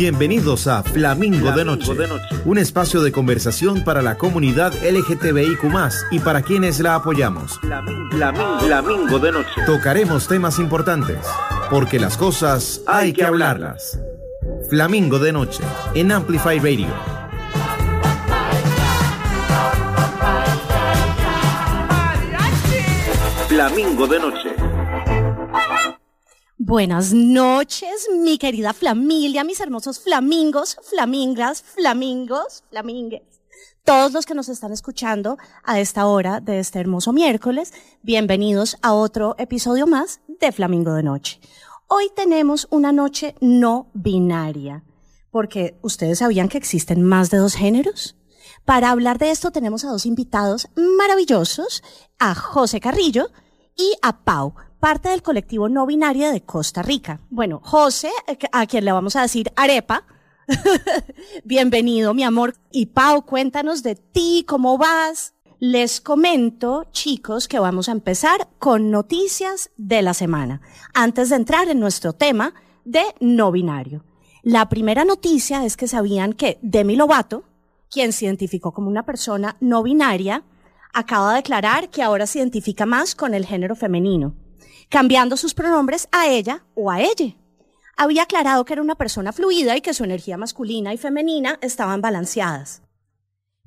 Bienvenidos 0.00 0.66
a 0.66 0.82
Flamingo, 0.82 1.52
de, 1.52 1.62
Noche, 1.62 1.92
un 2.46 2.56
espacio 2.56 3.02
de 3.02 3.12
conversación 3.12 3.84
para 3.84 4.00
la 4.00 4.16
comunidad 4.16 4.72
LGTBIQ 4.82 5.62
y 6.10 6.18
para 6.20 6.40
quienes 6.40 6.80
la 6.80 6.94
apoyamos. 6.94 7.60
Flamingo, 8.10 9.18
de 9.18 9.30
Noche. 9.30 9.60
Tocaremos 9.66 10.26
temas 10.26 10.58
importantes, 10.58 11.18
porque 11.68 12.00
las 12.00 12.16
cosas 12.16 12.80
hay 12.86 13.12
que 13.12 13.24
hablarlas. 13.24 14.00
Flamingo 14.70 15.18
de 15.18 15.34
Noche, 15.34 15.62
en 15.92 16.12
Amplify 16.12 16.58
Radio. 16.58 16.88
Flamingo 23.48 24.06
de 24.06 24.18
Noche. 24.18 24.49
Buenas 26.70 27.12
noches, 27.12 28.08
mi 28.16 28.38
querida 28.38 28.72
familia, 28.72 29.42
mis 29.42 29.58
hermosos 29.58 29.98
flamingos, 29.98 30.78
flamingas, 30.88 31.62
flamingos, 31.62 32.62
flamingues. 32.70 33.22
Todos 33.84 34.12
los 34.12 34.24
que 34.24 34.36
nos 34.36 34.48
están 34.48 34.70
escuchando 34.70 35.36
a 35.64 35.80
esta 35.80 36.06
hora 36.06 36.38
de 36.38 36.60
este 36.60 36.78
hermoso 36.78 37.12
miércoles, 37.12 37.72
bienvenidos 38.02 38.76
a 38.82 38.92
otro 38.92 39.34
episodio 39.36 39.88
más 39.88 40.20
de 40.28 40.52
Flamingo 40.52 40.94
de 40.94 41.02
Noche. 41.02 41.40
Hoy 41.88 42.08
tenemos 42.14 42.68
una 42.70 42.92
noche 42.92 43.34
no 43.40 43.90
binaria, 43.92 44.84
porque 45.32 45.76
ustedes 45.82 46.20
sabían 46.20 46.48
que 46.48 46.58
existen 46.58 47.02
más 47.02 47.30
de 47.30 47.38
dos 47.38 47.56
géneros. 47.56 48.16
Para 48.64 48.90
hablar 48.90 49.18
de 49.18 49.32
esto 49.32 49.50
tenemos 49.50 49.84
a 49.84 49.88
dos 49.90 50.06
invitados 50.06 50.68
maravillosos, 50.76 51.82
a 52.20 52.36
José 52.36 52.78
Carrillo 52.78 53.26
y 53.76 53.96
a 54.02 54.22
Pau 54.22 54.54
parte 54.80 55.10
del 55.10 55.22
colectivo 55.22 55.68
no 55.68 55.86
binario 55.86 56.32
de 56.32 56.42
Costa 56.42 56.82
Rica. 56.82 57.20
Bueno, 57.28 57.60
José, 57.62 58.10
eh, 58.26 58.38
a 58.50 58.66
quien 58.66 58.84
le 58.84 58.92
vamos 58.92 59.14
a 59.14 59.22
decir 59.22 59.52
Arepa, 59.54 60.04
bienvenido, 61.44 62.14
mi 62.14 62.24
amor. 62.24 62.54
Y 62.72 62.86
Pau, 62.86 63.24
cuéntanos 63.24 63.82
de 63.82 63.94
ti, 63.94 64.44
cómo 64.48 64.78
vas. 64.78 65.34
Les 65.58 66.00
comento, 66.00 66.86
chicos, 66.90 67.46
que 67.46 67.58
vamos 67.58 67.90
a 67.90 67.92
empezar 67.92 68.48
con 68.58 68.90
noticias 68.90 69.70
de 69.76 70.00
la 70.00 70.14
semana, 70.14 70.62
antes 70.94 71.28
de 71.28 71.36
entrar 71.36 71.68
en 71.68 71.78
nuestro 71.78 72.14
tema 72.14 72.54
de 72.86 73.02
no 73.20 73.52
binario. 73.52 74.02
La 74.42 74.70
primera 74.70 75.04
noticia 75.04 75.66
es 75.66 75.76
que 75.76 75.86
sabían 75.86 76.32
que 76.32 76.58
Demi 76.62 76.96
Lovato, 76.96 77.44
quien 77.90 78.14
se 78.14 78.24
identificó 78.24 78.72
como 78.72 78.88
una 78.88 79.04
persona 79.04 79.58
no 79.60 79.82
binaria, 79.82 80.44
acaba 80.94 81.32
de 81.32 81.36
declarar 81.36 81.90
que 81.90 82.02
ahora 82.02 82.26
se 82.26 82.38
identifica 82.38 82.86
más 82.86 83.14
con 83.14 83.34
el 83.34 83.44
género 83.44 83.76
femenino 83.76 84.34
cambiando 84.90 85.38
sus 85.38 85.54
pronombres 85.54 86.08
a 86.12 86.28
ella 86.28 86.64
o 86.74 86.90
a 86.90 87.00
ella. 87.00 87.36
Había 87.96 88.24
aclarado 88.24 88.64
que 88.64 88.74
era 88.74 88.82
una 88.82 88.96
persona 88.96 89.32
fluida 89.32 89.76
y 89.76 89.80
que 89.80 89.94
su 89.94 90.04
energía 90.04 90.36
masculina 90.36 90.92
y 90.92 90.98
femenina 90.98 91.58
estaban 91.62 92.00
balanceadas. 92.02 92.82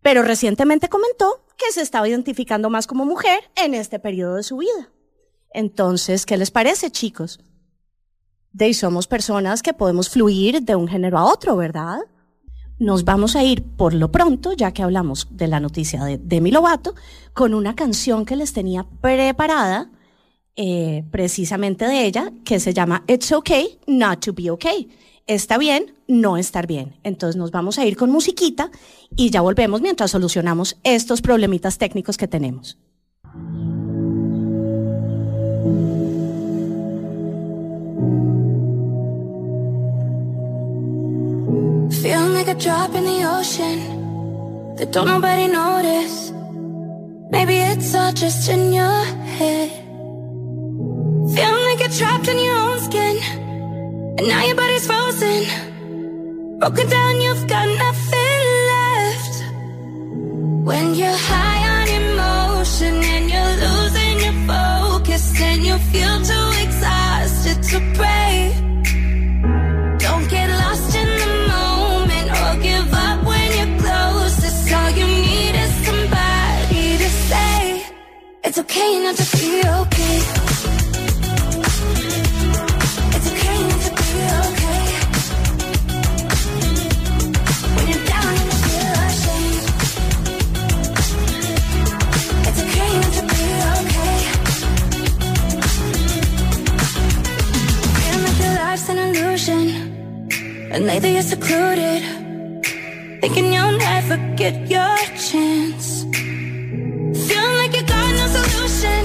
Pero 0.01 0.21
recientemente 0.21 0.89
comentó 0.89 1.45
que 1.57 1.71
se 1.71 1.81
estaba 1.81 2.07
identificando 2.07 2.69
más 2.69 2.87
como 2.87 3.05
mujer 3.05 3.39
en 3.55 3.73
este 3.73 3.99
periodo 3.99 4.35
de 4.35 4.43
su 4.43 4.57
vida. 4.57 4.91
Entonces, 5.51 6.25
¿qué 6.25 6.35
les 6.35 6.51
parece, 6.51 6.91
chicos? 6.91 7.39
De 8.51 8.73
somos 8.73 9.07
personas 9.07 9.61
que 9.63 9.73
podemos 9.73 10.09
fluir 10.09 10.61
de 10.63 10.75
un 10.75 10.87
género 10.87 11.17
a 11.19 11.25
otro, 11.25 11.55
¿verdad? 11.55 11.99
Nos 12.79 13.05
vamos 13.05 13.35
a 13.35 13.43
ir 13.43 13.63
por 13.63 13.93
lo 13.93 14.11
pronto, 14.11 14.53
ya 14.53 14.73
que 14.73 14.83
hablamos 14.83 15.27
de 15.31 15.47
la 15.47 15.59
noticia 15.59 16.03
de 16.03 16.17
Demi 16.17 16.51
Lovato, 16.51 16.95
con 17.33 17.53
una 17.53 17.75
canción 17.75 18.25
que 18.25 18.35
les 18.35 18.51
tenía 18.51 18.85
preparada 18.99 19.89
eh, 20.55 21.03
precisamente 21.11 21.85
de 21.85 22.05
ella, 22.05 22.31
que 22.45 22.59
se 22.59 22.73
llama 22.73 23.03
It's 23.07 23.31
Okay 23.31 23.79
Not 23.87 24.19
to 24.25 24.33
Be 24.33 24.51
Okay. 24.51 24.89
Está 25.25 25.57
bien 25.57 25.93
no 26.07 26.37
estar 26.37 26.67
bien. 26.67 26.95
Entonces 27.03 27.37
nos 27.37 27.51
vamos 27.51 27.79
a 27.79 27.85
ir 27.85 27.95
con 27.95 28.11
musiquita 28.11 28.69
y 29.15 29.29
ya 29.29 29.41
volvemos 29.41 29.81
mientras 29.81 30.11
solucionamos 30.11 30.77
estos 30.83 31.21
problemitas 31.21 31.77
técnicos 31.77 32.17
que 32.17 32.27
tenemos. 32.27 32.77
Feeling 42.01 42.33
like 42.33 42.49
a 42.49 42.55
drop 42.55 42.93
in 42.95 43.05
the 43.05 43.25
ocean 43.25 44.75
that 44.75 44.93
nobody. 44.93 45.47
Maybe 47.33 47.57
it's 47.57 47.95
all 47.95 48.13
just 48.13 48.47
in 48.47 48.73
your 48.73 49.05
head. 49.39 49.82
Feeling 51.31 51.63
like 51.69 51.79
you're 51.79 51.89
trapped 51.89 52.27
in 52.27 52.37
your 52.37 52.53
own 52.53 52.79
skin. 52.81 53.15
And 54.17 54.27
now 54.27 54.43
your 54.43 54.57
body's 54.57 54.85
frozen. 54.85 56.59
Broken 56.59 56.89
down, 56.89 57.21
you've 57.21 57.47
got 57.47 57.65
nothing 57.65 58.41
left. 58.73 59.35
When 60.67 60.95
you're 60.95 61.19
high 61.31 61.61
on 61.75 61.87
emotion 62.01 62.95
And 63.13 63.29
you're 63.31 63.55
losing 63.65 64.17
your 64.25 64.37
focus 64.51 65.41
And 65.41 65.65
you 65.65 65.77
feel 65.91 66.15
too 66.29 66.47
exhausted 66.65 67.63
to 67.71 67.77
pray. 67.95 68.51
Don't 69.99 70.27
get 70.29 70.49
lost 70.49 70.93
in 70.93 71.07
the 71.21 71.31
moment 71.55 72.27
Or 72.41 72.61
give 72.61 72.93
up 72.93 73.23
when 73.23 73.47
you're 73.57 73.79
closest. 73.79 74.73
All 74.73 74.89
you 74.89 75.07
need 75.07 75.55
is 75.55 75.73
somebody 75.87 76.97
to 76.97 77.09
say 77.29 77.85
It's 78.43 78.57
okay 78.57 78.99
not 79.03 79.15
to 79.15 79.37
be 79.37 79.61
okay 79.79 80.82
And 100.73 100.87
lately 100.87 101.13
you're 101.13 101.21
secluded. 101.21 102.01
Thinking 103.21 103.53
you'll 103.53 103.77
never 103.77 104.17
get 104.35 104.55
your 104.67 104.97
chance. 105.29 106.01
Feeling 107.27 107.55
like 107.61 107.75
you 107.75 107.83
got 107.83 108.09
no 108.19 108.25
solution. 108.37 109.01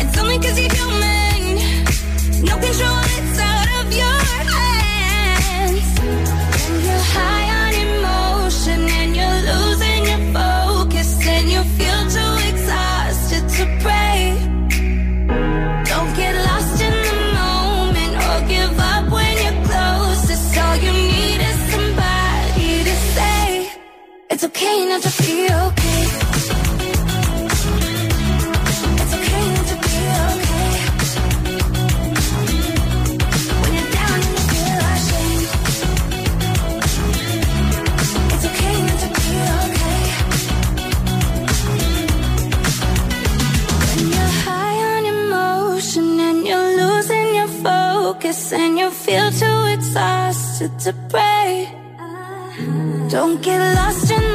It's 0.00 0.18
only 0.18 0.38
cause 0.38 0.58
you're 0.58 0.74
human. 0.74 1.62
No 2.44 2.58
control, 2.58 3.05
not 24.96 25.12
to 25.12 25.22
be 25.22 25.44
okay. 25.44 26.04
It's 29.00 29.14
okay 29.18 29.48
to 29.68 29.74
be 29.84 29.96
okay. 30.32 30.72
When 33.60 33.72
you're 33.76 33.90
down 33.96 34.18
and 34.26 34.32
you 34.32 34.42
feel 34.50 34.78
It's 38.32 38.46
okay 38.50 38.78
to 39.02 39.08
be 39.16 39.32
okay. 39.62 40.02
When 43.92 44.06
you're 44.14 44.34
high 44.44 44.78
on 44.94 45.02
emotion 45.16 46.06
and 46.20 46.38
you're 46.46 46.70
losing 46.82 47.28
your 47.34 47.52
focus 47.66 48.52
and 48.52 48.78
you 48.78 48.90
feel 48.90 49.30
too 49.30 49.60
exhausted 49.74 50.72
to 50.80 50.92
pray. 51.10 51.76
Don't 53.08 53.40
get 53.40 53.60
lost 53.76 54.10
in 54.10 54.25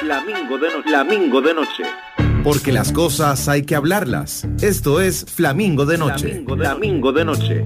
Flamingo 0.00 0.58
de 0.58 0.70
Noche. 0.70 0.88
Flamingo 0.88 1.40
de 1.40 1.54
Noche. 1.54 1.84
Porque 2.44 2.72
las 2.72 2.92
cosas 2.92 3.48
hay 3.48 3.62
que 3.62 3.74
hablarlas. 3.74 4.46
Esto 4.60 5.00
es 5.00 5.24
Flamingo 5.24 5.86
de 5.86 5.96
Noche. 5.96 6.28
Flamingo 6.28 6.56
de, 6.56 6.64
Flamingo 6.64 7.12
de 7.12 7.24
Noche. 7.24 7.64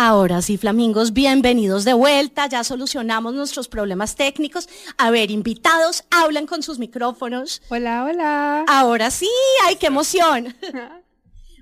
Ahora 0.00 0.42
sí, 0.42 0.56
flamingos, 0.56 1.12
bienvenidos 1.12 1.84
de 1.84 1.92
vuelta. 1.92 2.46
Ya 2.46 2.62
solucionamos 2.62 3.34
nuestros 3.34 3.66
problemas 3.66 4.14
técnicos. 4.14 4.68
A 4.96 5.10
ver, 5.10 5.32
invitados, 5.32 6.04
hablan 6.12 6.46
con 6.46 6.62
sus 6.62 6.78
micrófonos. 6.78 7.62
Hola, 7.68 8.04
hola. 8.04 8.64
Ahora 8.68 9.10
sí, 9.10 9.28
ay, 9.66 9.74
qué 9.74 9.88
emoción. 9.88 10.54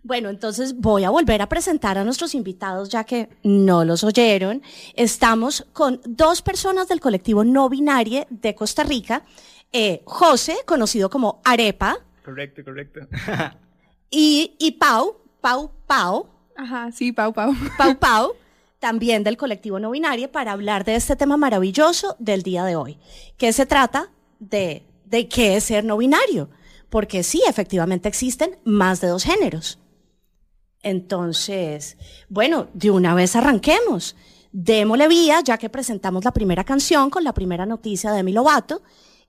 Bueno, 0.02 0.28
entonces 0.30 0.76
voy 0.78 1.02
a 1.02 1.10
volver 1.10 1.42
a 1.42 1.48
presentar 1.48 1.98
a 1.98 2.04
nuestros 2.04 2.36
invitados 2.36 2.90
ya 2.90 3.02
que 3.02 3.28
no 3.42 3.84
los 3.84 4.04
oyeron. 4.04 4.62
Estamos 4.94 5.66
con 5.72 6.00
dos 6.04 6.42
personas 6.42 6.86
del 6.86 7.00
colectivo 7.00 7.42
no 7.42 7.68
binario 7.68 8.24
de 8.30 8.54
Costa 8.54 8.84
Rica. 8.84 9.24
Eh, 9.72 10.02
José, 10.04 10.58
conocido 10.64 11.10
como 11.10 11.40
Arepa. 11.44 11.98
Correcto, 12.24 12.62
correcto. 12.62 13.00
y, 14.08 14.54
y 14.60 14.72
Pau, 14.72 15.16
Pau, 15.40 15.72
Pau. 15.88 16.35
Ajá, 16.56 16.90
sí, 16.92 17.12
Pau, 17.12 17.32
Pau. 17.32 17.52
Pau, 17.76 17.96
Pau, 18.00 18.32
también 18.78 19.24
del 19.24 19.36
colectivo 19.36 19.78
no 19.78 19.90
binario, 19.90 20.30
para 20.30 20.52
hablar 20.52 20.84
de 20.84 20.96
este 20.96 21.16
tema 21.16 21.36
maravilloso 21.36 22.16
del 22.18 22.42
día 22.42 22.64
de 22.64 22.76
hoy, 22.76 22.98
que 23.36 23.52
se 23.52 23.66
trata 23.66 24.10
de, 24.38 24.84
de 25.04 25.28
qué 25.28 25.56
es 25.56 25.64
ser 25.64 25.84
no 25.84 25.96
binario. 25.96 26.48
Porque 26.88 27.22
sí, 27.22 27.42
efectivamente 27.48 28.08
existen 28.08 28.58
más 28.64 29.00
de 29.00 29.08
dos 29.08 29.24
géneros. 29.24 29.78
Entonces, 30.82 31.96
bueno, 32.28 32.68
de 32.72 32.90
una 32.90 33.14
vez 33.14 33.34
arranquemos. 33.34 34.14
Démosle 34.52 35.08
vía, 35.08 35.40
ya 35.44 35.58
que 35.58 35.68
presentamos 35.68 36.24
la 36.24 36.32
primera 36.32 36.64
canción 36.64 37.10
con 37.10 37.24
la 37.24 37.34
primera 37.34 37.66
noticia 37.66 38.10
de 38.10 38.18
Demi 38.18 38.32
Lovato, 38.32 38.82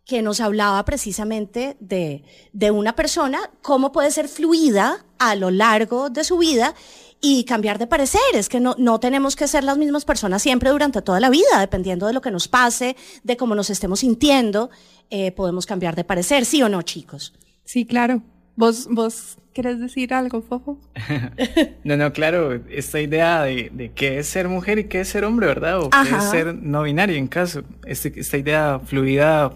que 0.05 0.21
nos 0.21 0.39
hablaba 0.39 0.85
precisamente 0.85 1.75
de, 1.79 2.23
de 2.53 2.71
una 2.71 2.95
persona, 2.95 3.39
cómo 3.61 3.91
puede 3.91 4.11
ser 4.11 4.29
fluida 4.29 5.05
a 5.19 5.35
lo 5.35 5.51
largo 5.51 6.09
de 6.09 6.23
su 6.23 6.37
vida 6.37 6.75
y 7.21 7.43
cambiar 7.45 7.77
de 7.77 7.87
parecer. 7.87 8.21
Es 8.33 8.49
que 8.49 8.59
no, 8.59 8.75
no 8.77 8.99
tenemos 8.99 9.35
que 9.35 9.47
ser 9.47 9.63
las 9.63 9.77
mismas 9.77 10.05
personas 10.05 10.41
siempre 10.41 10.69
durante 10.69 11.01
toda 11.01 11.19
la 11.19 11.29
vida, 11.29 11.59
dependiendo 11.59 12.07
de 12.07 12.13
lo 12.13 12.21
que 12.21 12.31
nos 12.31 12.47
pase, 12.47 12.95
de 13.23 13.37
cómo 13.37 13.55
nos 13.55 13.69
estemos 13.69 14.01
sintiendo, 14.01 14.69
eh, 15.09 15.31
podemos 15.31 15.65
cambiar 15.65 15.95
de 15.95 16.03
parecer, 16.03 16.45
¿sí 16.45 16.61
o 16.61 16.69
no, 16.69 16.81
chicos? 16.81 17.33
Sí, 17.63 17.85
claro. 17.85 18.21
¿Vos, 18.55 18.87
vos 18.89 19.37
querés 19.53 19.79
decir 19.79 20.13
algo, 20.13 20.41
Fofo? 20.41 20.79
no, 21.83 21.95
no, 21.95 22.11
claro, 22.11 22.61
esta 22.69 22.99
idea 22.99 23.43
de, 23.43 23.69
de, 23.71 23.91
qué 23.91 24.19
es 24.19 24.27
ser 24.27 24.47
mujer 24.49 24.79
y 24.79 24.83
qué 24.85 25.01
es 25.01 25.09
ser 25.09 25.25
hombre, 25.25 25.47
¿verdad? 25.47 25.81
O 25.81 25.89
qué 25.89 26.15
es 26.15 26.23
ser 26.25 26.55
no 26.55 26.83
binario 26.83 27.15
en 27.15 27.27
caso. 27.27 27.63
Este, 27.85 28.19
esta 28.19 28.37
idea 28.37 28.79
fluida 28.83 29.51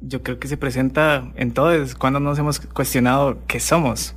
yo 0.00 0.22
creo 0.22 0.38
que 0.38 0.48
se 0.48 0.56
presenta 0.56 1.30
en 1.36 1.52
todos 1.52 1.94
cuando 1.94 2.20
nos 2.20 2.38
hemos 2.38 2.60
cuestionado 2.60 3.38
qué 3.46 3.60
somos. 3.60 4.14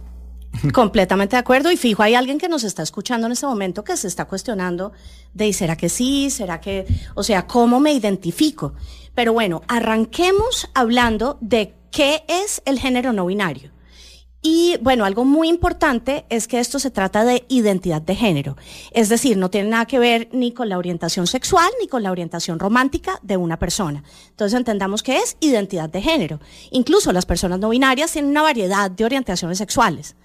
Completamente 0.74 1.36
de 1.36 1.40
acuerdo 1.40 1.72
y 1.72 1.78
fijo, 1.78 2.04
hay 2.04 2.16
alguien 2.16 2.38
que 2.38 2.48
nos 2.48 2.64
está 2.64 2.84
escuchando 2.84 3.28
en 3.28 3.34
este 3.34 3.46
momento 3.46 3.84
que 3.84 3.98
se 3.98 4.08
está 4.08 4.26
cuestionando 4.26 4.94
de, 5.34 5.52
¿será 5.52 5.76
que 5.76 5.90
sí? 5.90 6.30
¿Será 6.30 6.62
que, 6.62 6.86
o 7.16 7.24
sea, 7.24 7.48
cómo 7.48 7.80
me 7.80 7.94
identifico? 7.94 8.74
Pero 9.16 9.34
bueno, 9.34 9.62
arranquemos 9.68 10.70
hablando 10.74 11.38
de 11.42 11.76
qué 11.92 12.24
es 12.28 12.62
el 12.66 12.80
género 12.80 13.14
no 13.14 13.26
binario. 13.26 13.72
Y 14.46 14.76
bueno, 14.82 15.06
algo 15.06 15.24
muy 15.24 15.48
importante 15.48 16.26
es 16.30 16.50
que 16.50 16.60
esto 16.60 16.78
se 16.78 16.92
trata 16.92 17.24
de 17.24 17.46
identidad 17.48 18.02
de 18.02 18.14
género. 18.14 18.58
Es 18.92 19.08
decir, 19.08 19.38
no 19.38 19.50
tiene 19.50 19.70
nada 19.70 19.86
que 19.86 20.00
ver 20.00 20.28
ni 20.34 20.52
con 20.52 20.68
la 20.68 20.78
orientación 20.78 21.28
sexual 21.28 21.70
ni 21.80 21.88
con 21.88 22.04
la 22.04 22.12
orientación 22.12 22.60
romántica 22.60 23.20
de 23.22 23.38
una 23.38 23.58
persona. 23.58 24.04
Entonces 24.32 24.58
entendamos 24.58 25.02
que 25.02 25.18
es 25.18 25.38
identidad 25.40 25.90
de 25.90 26.02
género. 26.02 26.42
Incluso 26.72 27.14
las 27.14 27.26
personas 27.26 27.60
no 27.60 27.70
binarias 27.70 28.12
tienen 28.12 28.32
una 28.32 28.42
variedad 28.42 28.92
de 28.92 29.06
orientaciones 29.06 29.58
sexuales. 29.58 30.18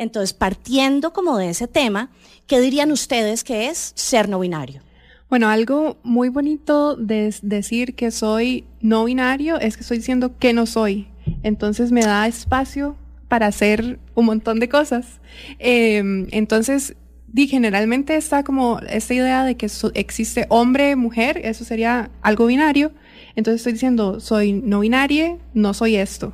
Entonces, 0.00 0.32
partiendo 0.32 1.12
como 1.12 1.36
de 1.36 1.50
ese 1.50 1.68
tema, 1.68 2.08
¿qué 2.46 2.58
dirían 2.58 2.90
ustedes 2.90 3.44
que 3.44 3.68
es 3.68 3.92
ser 3.96 4.30
no 4.30 4.40
binario? 4.40 4.80
Bueno, 5.28 5.50
algo 5.50 5.98
muy 6.02 6.30
bonito 6.30 6.96
de 6.96 7.34
decir 7.42 7.94
que 7.94 8.10
soy 8.10 8.64
no 8.80 9.04
binario 9.04 9.60
es 9.60 9.76
que 9.76 9.82
estoy 9.82 9.98
diciendo 9.98 10.38
que 10.38 10.54
no 10.54 10.64
soy. 10.64 11.08
Entonces 11.42 11.92
me 11.92 12.00
da 12.00 12.26
espacio 12.26 12.96
para 13.28 13.48
hacer 13.48 13.98
un 14.14 14.24
montón 14.24 14.58
de 14.58 14.70
cosas. 14.70 15.20
Eh, 15.58 16.02
entonces, 16.30 16.96
di, 17.28 17.46
generalmente 17.46 18.16
está 18.16 18.42
como 18.42 18.80
esta 18.88 19.12
idea 19.12 19.44
de 19.44 19.58
que 19.58 19.68
existe 19.92 20.46
hombre, 20.48 20.96
mujer, 20.96 21.42
eso 21.44 21.62
sería 21.62 22.10
algo 22.22 22.46
binario. 22.46 22.92
Entonces 23.36 23.60
estoy 23.60 23.74
diciendo, 23.74 24.18
soy 24.18 24.54
no 24.54 24.80
binaria, 24.80 25.36
no 25.52 25.74
soy 25.74 25.96
esto. 25.96 26.32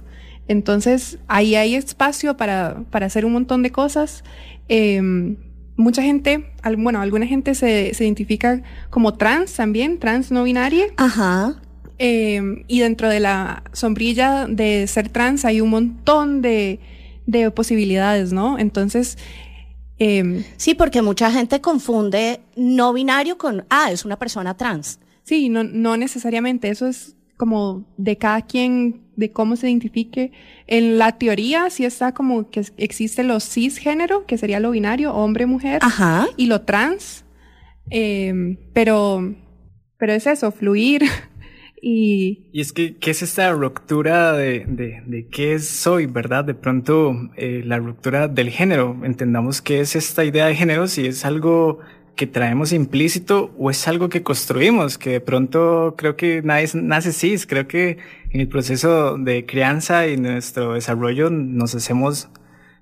Entonces, 0.49 1.19
ahí 1.29 1.55
hay 1.55 1.75
espacio 1.75 2.37
para, 2.37 2.85
para 2.91 3.07
hacer 3.07 3.25
un 3.25 3.33
montón 3.33 3.63
de 3.63 3.73
cosas. 3.73 4.25
Eh, 4.69 5.01
mucha 5.77 6.03
gente, 6.03 6.51
bueno, 6.79 7.01
alguna 7.01 7.27
gente 7.27 7.55
se, 7.55 7.95
se, 7.95 8.05
identifica 8.05 8.63
como 8.91 9.15
trans 9.15 9.55
también, 9.55 9.99
trans 9.99 10.31
no 10.31 10.45
binaria. 10.45 10.87
Ajá. 10.97 11.61
Eh, 11.99 12.65
y 12.67 12.81
dentro 12.81 13.09
de 13.09 13.21
la 13.21 13.63
sombrilla 13.73 14.47
de 14.47 14.87
ser 14.87 15.09
trans 15.09 15.45
hay 15.45 15.61
un 15.61 15.71
montón 15.71 16.43
de, 16.43 16.81
de 17.27 17.51
posibilidades, 17.51 18.33
¿no? 18.33 18.59
Entonces... 18.59 19.19
Eh, 19.99 20.45
sí, 20.59 20.75
porque 20.75 21.01
mucha 21.01 21.33
gente 21.33 21.63
confunde 21.63 22.41
no 22.55 22.93
binario 22.93 23.39
con, 23.39 23.65
ah, 23.71 23.91
es 23.91 24.05
una 24.05 24.19
persona 24.19 24.55
trans. 24.55 25.01
Sí, 25.23 25.49
no, 25.49 25.65
no 25.65 25.97
necesariamente, 25.97 26.69
eso 26.69 26.87
es 26.87 27.17
como 27.39 27.87
de 27.97 28.19
cada 28.19 28.43
quien, 28.43 29.06
de 29.17 29.33
cómo 29.33 29.57
se 29.57 29.69
identifique. 29.69 30.33
En 30.67 30.99
la 30.99 31.19
teoría 31.19 31.71
sí 31.71 31.85
está 31.85 32.13
como 32.13 32.51
que 32.51 32.65
existe 32.77 33.25
lo 33.25 33.41
cisgénero, 33.41 34.27
que 34.27 34.39
sería 34.39 34.61
lo 34.61 34.71
binario, 34.71 35.15
hombre-mujer, 35.15 35.81
y 36.37 36.47
lo 36.47 36.63
trans, 36.63 37.25
eh, 37.91 38.59
pero, 38.73 39.35
pero 39.99 40.13
es 40.13 40.27
eso, 40.27 40.53
fluir. 40.53 41.03
Y, 41.89 42.49
y 42.53 42.63
es 42.63 42.73
que, 42.73 42.97
¿qué 42.97 43.11
es 43.13 43.23
esta 43.23 43.53
ruptura 43.53 44.33
de, 44.33 44.65
de, 44.67 45.03
de 45.07 45.29
qué 45.29 45.59
soy, 45.61 46.07
verdad? 46.07 46.45
De 46.45 46.55
pronto, 46.55 47.15
eh, 47.37 47.63
la 47.65 47.79
ruptura 47.79 48.27
del 48.27 48.49
género. 48.51 48.97
Entendamos 49.05 49.61
qué 49.63 49.81
es 49.81 49.95
esta 49.95 50.25
idea 50.25 50.47
de 50.47 50.57
género, 50.57 50.89
si 50.89 51.07
es 51.07 51.25
algo 51.25 51.81
que 52.17 52.27
traemos 52.27 52.73
implícito 52.73 53.55
o 53.59 53.71
es 53.71 53.87
algo 53.87 54.09
que 54.09 54.23
construimos, 54.23 54.97
que 54.97 55.11
de 55.11 55.21
pronto 55.21 55.95
creo 55.97 56.17
que 56.17 56.41
nadie 56.43 56.69
nace 56.75 57.13
cis, 57.13 57.47
creo 57.47 57.69
que 57.69 57.99
en 58.37 58.43
el 58.43 58.49
proceso 58.49 59.17
de 59.17 59.47
crianza 59.47 60.07
y 60.09 60.19
nuestro 60.19 60.75
desarrollo 60.75 61.31
nos 61.31 61.75
hacemos 61.75 62.29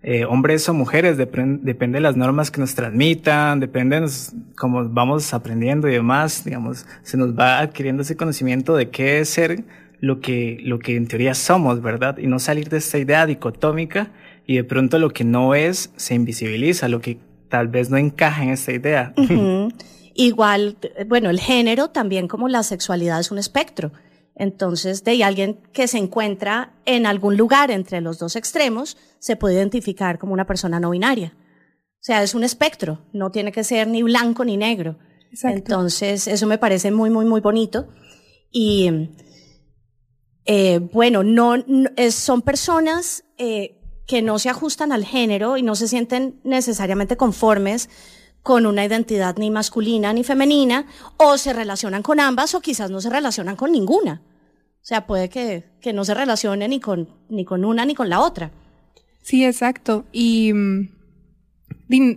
eh, 0.03 0.25
hombres 0.25 0.69
o 0.69 0.75
mujeres, 0.75 1.17
depende, 1.17 1.73
de 1.87 2.01
las 2.01 2.17
normas 2.17 2.51
que 2.51 2.61
nos 2.61 2.75
transmitan, 2.75 3.61
depende 3.61 4.01
de 4.01 4.09
cómo 4.57 4.89
vamos 4.89 5.33
aprendiendo 5.33 5.89
y 5.89 5.93
demás, 5.93 6.45
digamos, 6.45 6.87
se 7.05 7.17
nos 7.17 7.39
va 7.39 7.61
adquiriendo 7.61 8.03
ese 8.03 8.17
conocimiento 8.17 8.75
de 8.75 8.91
qué 8.91 9.21
es 9.21 9.29
ser 9.29 9.63
lo 10.01 10.21
que, 10.21 10.59
lo 10.61 10.81
que 10.81 10.97
en 10.97 11.07
teoría 11.07 11.35
somos, 11.35 11.81
¿verdad? 11.81 12.19
Y 12.19 12.27
no 12.27 12.41
salir 12.41 12.69
de 12.69 12.79
esta 12.79 12.99
idea 12.99 13.25
dicotómica 13.25 14.11
y 14.49 14.57
de 14.57 14.65
pronto 14.65 14.99
lo 14.99 15.11
que 15.11 15.23
no 15.23 15.55
es 15.55 15.93
se 15.95 16.17
invisibiliza, 16.17 16.89
lo 16.89 17.01
que 17.01 17.19
tal 17.49 17.69
vez 17.69 17.91
no 17.91 17.97
encaja 17.97 18.43
en 18.43 18.51
esta 18.51 18.73
idea. 18.73 19.15
Igual, 20.17 20.77
bueno, 21.07 21.31
el 21.31 21.39
género 21.39 21.91
también 21.91 22.27
como 22.27 22.49
la 22.49 22.65
sexualidad 22.65 23.21
es 23.21 23.31
un 23.31 23.39
espectro. 23.39 23.93
Entonces, 24.37 25.05
de 25.05 25.23
alguien 25.23 25.61
que 25.73 25.87
se 25.87 25.99
encuentra 25.99 26.75
en 26.87 27.07
algún 27.07 27.37
lugar 27.37 27.71
entre 27.71 28.01
los 28.01 28.19
dos 28.19 28.37
extremos, 28.37 28.97
se 29.19 29.37
puede 29.37 29.55
identificar 29.55 30.19
como 30.19 30.33
una 30.33 30.47
persona 30.47 30.81
no 30.81 30.91
binaria. 30.91 31.35
O 31.37 32.07
sea, 32.07 32.23
es 32.23 32.35
un 32.35 32.45
espectro, 32.45 33.01
no 33.13 33.31
tiene 33.31 33.53
que 33.53 33.65
ser 33.65 33.87
ni 33.87 34.03
blanco 34.03 34.45
ni 34.45 34.57
negro. 34.57 34.99
Exacto. 35.31 35.57
Entonces, 35.57 36.27
eso 36.27 36.47
me 36.47 36.59
parece 36.59 36.91
muy, 36.91 37.11
muy, 37.11 37.25
muy 37.25 37.41
bonito. 37.41 37.89
Y, 38.51 38.91
eh, 40.45 40.79
bueno, 40.79 41.23
no, 41.23 41.57
no 41.57 41.91
es, 41.97 42.15
son 42.15 42.43
personas 42.43 43.25
eh, 43.39 43.81
que 44.07 44.21
no 44.21 44.39
se 44.39 44.51
ajustan 44.51 44.93
al 44.93 45.05
género 45.05 45.57
y 45.57 45.63
no 45.63 45.77
se 45.77 45.89
sienten 45.89 46.41
necesariamente 46.45 47.17
conformes 47.17 47.89
con 48.45 48.67
una 48.67 48.85
identidad 48.85 49.37
ni 49.39 49.51
masculina 49.51 50.13
ni 50.13 50.23
femenina, 50.23 50.87
o 51.17 51.39
se 51.39 51.53
relacionan 51.53 52.03
con 52.03 52.21
ambas 52.21 52.55
o 52.55 52.61
quizás 52.61 52.91
no 52.91 53.01
se 53.01 53.11
relacionan 53.11 53.57
con 53.57 53.73
ninguna. 53.73 54.23
O 54.77 54.87
sea, 54.87 55.07
puede 55.07 55.31
que, 55.31 55.65
que 55.81 55.95
no 55.95 56.05
se 56.05 56.13
relacione 56.13 56.69
ni 56.69 56.79
con, 56.79 57.09
ni 57.31 57.47
con 57.47 57.65
una 57.65 57.87
ni 57.87 57.95
con 57.95 58.11
la 58.11 58.21
otra. 58.21 58.53
Sí, 59.23 59.47
exacto. 59.47 60.05
Y 60.13 60.53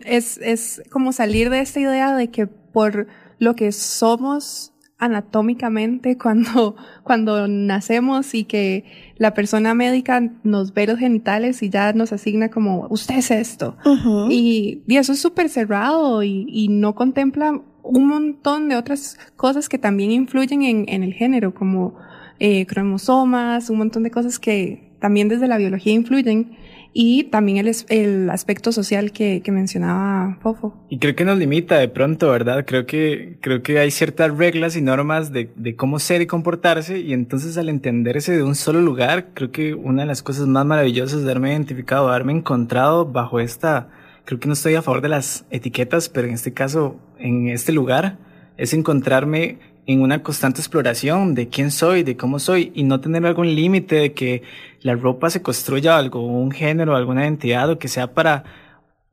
es, 0.05 0.38
es 0.39 0.84
como 0.91 1.13
salir 1.13 1.50
de 1.50 1.62
esta 1.62 1.79
idea 1.79 2.13
de 2.13 2.29
que 2.29 2.46
por 2.46 3.07
lo 3.39 3.55
que 3.55 3.72
somos 3.72 4.74
anatómicamente 4.98 6.18
cuando, 6.22 6.75
cuando 7.04 7.48
nacemos 7.48 8.34
y 8.34 8.44
que 8.46 8.86
la 9.18 9.34
persona 9.34 9.74
médica 9.74 10.22
nos 10.44 10.74
ve 10.74 10.88
los 10.88 11.00
genitales 11.00 11.62
y 11.63 11.70
ya 11.70 11.94
nos 11.94 12.13
asigna 12.13 12.50
como, 12.50 12.88
usted 12.89 13.18
es 13.18 13.32
esto. 13.32 13.75
Uh 13.86 13.96
-huh. 13.96 14.27
y, 14.32 14.84
y, 14.88 14.98
eso 14.98 15.13
es 15.13 15.20
súper 15.20 15.50
cerrado 15.50 16.24
y, 16.24 16.46
y, 16.50 16.68
no 16.68 16.96
contempla 16.96 17.62
un 17.84 18.08
montón 18.08 18.70
de 18.70 18.75
otras 18.75 19.18
cosas 19.36 19.70
que 19.70 19.77
también 19.77 20.12
influyen 20.12 20.63
en, 20.63 20.86
en 20.89 21.04
el 21.04 21.13
género, 21.13 21.54
como 21.54 21.96
eh, 22.39 22.66
cromosomas, 22.66 23.70
un 23.70 23.80
montón 23.80 24.04
de 24.04 24.12
cosas 24.12 24.38
que 24.39 24.92
también 25.00 25.27
desde 25.27 25.48
la 25.48 25.58
biología 25.58 25.94
influyen. 25.94 26.58
Y 27.00 27.25
también 27.25 27.58
el, 27.58 27.72
el 27.89 28.27
aspecto 28.32 28.72
social 28.72 29.12
que, 29.12 29.44
que, 29.44 29.51
mencionaba 29.51 30.39
Fofo. 30.42 30.74
Y 30.89 30.98
creo 30.98 31.16
que 31.16 31.25
nos 31.25 31.38
limita 31.38 31.77
de 31.77 31.89
pronto, 31.89 32.32
¿verdad? 32.32 32.66
Creo 32.66 32.88
que, 32.88 33.38
creo 33.39 33.62
que 33.62 33.77
hay 33.77 33.92
ciertas 33.92 34.36
reglas 34.36 34.75
y 34.75 34.82
normas 34.82 35.32
de, 35.32 35.51
de 35.56 35.75
cómo 35.75 36.00
ser 36.00 36.24
y 36.24 36.25
comportarse 36.25 36.98
y 36.98 37.13
entonces 37.13 37.56
al 37.60 37.70
entenderse 37.70 38.36
de 38.36 38.42
un 38.42 38.56
solo 38.56 38.82
lugar, 38.82 39.27
creo 39.36 39.51
que 39.51 39.75
una 39.75 40.01
de 40.01 40.08
las 40.08 40.24
cosas 40.24 40.48
más 40.48 40.66
maravillosas 40.66 41.20
de 41.22 41.30
haberme 41.30 41.51
identificado, 41.51 42.08
de 42.08 42.16
haberme 42.16 42.34
encontrado 42.34 43.06
bajo 43.06 43.39
esta, 43.39 43.89
creo 44.25 44.39
que 44.39 44.48
no 44.48 44.54
estoy 44.54 44.74
a 44.74 44.82
favor 44.82 45.01
de 45.01 45.10
las 45.10 45.46
etiquetas, 45.51 46.10
pero 46.10 46.27
en 46.27 46.34
este 46.34 46.54
caso, 46.54 46.96
en 47.20 47.50
este 47.50 47.74
lugar, 47.74 48.18
es 48.58 48.74
encontrarme 48.74 49.60
en 49.88 50.01
una 50.01 50.22
constante 50.22 50.60
exploración 50.60 51.34
de 51.34 51.48
quién 51.48 51.72
soy, 51.72 52.03
de 52.03 52.17
cómo 52.17 52.39
soy, 52.39 52.72
y 52.75 52.84
no 52.84 53.00
tener 53.00 53.25
algún 53.25 53.56
límite 53.56 53.96
de 53.96 54.13
que 54.13 54.44
la 54.82 54.96
ropa 54.96 55.29
se 55.29 55.41
construya 55.41 55.98
algo, 55.98 56.22
un 56.22 56.51
género, 56.51 56.96
alguna 56.96 57.24
identidad, 57.24 57.70
o 57.70 57.79
que 57.79 57.88
sea 57.88 58.13
para 58.13 58.44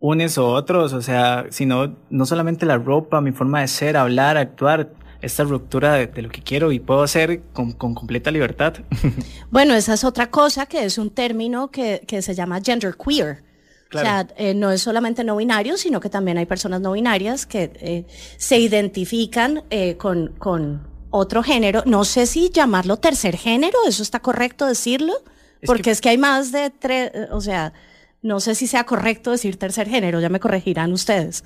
unes 0.01 0.37
o 0.37 0.49
otros, 0.49 0.93
o 0.93 1.01
sea, 1.01 1.47
sino 1.51 1.97
no 2.11 2.27
solamente 2.27 2.67
la 2.67 2.77
ropa, 2.77 3.21
mi 3.21 3.31
forma 3.31 3.61
de 3.61 3.69
ser, 3.69 3.97
hablar, 3.97 4.37
actuar, 4.37 4.91
esta 5.23 5.45
ruptura 5.45 5.95
de, 5.95 6.23
lo 6.23 6.29
que 6.29 6.43
quiero 6.43 6.71
y 6.73 6.81
puedo 6.81 7.03
hacer 7.03 7.41
con, 7.53 7.73
con 7.73 7.95
completa 7.95 8.31
libertad. 8.31 8.75
Bueno, 9.51 9.75
esa 9.75 9.95
es 9.95 10.03
otra 10.03 10.31
cosa 10.31 10.67
que 10.67 10.85
es 10.85 10.99
un 10.99 11.11
término 11.11 11.71
que, 11.71 12.03
que 12.07 12.21
se 12.23 12.35
llama 12.35 12.61
gender 12.61 12.97
o 13.95 13.99
sea, 13.99 14.27
eh, 14.37 14.55
no 14.55 14.71
es 14.71 14.83
solamente 14.83 15.25
no 15.25 15.37
binario, 15.37 15.77
sino 15.77 16.01
que 16.01 16.11
también 16.11 16.39
hay 16.39 16.47
personas 16.47 16.81
no 16.81 16.93
binarias 16.93 17.47
que 17.47 17.71
eh, 17.75 18.05
se 18.37 18.59
identifican 18.59 19.63
eh, 19.71 19.97
con, 19.97 20.35
con 20.39 20.89
otro 21.11 21.43
género. 21.43 21.83
No 21.87 22.05
sé 22.05 22.27
si 22.27 22.51
llamarlo 22.51 22.97
tercer 22.97 23.37
género, 23.37 23.79
eso 23.87 24.03
está 24.03 24.21
correcto 24.21 24.67
decirlo, 24.67 25.15
porque 25.65 25.91
es 25.91 26.01
que 26.01 26.11
hay 26.11 26.19
más 26.19 26.53
de 26.53 26.71
tres, 26.71 27.13
o 27.31 27.41
sea, 27.41 27.73
no 28.21 28.41
sé 28.41 28.55
si 28.55 28.67
sea 28.67 28.85
correcto 28.85 29.31
decir 29.31 29.59
tercer 29.59 29.89
género, 29.89 30.21
ya 30.21 30.29
me 30.29 30.41
corregirán 30.41 30.93
ustedes. 30.93 31.45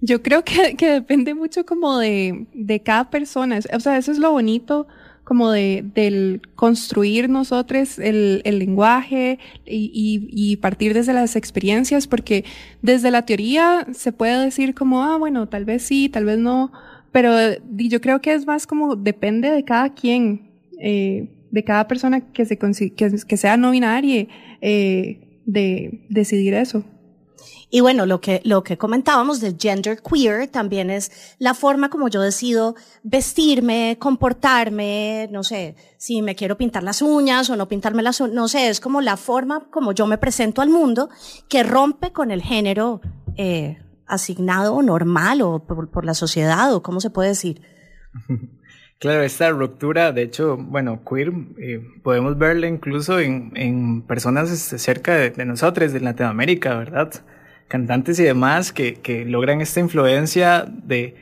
Yo 0.00 0.22
creo 0.22 0.44
que, 0.44 0.76
que 0.76 0.90
depende 0.90 1.34
mucho 1.34 1.64
como 1.64 1.98
de, 1.98 2.46
de 2.52 2.82
cada 2.82 3.10
persona. 3.10 3.60
O 3.72 3.80
sea, 3.80 3.96
eso 3.96 4.12
es 4.12 4.18
lo 4.18 4.30
bonito 4.30 4.86
como 5.26 5.50
de, 5.50 5.84
del 5.92 6.40
construir 6.54 7.28
nosotros 7.28 7.98
el, 7.98 8.42
el 8.44 8.60
lenguaje 8.60 9.40
y, 9.66 9.90
y, 9.92 10.28
y, 10.30 10.56
partir 10.58 10.94
desde 10.94 11.12
las 11.12 11.34
experiencias, 11.34 12.06
porque 12.06 12.44
desde 12.80 13.10
la 13.10 13.22
teoría 13.22 13.88
se 13.92 14.12
puede 14.12 14.44
decir 14.44 14.72
como, 14.72 15.02
ah, 15.02 15.18
bueno, 15.18 15.48
tal 15.48 15.64
vez 15.64 15.82
sí, 15.82 16.08
tal 16.08 16.26
vez 16.26 16.38
no, 16.38 16.70
pero 17.10 17.32
yo 17.74 18.00
creo 18.00 18.20
que 18.20 18.34
es 18.34 18.46
más 18.46 18.68
como 18.68 18.94
depende 18.94 19.50
de 19.50 19.64
cada 19.64 19.94
quien, 19.94 20.52
eh, 20.80 21.28
de 21.50 21.64
cada 21.64 21.88
persona 21.88 22.20
que, 22.20 22.44
se, 22.44 22.56
que, 22.56 23.16
que 23.26 23.36
sea 23.36 23.56
no 23.56 23.72
binaria, 23.72 24.28
eh, 24.60 25.40
de 25.44 26.06
decidir 26.08 26.54
eso. 26.54 26.84
Y 27.70 27.80
bueno, 27.80 28.06
lo 28.06 28.20
que, 28.20 28.40
lo 28.44 28.62
que 28.62 28.78
comentábamos 28.78 29.40
del 29.40 29.56
gender 29.58 30.00
queer 30.02 30.48
también 30.48 30.90
es 30.90 31.10
la 31.38 31.54
forma 31.54 31.90
como 31.90 32.08
yo 32.08 32.20
decido 32.20 32.76
vestirme, 33.02 33.96
comportarme, 33.98 35.28
no 35.32 35.42
sé, 35.42 35.76
si 35.98 36.22
me 36.22 36.36
quiero 36.36 36.56
pintar 36.56 36.82
las 36.82 37.02
uñas 37.02 37.50
o 37.50 37.56
no 37.56 37.68
pintarme 37.68 38.02
las 38.02 38.20
uñas, 38.20 38.34
no 38.34 38.48
sé, 38.48 38.68
es 38.68 38.80
como 38.80 39.00
la 39.00 39.16
forma 39.16 39.68
como 39.70 39.92
yo 39.92 40.06
me 40.06 40.18
presento 40.18 40.62
al 40.62 40.70
mundo 40.70 41.08
que 41.48 41.62
rompe 41.62 42.12
con 42.12 42.30
el 42.30 42.42
género 42.42 43.00
eh, 43.36 43.78
asignado 44.06 44.80
normal 44.82 45.42
o 45.42 45.64
por, 45.66 46.04
la 46.04 46.14
sociedad 46.14 46.72
o 46.72 46.82
cómo 46.82 47.00
se 47.00 47.10
puede 47.10 47.30
decir. 47.30 47.62
Claro, 48.98 49.22
esta 49.22 49.50
ruptura, 49.50 50.12
de 50.12 50.22
hecho, 50.22 50.56
bueno, 50.56 51.02
queer, 51.04 51.30
eh, 51.58 51.80
podemos 52.02 52.38
verla 52.38 52.66
incluso 52.66 53.20
en, 53.20 53.52
en 53.54 54.00
personas 54.02 54.50
este, 54.50 54.78
cerca 54.78 55.14
de, 55.14 55.30
de 55.30 55.44
nosotros, 55.44 55.92
de 55.92 56.00
Latinoamérica, 56.00 56.76
¿verdad? 56.78 57.12
cantantes 57.68 58.18
y 58.20 58.22
demás 58.22 58.72
que, 58.72 58.94
que 58.94 59.24
logran 59.24 59.60
esta 59.60 59.80
influencia 59.80 60.64
de, 60.66 61.14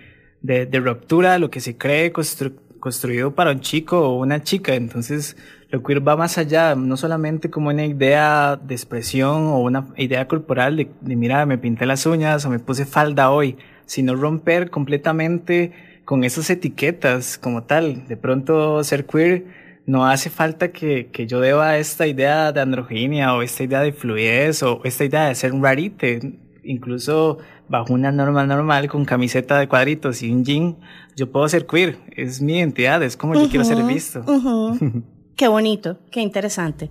de, 0.42 0.66
de 0.66 0.80
ruptura, 0.80 1.38
lo 1.38 1.50
que 1.50 1.60
se 1.60 1.76
cree 1.76 2.12
construido 2.12 3.34
para 3.34 3.50
un 3.52 3.60
chico 3.60 3.98
o 4.08 4.20
una 4.20 4.42
chica. 4.42 4.74
Entonces, 4.74 5.36
lo 5.70 5.82
queer 5.82 6.06
va 6.06 6.16
más 6.16 6.38
allá, 6.38 6.74
no 6.76 6.96
solamente 6.96 7.50
como 7.50 7.70
una 7.70 7.86
idea 7.86 8.56
de 8.56 8.74
expresión 8.74 9.46
o 9.46 9.58
una 9.60 9.88
idea 9.96 10.28
corporal 10.28 10.76
de, 10.76 10.90
de 11.00 11.16
mira, 11.16 11.44
me 11.46 11.58
pinté 11.58 11.86
las 11.86 12.06
uñas 12.06 12.44
o 12.44 12.50
me 12.50 12.58
puse 12.60 12.84
falda 12.84 13.30
hoy, 13.30 13.56
sino 13.86 14.14
romper 14.14 14.70
completamente 14.70 15.72
con 16.04 16.24
esas 16.24 16.50
etiquetas 16.50 17.38
como 17.38 17.64
tal. 17.64 18.06
De 18.06 18.16
pronto, 18.16 18.82
ser 18.84 19.06
queer 19.06 19.46
no 19.86 20.06
hace 20.06 20.30
falta 20.30 20.72
que, 20.72 21.08
que, 21.12 21.26
yo 21.26 21.40
deba 21.40 21.76
esta 21.76 22.06
idea 22.06 22.52
de 22.52 22.60
androginia 22.60 23.34
o 23.34 23.42
esta 23.42 23.64
idea 23.64 23.80
de 23.80 23.92
fluidez 23.92 24.62
o 24.62 24.80
esta 24.84 25.04
idea 25.04 25.26
de 25.28 25.34
ser 25.34 25.52
un 25.52 25.62
rarite. 25.62 26.38
Incluso 26.62 27.38
bajo 27.68 27.92
una 27.92 28.10
norma 28.10 28.46
normal 28.46 28.88
con 28.88 29.04
camiseta 29.04 29.58
de 29.58 29.68
cuadritos 29.68 30.22
y 30.22 30.30
un 30.30 30.44
jean, 30.44 30.76
yo 31.16 31.30
puedo 31.30 31.48
ser 31.48 31.66
queer. 31.66 31.98
Es 32.16 32.40
mi 32.40 32.58
identidad, 32.58 33.02
es 33.02 33.16
como 33.16 33.34
yo 33.34 33.48
quiero 33.48 33.64
ser 33.64 33.82
visto. 33.82 34.24
qué 35.36 35.48
bonito, 35.48 35.98
qué 36.10 36.20
interesante. 36.20 36.90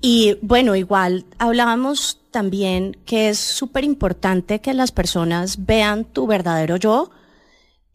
Y 0.00 0.36
bueno, 0.42 0.76
igual 0.76 1.24
hablábamos 1.38 2.20
también 2.30 2.96
que 3.04 3.30
es 3.30 3.38
súper 3.38 3.84
importante 3.84 4.60
que 4.60 4.74
las 4.74 4.92
personas 4.92 5.66
vean 5.66 6.04
tu 6.04 6.26
verdadero 6.26 6.76
yo, 6.76 7.10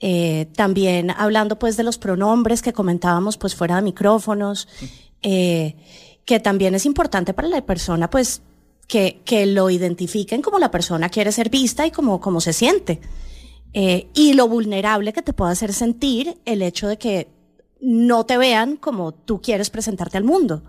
eh, 0.05 0.47
también 0.53 1.11
hablando 1.11 1.57
pues 1.57 1.77
de 1.77 1.83
los 1.83 1.97
pronombres 1.97 2.61
que 2.61 2.73
comentábamos 2.73 3.37
pues 3.37 3.55
fuera 3.55 3.77
de 3.77 3.83
micrófonos, 3.83 4.67
eh, 5.21 5.77
que 6.25 6.41
también 6.41 6.75
es 6.75 6.85
importante 6.85 7.33
para 7.33 7.47
la 7.47 7.65
persona 7.65 8.09
pues 8.09 8.41
que, 8.85 9.21
que 9.23 9.45
lo 9.45 9.69
identifiquen 9.69 10.41
como 10.41 10.59
la 10.59 10.71
persona 10.71 11.07
quiere 11.07 11.31
ser 11.31 11.49
vista 11.49 11.87
y 11.87 11.91
como, 11.91 12.19
como 12.19 12.41
se 12.41 12.51
siente. 12.51 12.99
Eh, 13.71 14.09
y 14.13 14.33
lo 14.33 14.49
vulnerable 14.49 15.13
que 15.13 15.21
te 15.21 15.31
puede 15.31 15.53
hacer 15.53 15.71
sentir 15.71 16.37
el 16.43 16.63
hecho 16.63 16.89
de 16.89 16.97
que 16.97 17.29
no 17.79 18.25
te 18.25 18.37
vean 18.37 18.75
como 18.75 19.13
tú 19.13 19.41
quieres 19.41 19.69
presentarte 19.69 20.17
al 20.17 20.25
mundo. 20.25 20.63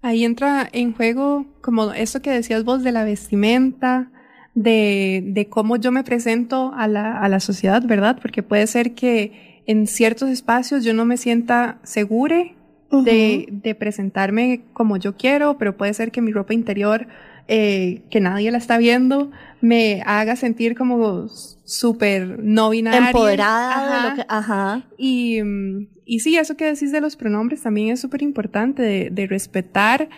Ahí 0.00 0.24
entra 0.24 0.66
en 0.72 0.94
juego 0.94 1.44
como 1.60 1.92
eso 1.92 2.22
que 2.22 2.30
decías 2.30 2.64
vos 2.64 2.82
de 2.82 2.92
la 2.92 3.04
vestimenta, 3.04 4.10
de, 4.54 5.22
de 5.24 5.48
cómo 5.48 5.76
yo 5.76 5.92
me 5.92 6.04
presento 6.04 6.72
a 6.74 6.88
la, 6.88 7.18
a 7.18 7.28
la 7.28 7.40
sociedad, 7.40 7.82
¿verdad? 7.84 8.18
Porque 8.20 8.42
puede 8.42 8.66
ser 8.66 8.94
que 8.94 9.62
en 9.66 9.86
ciertos 9.86 10.28
espacios 10.28 10.84
yo 10.84 10.94
no 10.94 11.04
me 11.04 11.16
sienta 11.16 11.78
segura 11.82 12.44
de, 12.90 13.48
de, 13.50 13.74
presentarme 13.74 14.64
como 14.74 14.98
yo 14.98 15.16
quiero, 15.16 15.56
pero 15.56 15.78
puede 15.78 15.94
ser 15.94 16.10
que 16.10 16.20
mi 16.20 16.30
ropa 16.30 16.52
interior, 16.52 17.06
eh, 17.48 18.02
que 18.10 18.20
nadie 18.20 18.50
la 18.50 18.58
está 18.58 18.76
viendo, 18.76 19.30
me 19.62 20.02
haga 20.04 20.36
sentir 20.36 20.76
como 20.76 21.26
súper 21.28 22.38
no 22.42 22.68
binaria. 22.68 23.06
Empoderada. 23.06 24.12
Ajá. 24.12 24.26
ajá. 24.28 24.82
Y, 24.98 25.38
y 26.04 26.20
sí, 26.20 26.36
eso 26.36 26.54
que 26.56 26.66
decís 26.66 26.92
de 26.92 27.00
los 27.00 27.16
pronombres 27.16 27.62
también 27.62 27.88
es 27.88 28.00
súper 28.00 28.20
importante, 28.20 28.82
de, 28.82 29.08
de 29.10 29.26
respetar 29.26 30.10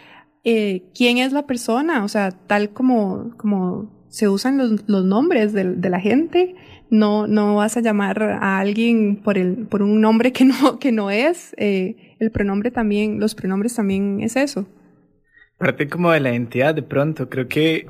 eh, 0.42 0.90
quién 0.94 1.18
es 1.18 1.32
la 1.32 1.46
persona, 1.46 2.02
o 2.02 2.08
sea, 2.08 2.32
tal 2.32 2.70
como, 2.70 3.36
como 3.36 3.93
se 4.14 4.28
usan 4.28 4.58
los, 4.58 4.84
los 4.86 5.04
nombres 5.04 5.52
de, 5.52 5.74
de, 5.74 5.90
la 5.90 5.98
gente. 5.98 6.54
No, 6.88 7.26
no 7.26 7.56
vas 7.56 7.76
a 7.76 7.80
llamar 7.80 8.22
a 8.22 8.60
alguien 8.60 9.16
por 9.16 9.38
el, 9.38 9.66
por 9.66 9.82
un 9.82 10.00
nombre 10.00 10.32
que 10.32 10.44
no, 10.44 10.78
que 10.78 10.92
no 10.92 11.10
es. 11.10 11.52
Eh, 11.58 12.14
el 12.20 12.30
pronombre 12.30 12.70
también, 12.70 13.18
los 13.18 13.34
pronombres 13.34 13.74
también 13.74 14.20
es 14.20 14.36
eso. 14.36 14.68
Parte 15.58 15.88
como 15.88 16.12
de 16.12 16.20
la 16.20 16.30
identidad 16.30 16.76
de 16.76 16.82
pronto. 16.82 17.28
Creo 17.28 17.48
que 17.48 17.88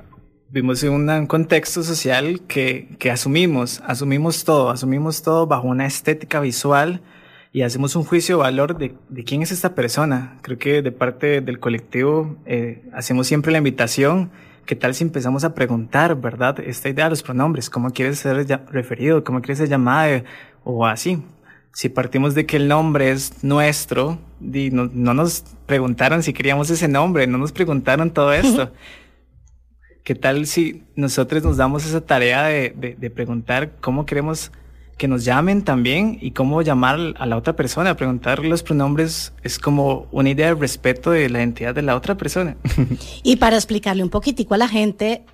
vivimos 0.49 0.83
en 0.83 0.93
un 0.93 1.27
contexto 1.27 1.83
social 1.83 2.41
que, 2.49 2.97
que 2.99 3.11
asumimos, 3.11 3.83
asumimos 3.87 4.45
todo, 4.45 4.71
asumimos 4.71 5.23
todo 5.23 5.47
bajo 5.47 5.69
una 5.69 5.85
estética 5.85 6.41
visual 6.41 7.03
y 7.53 7.63
hacemos 7.63 7.97
un 7.97 8.05
juicio 8.05 8.37
de 8.37 8.43
valor 8.45 8.79
de, 8.79 8.95
de 9.11 9.25
quién 9.25 9.43
es 9.43 9.53
esta 9.53 9.75
persona. 9.75 10.39
Creo 10.41 10.57
que 10.57 10.81
de 10.81 10.91
parte 10.91 11.43
del 11.43 11.61
colectivo 11.61 12.39
eh, 12.47 12.83
hacemos 12.95 13.27
siempre 13.27 13.53
la 13.53 13.59
invitación 13.59 14.31
¿Qué 14.67 14.77
tal 14.77 14.95
si 14.95 15.05
empezamos 15.05 15.45
a 15.45 15.55
preguntar, 15.55 16.19
verdad? 16.19 16.59
Esta 16.61 16.89
idea 16.89 17.05
de 17.05 17.11
los 17.11 17.23
pronombres, 17.23 17.69
¿cómo 17.69 17.91
quieres 17.91 18.19
ser 18.21 18.47
referido? 18.71 19.23
¿Cómo 19.23 19.43
quieres 19.43 19.59
ser 19.59 19.69
llamado? 19.69 20.23
O 20.65 20.87
así. 20.87 21.23
Si 21.73 21.91
partimos 21.91 22.35
de 22.35 22.47
que 22.47 22.57
el 22.57 22.69
nombre 22.69 23.11
es 23.11 23.45
nuestro, 23.45 24.19
no, 24.41 24.91
no 24.93 25.13
nos 25.13 25.45
preguntaron 25.67 26.23
si 26.23 26.33
queríamos 26.33 26.71
ese 26.71 26.89
nombre, 26.89 27.27
no 27.27 27.37
nos 27.37 27.53
preguntaron 27.53 28.11
todo 28.11 28.33
esto. 28.33 28.73
¿Qué 30.03 30.15
tal 30.15 30.47
si 30.47 30.85
nosotros 30.97 31.43
nos 31.43 31.59
damos 31.59 31.85
esa 31.85 32.01
tarea 32.01 32.45
de, 32.45 32.71
de, 32.75 32.95
de 32.95 33.11
preguntar 33.11 33.73
cómo 33.81 34.07
queremos 34.07 34.51
que 34.97 35.09
nos 35.09 35.25
llamen 35.25 35.63
también 35.65 36.19
y 36.21 36.31
cómo 36.31 36.63
llamar 36.63 37.15
a 37.19 37.27
la 37.27 37.37
otra 37.37 37.57
persona. 37.57 37.97
Preguntar 37.97 38.45
los 38.45 38.63
pronombres 38.63 39.33
es 39.43 39.59
como 39.59 40.07
una 40.13 40.31
idea 40.31 40.49
de 40.49 40.55
respeto 40.55 41.11
de 41.11 41.29
la 41.29 41.39
identidad 41.41 41.75
de 41.75 41.83
la 41.83 41.97
otra 41.97 42.17
persona. 42.17 42.57
y 43.23 43.37
para 43.37 43.57
explicarle 43.57 44.03
un 44.03 44.11
poquitico 44.11 44.55
a 44.55 44.59
la 44.59 44.69
gente 44.69 45.25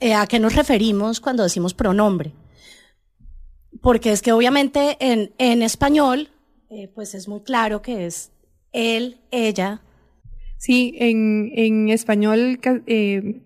eh, 0.00 0.14
a 0.14 0.26
qué 0.26 0.38
nos 0.38 0.54
referimos 0.54 1.20
cuando 1.20 1.42
decimos 1.42 1.74
pronombre. 1.74 2.32
Porque 3.80 4.12
es 4.12 4.22
que 4.22 4.32
obviamente 4.32 4.96
en, 5.00 5.32
en 5.38 5.62
español, 5.62 6.30
eh, 6.70 6.90
pues 6.94 7.14
es 7.14 7.28
muy 7.28 7.42
claro 7.42 7.82
que 7.82 8.06
es 8.06 8.30
él, 8.72 9.20
ella. 9.30 9.82
Sí, 10.56 10.94
en, 10.98 11.50
en 11.54 11.88
español 11.88 12.60
eh, 12.86 13.42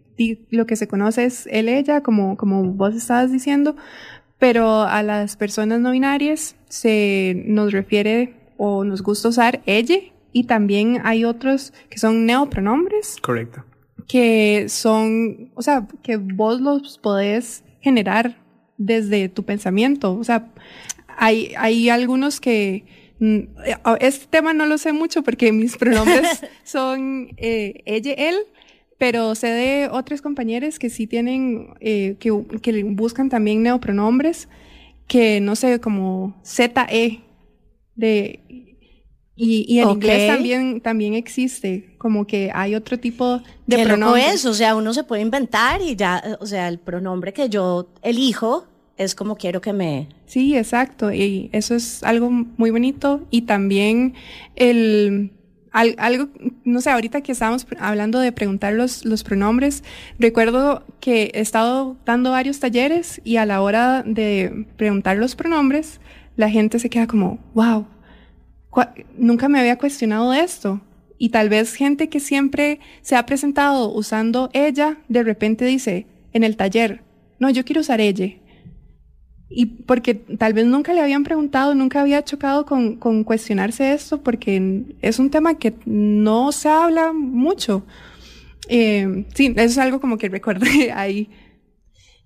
lo 0.50 0.66
que 0.66 0.76
se 0.76 0.88
conoce 0.88 1.24
es 1.24 1.46
él, 1.50 1.68
ella, 1.68 2.02
como, 2.02 2.36
como 2.36 2.64
vos 2.64 2.94
estabas 2.94 3.32
diciendo, 3.32 3.76
pero 4.42 4.82
a 4.82 5.04
las 5.04 5.36
personas 5.36 5.78
no 5.78 5.92
binarias 5.92 6.56
se 6.68 7.44
nos 7.46 7.70
refiere 7.70 8.34
o 8.56 8.82
nos 8.82 9.00
gusta 9.00 9.28
usar 9.28 9.62
ella 9.66 9.98
y 10.32 10.48
también 10.48 11.00
hay 11.04 11.24
otros 11.24 11.72
que 11.88 11.98
son 11.98 12.26
neopronombres. 12.26 13.18
Correcto. 13.22 13.64
Que 14.08 14.66
son, 14.68 15.52
o 15.54 15.62
sea, 15.62 15.86
que 16.02 16.16
vos 16.16 16.60
los 16.60 16.98
podés 16.98 17.62
generar 17.80 18.36
desde 18.78 19.28
tu 19.28 19.44
pensamiento. 19.44 20.18
O 20.18 20.24
sea, 20.24 20.50
hay, 21.06 21.54
hay 21.56 21.88
algunos 21.88 22.40
que 22.40 22.84
mm, 23.20 23.42
este 24.00 24.26
tema 24.26 24.52
no 24.54 24.66
lo 24.66 24.76
sé 24.76 24.92
mucho 24.92 25.22
porque 25.22 25.52
mis 25.52 25.76
pronombres 25.76 26.44
son 26.64 27.28
eh, 27.36 27.82
ella, 27.84 28.14
él, 28.14 28.34
pero 28.98 29.34
sé 29.34 29.48
de 29.48 29.88
otras 29.90 30.22
compañeras 30.22 30.78
que 30.78 30.90
sí 30.90 31.06
tienen, 31.06 31.74
eh, 31.80 32.16
que, 32.20 32.32
que, 32.60 32.84
buscan 32.84 33.28
también 33.28 33.62
neopronombres, 33.62 34.48
que 35.06 35.40
no 35.40 35.56
sé, 35.56 35.80
como 35.80 36.40
ZE, 36.44 37.20
de, 37.94 38.40
y, 39.34 39.64
y 39.66 39.80
en 39.80 39.90
inglés 39.90 40.28
también, 40.28 40.80
también 40.80 41.14
existe, 41.14 41.94
como 41.98 42.26
que 42.26 42.50
hay 42.54 42.74
otro 42.74 42.98
tipo 42.98 43.42
de 43.66 43.76
¿Qué 43.76 43.84
pronombre. 43.84 44.28
es, 44.28 44.44
o 44.44 44.54
sea, 44.54 44.76
uno 44.76 44.92
se 44.94 45.04
puede 45.04 45.22
inventar 45.22 45.80
y 45.80 45.96
ya, 45.96 46.38
o 46.40 46.46
sea, 46.46 46.68
el 46.68 46.78
pronombre 46.78 47.32
que 47.32 47.48
yo 47.48 47.88
elijo 48.02 48.66
es 48.96 49.14
como 49.14 49.36
quiero 49.36 49.60
que 49.60 49.72
me... 49.72 50.08
Sí, 50.26 50.56
exacto, 50.56 51.12
y 51.12 51.50
eso 51.52 51.74
es 51.74 52.02
algo 52.02 52.30
muy 52.30 52.70
bonito 52.70 53.26
y 53.30 53.42
también 53.42 54.14
el 54.54 55.32
algo, 55.72 56.28
no 56.64 56.80
sé, 56.80 56.90
ahorita 56.90 57.22
que 57.22 57.32
estábamos 57.32 57.66
hablando 57.78 58.20
de 58.20 58.32
preguntar 58.32 58.74
los, 58.74 59.04
los 59.04 59.24
pronombres, 59.24 59.82
recuerdo 60.18 60.84
que 61.00 61.30
he 61.34 61.40
estado 61.40 61.96
dando 62.04 62.30
varios 62.30 62.60
talleres 62.60 63.20
y 63.24 63.36
a 63.36 63.46
la 63.46 63.62
hora 63.62 64.02
de 64.04 64.66
preguntar 64.76 65.16
los 65.16 65.34
pronombres, 65.34 66.00
la 66.36 66.50
gente 66.50 66.78
se 66.78 66.90
queda 66.90 67.06
como, 67.06 67.38
wow, 67.54 67.86
nunca 69.16 69.48
me 69.48 69.60
había 69.60 69.78
cuestionado 69.78 70.32
esto. 70.32 70.80
Y 71.18 71.28
tal 71.28 71.48
vez 71.48 71.74
gente 71.74 72.08
que 72.08 72.18
siempre 72.18 72.80
se 73.00 73.14
ha 73.14 73.26
presentado 73.26 73.92
usando 73.92 74.50
ella, 74.52 74.96
de 75.08 75.22
repente 75.22 75.64
dice 75.64 76.06
en 76.32 76.42
el 76.42 76.56
taller, 76.56 77.02
no, 77.38 77.48
yo 77.50 77.64
quiero 77.64 77.80
usar 77.80 78.00
ella. 78.00 78.34
Y 79.54 79.66
porque 79.66 80.14
tal 80.14 80.54
vez 80.54 80.64
nunca 80.66 80.92
le 80.92 81.02
habían 81.02 81.24
preguntado, 81.24 81.74
nunca 81.74 82.00
había 82.00 82.24
chocado 82.24 82.64
con, 82.64 82.96
cuestionarse 83.24 83.92
esto, 83.92 84.22
porque 84.22 84.96
es 85.02 85.18
un 85.18 85.30
tema 85.30 85.54
que 85.54 85.74
no 85.84 86.52
se 86.52 86.68
habla 86.68 87.12
mucho. 87.12 87.84
Eh, 88.68 89.26
sí, 89.34 89.52
eso 89.54 89.62
es 89.64 89.78
algo 89.78 90.00
como 90.00 90.16
que 90.16 90.28
recuerde 90.28 90.92
ahí. 90.94 91.28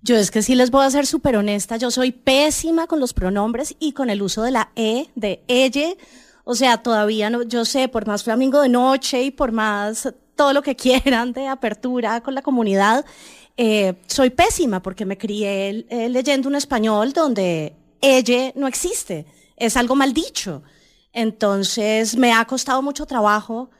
Yo 0.01 0.15
es 0.15 0.31
que 0.31 0.41
sí 0.41 0.55
les 0.55 0.71
voy 0.71 0.85
a 0.85 0.89
ser 0.89 1.05
súper 1.05 1.35
honesta, 1.35 1.75
yo 1.77 1.91
soy 1.91 2.11
pésima 2.11 2.87
con 2.87 2.99
los 2.99 3.13
pronombres 3.13 3.75
y 3.79 3.91
con 3.91 4.09
el 4.09 4.21
uso 4.21 4.43
de 4.43 4.51
la 4.51 4.71
E, 4.75 5.07
de 5.15 5.43
ella. 5.47 5.89
O 6.45 6.55
sea, 6.55 6.77
todavía 6.77 7.29
no, 7.29 7.43
yo 7.43 7.65
sé, 7.65 7.89
por 7.89 8.07
más 8.07 8.23
flamingo 8.23 8.61
de 8.61 8.69
noche 8.69 9.23
y 9.23 9.31
por 9.31 9.51
más 9.51 10.13
todo 10.37 10.53
lo 10.53 10.61
que 10.61 10.75
quieran 10.77 11.33
de 11.33 11.47
apertura 11.47 12.21
con 12.21 12.35
la 12.35 12.41
comunidad, 12.41 13.05
eh, 13.57 13.95
soy 14.05 14.29
pésima 14.29 14.83
porque 14.83 15.03
me 15.03 15.17
crié 15.17 15.85
eh, 15.89 16.09
leyendo 16.09 16.47
un 16.47 16.55
español 16.55 17.11
donde 17.11 17.75
ella 18.01 18.51
no 18.55 18.67
existe, 18.67 19.25
es 19.55 19.75
algo 19.75 19.95
mal 19.95 20.13
dicho. 20.13 20.61
Entonces 21.11 22.15
me 22.15 22.31
ha 22.33 22.45
costado 22.45 22.83
mucho 22.83 23.07
trabajo 23.07 23.71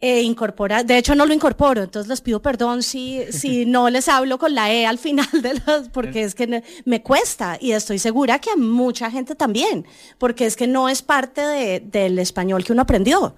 eh, 0.00 0.22
incorporar, 0.22 0.84
de 0.84 0.98
hecho 0.98 1.14
no 1.14 1.26
lo 1.26 1.32
incorporo, 1.32 1.84
entonces 1.84 2.08
les 2.08 2.20
pido 2.20 2.42
perdón 2.42 2.82
si, 2.82 3.22
si 3.30 3.66
no 3.66 3.88
les 3.88 4.08
hablo 4.08 4.36
con 4.36 4.52
la 4.52 4.72
E 4.72 4.84
al 4.84 4.98
final 4.98 5.28
de 5.30 5.54
las, 5.64 5.88
porque 5.90 6.24
es 6.24 6.34
que 6.34 6.64
me 6.84 7.02
cuesta 7.04 7.56
y 7.60 7.70
estoy 7.70 8.00
segura 8.00 8.40
que 8.40 8.50
a 8.50 8.56
mucha 8.56 9.12
gente 9.12 9.36
también, 9.36 9.86
porque 10.18 10.46
es 10.46 10.56
que 10.56 10.66
no 10.66 10.88
es 10.88 11.02
parte 11.02 11.40
de, 11.40 11.78
del 11.78 12.18
español 12.18 12.64
que 12.64 12.72
uno 12.72 12.82
aprendió. 12.82 13.36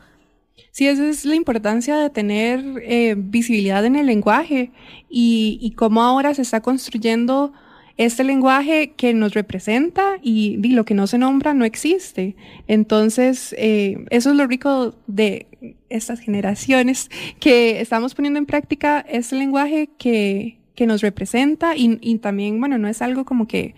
Sí, 0.71 0.87
esa 0.87 1.09
es 1.09 1.25
la 1.25 1.37
importancia 1.37 1.97
de 1.99 2.11
tener 2.11 2.65
eh, 2.83 3.15
visibilidad 3.17 3.85
en 3.85 3.97
el 3.97 4.07
lenguaje 4.07 4.73
y, 5.09 5.59
y 5.61 5.73
cómo 5.73 6.03
ahora 6.03 6.35
se 6.35 6.43
está 6.43 6.61
construyendo 6.61 7.53
este 7.97 8.25
lenguaje 8.25 8.93
que 8.97 9.15
nos 9.15 9.35
representa 9.35 10.19
y, 10.21 10.57
lo 10.69 10.85
que 10.85 10.95
no 10.95 11.07
se 11.07 11.19
nombra 11.19 11.55
no 11.55 11.65
existe. 11.65 12.35
Entonces, 12.67 13.55
eh, 13.57 14.05
eso 14.11 14.31
es 14.31 14.37
lo 14.37 14.47
rico 14.47 14.97
de 15.07 15.47
estas 15.89 16.21
generaciones 16.21 17.11
que 17.41 17.81
estamos 17.81 18.15
poniendo 18.15 18.39
en 18.39 18.47
práctica 18.47 19.01
este 19.09 19.37
lenguaje 19.37 19.91
que, 19.97 20.59
que 20.75 20.87
nos 20.87 21.03
representa 21.03 21.77
y, 21.77 21.99
y, 22.01 22.19
también, 22.19 22.59
bueno, 22.59 22.79
no 22.79 22.89
es 22.89 23.01
algo 23.01 23.25
como 23.25 23.47
que, 23.47 23.75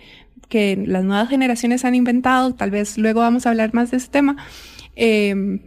que 0.48 0.82
las 0.86 1.04
nuevas 1.04 1.28
generaciones 1.28 1.84
han 1.84 1.94
inventado, 1.94 2.54
tal 2.54 2.70
vez 2.70 2.96
luego 2.96 3.20
vamos 3.20 3.46
a 3.46 3.50
hablar 3.50 3.74
más 3.74 3.90
de 3.90 3.98
este 3.98 4.12
tema. 4.12 4.36
Eh, 4.94 5.60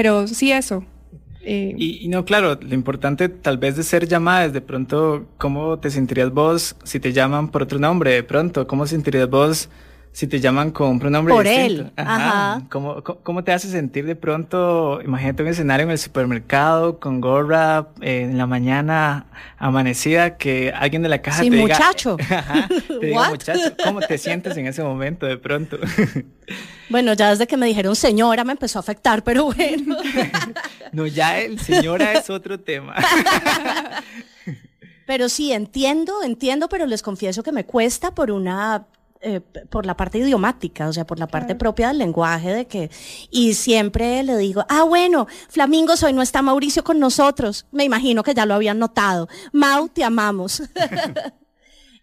pero 0.00 0.26
sí 0.26 0.50
eso. 0.50 0.82
Eh, 1.42 1.74
y, 1.76 2.08
no, 2.08 2.24
claro, 2.24 2.58
lo 2.58 2.74
importante 2.74 3.28
tal 3.28 3.58
vez 3.58 3.76
de 3.76 3.82
ser 3.82 4.08
llamada 4.08 4.46
es 4.46 4.54
de 4.54 4.62
pronto, 4.62 5.26
¿cómo 5.36 5.78
te 5.78 5.90
sentirías 5.90 6.32
vos 6.32 6.74
si 6.84 6.98
te 7.00 7.12
llaman 7.12 7.50
por 7.50 7.64
otro 7.64 7.78
nombre? 7.78 8.12
De 8.12 8.22
pronto, 8.22 8.66
¿cómo 8.66 8.86
sentirías 8.86 9.28
vos 9.28 9.68
si 10.12 10.26
te 10.26 10.40
llaman 10.40 10.72
con 10.72 10.88
un 10.88 10.98
pronombre 10.98 11.32
por 11.32 11.46
distinto? 11.46 11.82
él? 11.82 11.92
Ajá. 11.96 12.62
¿Cómo, 12.68 13.02
¿Cómo, 13.02 13.44
te 13.44 13.52
hace 13.52 13.68
sentir 13.68 14.06
de 14.06 14.16
pronto? 14.16 15.00
Imagínate 15.02 15.42
un 15.42 15.48
escenario 15.48 15.84
en 15.84 15.92
el 15.92 15.98
supermercado 15.98 16.98
con 16.98 17.20
gorra 17.20 17.88
eh, 18.00 18.22
en 18.22 18.36
la 18.36 18.46
mañana 18.46 19.26
amanecida 19.56 20.36
que 20.36 20.72
alguien 20.74 21.02
de 21.02 21.08
la 21.08 21.22
caja 21.22 21.42
sí, 21.42 21.50
te 21.50 21.56
muchacho. 21.56 22.16
diga... 22.16 22.38
Ajá, 22.38 22.68
te 22.68 23.06
diga, 23.06 23.28
muchacho. 23.30 23.76
¿Cómo 23.84 24.00
te 24.00 24.18
sientes 24.18 24.56
en 24.56 24.66
ese 24.66 24.82
momento 24.82 25.26
de 25.26 25.38
pronto? 25.38 25.78
Bueno, 26.88 27.12
ya 27.12 27.30
desde 27.30 27.46
que 27.46 27.56
me 27.56 27.66
dijeron 27.66 27.94
señora 27.94 28.42
me 28.42 28.50
empezó 28.50 28.78
a 28.78 28.80
afectar, 28.80 29.22
pero 29.22 29.44
bueno. 29.54 29.96
no, 30.90 31.06
ya 31.06 31.38
el 31.38 31.60
señora 31.60 32.14
es 32.14 32.28
otro 32.28 32.58
tema. 32.58 32.96
pero 35.06 35.28
sí, 35.28 35.52
entiendo, 35.52 36.24
entiendo, 36.24 36.68
pero 36.68 36.86
les 36.86 37.02
confieso 37.02 37.44
que 37.44 37.52
me 37.52 37.64
cuesta 37.64 38.12
por 38.12 38.32
una 38.32 38.86
eh, 39.22 39.40
por 39.40 39.84
la 39.84 39.96
parte 39.96 40.18
idiomática, 40.18 40.88
o 40.88 40.92
sea, 40.92 41.06
por 41.06 41.18
la 41.18 41.26
parte 41.26 41.54
propia 41.54 41.88
del 41.88 41.98
lenguaje 41.98 42.54
de 42.54 42.66
que, 42.66 42.90
y 43.30 43.52
siempre 43.52 44.22
le 44.22 44.36
digo, 44.38 44.64
ah, 44.68 44.84
bueno, 44.84 45.26
Flamingo, 45.48 45.92
hoy 46.02 46.12
no 46.12 46.22
está 46.22 46.40
Mauricio 46.40 46.82
con 46.82 46.98
nosotros. 46.98 47.66
Me 47.70 47.84
imagino 47.84 48.22
que 48.22 48.32
ya 48.32 48.46
lo 48.46 48.54
habían 48.54 48.78
notado. 48.78 49.28
Mau, 49.52 49.88
te 49.88 50.04
amamos. 50.04 50.62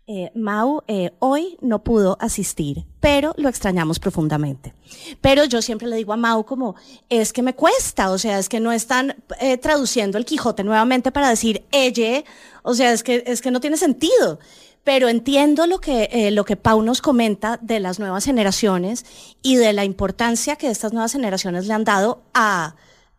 Eh, 0.10 0.32
Mau 0.36 0.84
eh, 0.88 1.12
hoy 1.20 1.58
no 1.60 1.84
pudo 1.84 2.18
asistir, 2.22 2.86
pero 3.02 3.34
lo 3.36 3.50
extrañamos 3.50 4.00
profundamente. 4.00 4.74
Pero 5.20 5.44
yo 5.44 5.62
siempre 5.62 5.86
le 5.86 5.98
digo 5.98 6.14
a 6.14 6.16
Mau 6.16 6.46
como, 6.46 6.76
es 7.10 7.34
que 7.34 7.42
me 7.42 7.56
cuesta, 7.56 8.10
o 8.12 8.18
sea, 8.18 8.40
es 8.40 8.48
que 8.48 8.62
no 8.62 8.72
están 8.72 9.22
eh, 9.42 9.58
traduciendo 9.58 10.18
el 10.18 10.24
Quijote 10.24 10.64
nuevamente 10.64 11.12
para 11.12 11.28
decir 11.28 11.66
ella, 11.74 12.24
o 12.64 12.74
sea, 12.74 12.94
es 12.94 13.04
que, 13.04 13.22
es 13.28 13.42
que 13.42 13.52
no 13.52 13.60
tiene 13.60 13.76
sentido. 13.76 14.40
Pero 14.88 15.10
entiendo 15.10 15.68
lo 15.68 15.82
que, 15.82 16.08
eh, 16.14 16.32
lo 16.32 16.46
que 16.46 16.56
Pau 16.56 16.82
nos 16.82 17.02
comenta 17.02 17.60
de 17.62 17.82
las 17.82 18.00
nuevas 18.00 18.24
generaciones 18.24 19.06
y 19.42 19.58
de 19.58 19.74
la 19.74 19.84
importancia 19.84 20.56
que 20.56 20.70
estas 20.70 20.94
nuevas 20.94 21.12
generaciones 21.12 21.68
le 21.68 21.74
han 21.74 21.84
dado 21.84 22.22
a, 22.34 22.76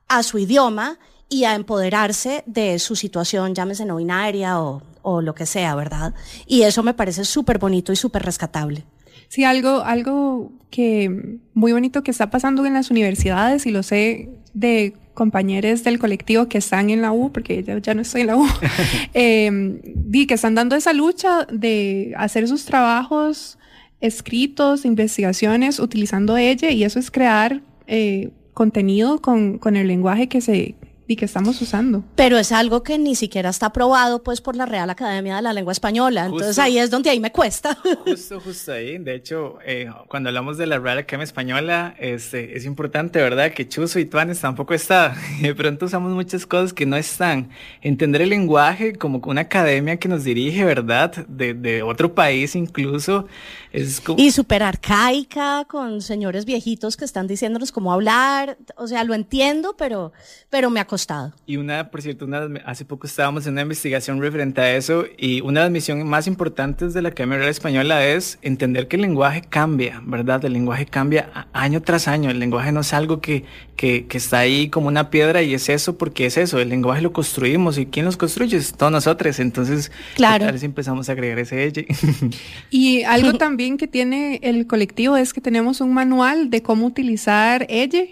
a 0.08 0.22
su 0.22 0.38
idioma 0.38 0.98
y 1.28 1.44
a 1.44 1.54
empoderarse 1.54 2.42
de 2.46 2.78
su 2.78 2.96
situación, 2.96 3.54
llámese 3.54 3.84
no 3.84 3.96
binaria 3.96 4.62
o, 4.62 4.80
o 5.02 5.20
lo 5.20 5.34
que 5.34 5.44
sea, 5.44 5.74
¿verdad? 5.74 6.14
Y 6.46 6.62
eso 6.62 6.82
me 6.82 6.94
parece 6.94 7.26
súper 7.26 7.58
bonito 7.58 7.92
y 7.92 7.96
súper 7.96 8.22
rescatable. 8.22 8.86
Sí, 9.28 9.44
algo, 9.44 9.82
algo 9.84 10.52
que 10.70 11.38
muy 11.54 11.72
bonito 11.72 12.02
que 12.02 12.10
está 12.10 12.30
pasando 12.30 12.64
en 12.66 12.74
las 12.74 12.90
universidades 12.90 13.66
y 13.66 13.70
lo 13.70 13.82
sé 13.82 14.30
de 14.54 14.94
compañeros 15.14 15.84
del 15.84 15.98
colectivo 15.98 16.48
que 16.48 16.58
están 16.58 16.90
en 16.90 17.02
la 17.02 17.12
U, 17.12 17.32
porque 17.32 17.62
yo 17.62 17.78
ya 17.78 17.92
no 17.94 18.02
estoy 18.02 18.22
en 18.22 18.26
la 18.28 18.36
U, 18.36 18.46
eh, 19.14 19.80
que 20.26 20.34
están 20.34 20.54
dando 20.54 20.76
esa 20.76 20.92
lucha 20.92 21.44
de 21.52 22.14
hacer 22.16 22.48
sus 22.48 22.64
trabajos 22.64 23.58
escritos, 24.00 24.84
investigaciones, 24.84 25.80
utilizando 25.80 26.36
ella, 26.36 26.70
y 26.70 26.84
eso 26.84 26.98
es 27.00 27.10
crear 27.10 27.62
eh, 27.88 28.30
contenido 28.54 29.20
con, 29.20 29.58
con 29.58 29.76
el 29.76 29.88
lenguaje 29.88 30.28
que 30.28 30.40
se, 30.40 30.76
y 31.08 31.16
que 31.16 31.24
estamos 31.24 31.60
usando. 31.62 32.04
Pero 32.14 32.36
es 32.38 32.52
algo 32.52 32.82
que 32.82 32.98
ni 32.98 33.14
siquiera 33.14 33.48
está 33.48 33.66
aprobado 33.66 34.22
pues 34.22 34.42
por 34.42 34.54
la 34.54 34.66
Real 34.66 34.90
Academia 34.90 35.36
de 35.36 35.42
la 35.42 35.54
Lengua 35.54 35.72
Española. 35.72 36.26
Entonces 36.26 36.58
ahí 36.58 36.78
es 36.78 36.90
donde 36.90 37.08
ahí 37.08 37.18
me 37.18 37.32
cuesta. 37.32 37.76
Justo, 38.04 38.38
justo 38.40 38.72
ahí. 38.72 38.98
De 38.98 39.14
hecho, 39.14 39.58
eh, 39.64 39.90
cuando 40.08 40.28
hablamos 40.28 40.58
de 40.58 40.66
la 40.66 40.78
Real 40.78 40.98
Academia 40.98 41.24
Española, 41.24 41.94
este, 41.98 42.58
es 42.58 42.66
importante, 42.66 43.20
¿verdad? 43.20 43.52
Que 43.52 43.66
Chuzo 43.66 43.98
y 43.98 44.04
Tuanes 44.04 44.38
tampoco 44.40 44.74
está. 44.74 45.16
De 45.40 45.54
pronto 45.54 45.86
usamos 45.86 46.12
muchas 46.12 46.44
cosas 46.44 46.74
que 46.74 46.84
no 46.84 46.96
están. 46.96 47.48
Entender 47.80 48.20
el 48.20 48.28
lenguaje 48.28 48.92
como 48.92 49.22
una 49.24 49.42
academia 49.42 49.96
que 49.96 50.08
nos 50.08 50.24
dirige, 50.24 50.64
¿verdad? 50.64 51.26
De, 51.26 51.54
de 51.54 51.82
otro 51.82 52.14
país 52.14 52.54
incluso. 52.54 53.26
Es 53.72 54.02
como... 54.02 54.20
Y 54.20 54.30
súper 54.30 54.62
arcaica, 54.62 55.64
con 55.64 56.02
señores 56.02 56.44
viejitos 56.44 56.98
que 56.98 57.06
están 57.06 57.26
diciéndonos 57.26 57.72
cómo 57.72 57.92
hablar. 57.94 58.58
O 58.76 58.86
sea, 58.86 59.04
lo 59.04 59.14
entiendo, 59.14 59.74
pero, 59.78 60.12
pero 60.50 60.68
me 60.68 60.80
acostumbro 60.80 60.97
costado. 60.98 61.32
Y 61.46 61.56
una, 61.58 61.90
por 61.90 62.02
cierto, 62.02 62.24
una, 62.24 62.48
hace 62.64 62.84
poco 62.84 63.06
estábamos 63.06 63.46
en 63.46 63.52
una 63.52 63.62
investigación 63.62 64.20
referente 64.20 64.60
a 64.60 64.74
eso 64.74 65.04
y 65.16 65.40
una 65.42 65.60
de 65.60 65.66
las 65.66 65.70
misiones 65.70 66.04
más 66.04 66.26
importantes 66.26 66.92
de 66.92 67.02
la 67.02 67.10
Academia 67.10 67.38
Real 67.38 67.50
Española 67.50 68.04
es 68.04 68.38
entender 68.42 68.88
que 68.88 68.96
el 68.96 69.02
lenguaje 69.02 69.42
cambia, 69.42 70.02
¿verdad? 70.04 70.44
El 70.44 70.54
lenguaje 70.54 70.86
cambia 70.86 71.46
año 71.52 71.82
tras 71.82 72.08
año. 72.08 72.30
El 72.30 72.40
lenguaje 72.40 72.72
no 72.72 72.80
es 72.80 72.92
algo 72.92 73.20
que, 73.20 73.44
que, 73.76 74.06
que 74.06 74.18
está 74.18 74.40
ahí 74.40 74.70
como 74.70 74.88
una 74.88 75.08
piedra 75.10 75.42
y 75.42 75.54
es 75.54 75.68
eso 75.68 75.96
porque 75.96 76.26
es 76.26 76.36
eso. 76.36 76.58
El 76.58 76.68
lenguaje 76.68 77.00
lo 77.00 77.12
construimos 77.12 77.78
y 77.78 77.86
¿quién 77.86 78.04
los 78.04 78.16
construye? 78.16 78.60
Todos 78.76 78.90
nosotros. 78.90 79.38
Entonces, 79.38 79.92
claro. 80.16 80.46
tal 80.46 80.54
vez 80.54 80.64
empezamos 80.64 81.08
a 81.08 81.12
agregar 81.12 81.38
ese 81.38 81.64
ella. 81.64 81.82
y 82.70 83.04
algo 83.04 83.34
también 83.38 83.76
que 83.76 83.86
tiene 83.86 84.40
el 84.42 84.66
colectivo 84.66 85.16
es 85.16 85.32
que 85.32 85.40
tenemos 85.40 85.80
un 85.80 85.94
manual 85.94 86.50
de 86.50 86.60
cómo 86.62 86.86
utilizar 86.86 87.66
ella. 87.68 88.02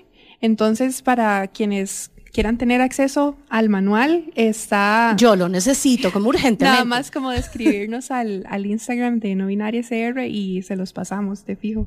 Entonces, 0.40 1.02
para 1.02 1.48
quienes 1.48 2.10
quieran 2.36 2.58
tener 2.58 2.82
acceso 2.82 3.34
al 3.48 3.70
manual, 3.70 4.30
está... 4.34 5.14
Yo 5.16 5.36
lo 5.36 5.48
necesito 5.48 6.12
como 6.12 6.28
urgentemente. 6.28 6.64
Nada 6.66 6.84
más 6.84 7.10
como 7.10 7.30
de 7.30 7.38
escribirnos 7.38 8.10
al, 8.10 8.44
al 8.50 8.66
Instagram 8.66 9.20
de 9.20 9.34
No 9.34 9.46
Binaria 9.46 9.80
CR 9.80 10.20
y 10.26 10.60
se 10.60 10.76
los 10.76 10.92
pasamos 10.92 11.46
de 11.46 11.56
fijo. 11.56 11.86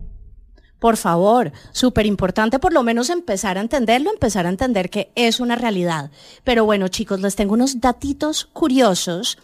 Por 0.80 0.98
favor, 0.98 1.52
súper 1.72 2.08
importante 2.08 2.58
por 2.58 2.74
lo 2.74 2.82
menos 2.82 3.12
empezar 3.12 3.60
a 3.60 3.62
entenderlo, 3.62 4.12
empezar 4.12 4.48
a 4.48 4.50
entender 4.50 4.90
que 4.90 5.12
es 5.14 5.40
una 5.40 5.56
realidad. 5.56 6.10
Pero 6.44 6.66
bueno, 6.66 6.88
chicos, 6.88 7.22
les 7.22 7.36
tengo 7.36 7.54
unos 7.54 7.80
datitos 7.80 8.46
curiosos 8.46 9.38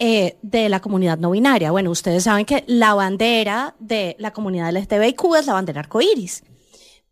eh, 0.00 0.38
de 0.42 0.68
la 0.68 0.80
comunidad 0.80 1.18
no 1.18 1.30
binaria. 1.30 1.70
Bueno, 1.70 1.92
ustedes 1.92 2.24
saben 2.24 2.46
que 2.46 2.64
la 2.66 2.94
bandera 2.94 3.76
de 3.78 4.16
la 4.18 4.32
comunidad 4.32 4.72
LGTBIQ 4.72 5.36
es 5.38 5.46
la 5.46 5.52
bandera 5.52 5.78
arcoíris. 5.82 6.42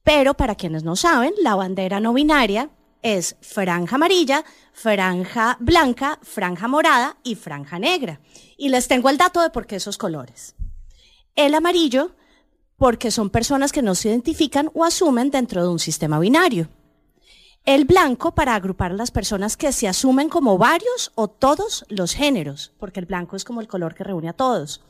Pero 0.03 0.35
para 0.35 0.57
quienes 0.57 0.83
no 0.83 0.97
saben, 0.97 1.33
la 1.41 1.55
bandera 1.55 2.01
no 2.01 2.13
binaria 2.13 2.71
es 3.03 3.37
franja 3.41 3.97
amarilla, 3.97 4.45
franja 4.73 5.57
blanca, 5.61 6.19
franja 6.23 6.69
morada 6.69 7.17
y 7.23 7.35
franja 7.35 7.79
negra. 7.79 8.21
Y 8.57 8.69
les 8.69 8.89
tengo 8.89 9.09
el 9.09 9.19
dato 9.19 9.41
de 9.41 9.51
por 9.51 9.67
qué 9.67 9.77
esos 9.77 9.99
colores. 9.99 10.55
El 11.37 11.55
amarillo, 11.55 12.13
porque 12.77 13.11
son 13.11 13.31
personas 13.31 13.73
que 13.73 13.83
no 13.83 13.95
se 13.95 14.09
identifican 14.09 14.71
o 14.75 14.85
asumen 14.85 15.31
dentro 15.31 15.63
de 15.63 15.69
un 15.69 15.79
sistema 15.79 16.19
binario. 16.19 16.69
El 17.67 17.85
blanco 17.85 18.35
para 18.35 18.55
agrupar 18.55 18.93
a 18.93 18.95
las 18.95 19.11
personas 19.11 19.57
que 19.57 19.73
se 19.73 19.87
asumen 19.87 20.31
como 20.31 20.57
varios 20.57 21.13
o 21.15 21.29
todos 21.29 21.85
los 21.89 22.15
géneros, 22.15 22.73
porque 22.79 23.01
el 23.01 23.07
blanco 23.07 23.37
es 23.37 23.45
como 23.45 23.61
el 23.61 23.69
color 23.69 23.95
que 23.95 24.05
reúne 24.05 24.31
a 24.31 24.33
todos. 24.33 24.83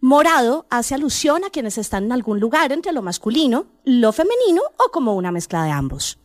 Morado 0.00 0.66
hace 0.70 0.94
alusión 0.94 1.44
a 1.44 1.50
quienes 1.50 1.78
están 1.78 2.04
en 2.04 2.12
algún 2.12 2.40
lugar 2.40 2.72
entre 2.72 2.92
lo 2.92 3.02
masculino, 3.02 3.66
lo 3.84 4.12
femenino 4.12 4.62
o 4.78 4.90
como 4.90 5.14
una 5.14 5.30
mezcla 5.30 5.62
de 5.64 5.70
ambos. 5.70 6.18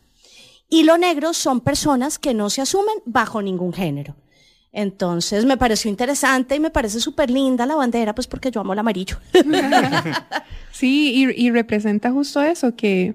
Y 0.68 0.84
lo 0.84 0.98
negro 0.98 1.32
son 1.32 1.60
personas 1.60 2.18
que 2.18 2.34
no 2.34 2.50
se 2.50 2.62
asumen 2.62 2.96
bajo 3.04 3.40
ningún 3.42 3.72
género. 3.72 4.16
Entonces 4.72 5.46
me 5.46 5.56
pareció 5.56 5.90
interesante 5.90 6.54
y 6.54 6.60
me 6.60 6.70
parece 6.70 7.00
súper 7.00 7.30
linda 7.30 7.64
la 7.64 7.76
bandera, 7.76 8.14
pues 8.14 8.26
porque 8.26 8.50
yo 8.50 8.60
amo 8.60 8.74
el 8.74 8.78
amarillo. 8.78 9.16
sí, 10.72 11.12
y, 11.14 11.46
y, 11.46 11.50
representa 11.50 12.10
justo 12.10 12.42
eso, 12.42 12.76
que 12.76 13.14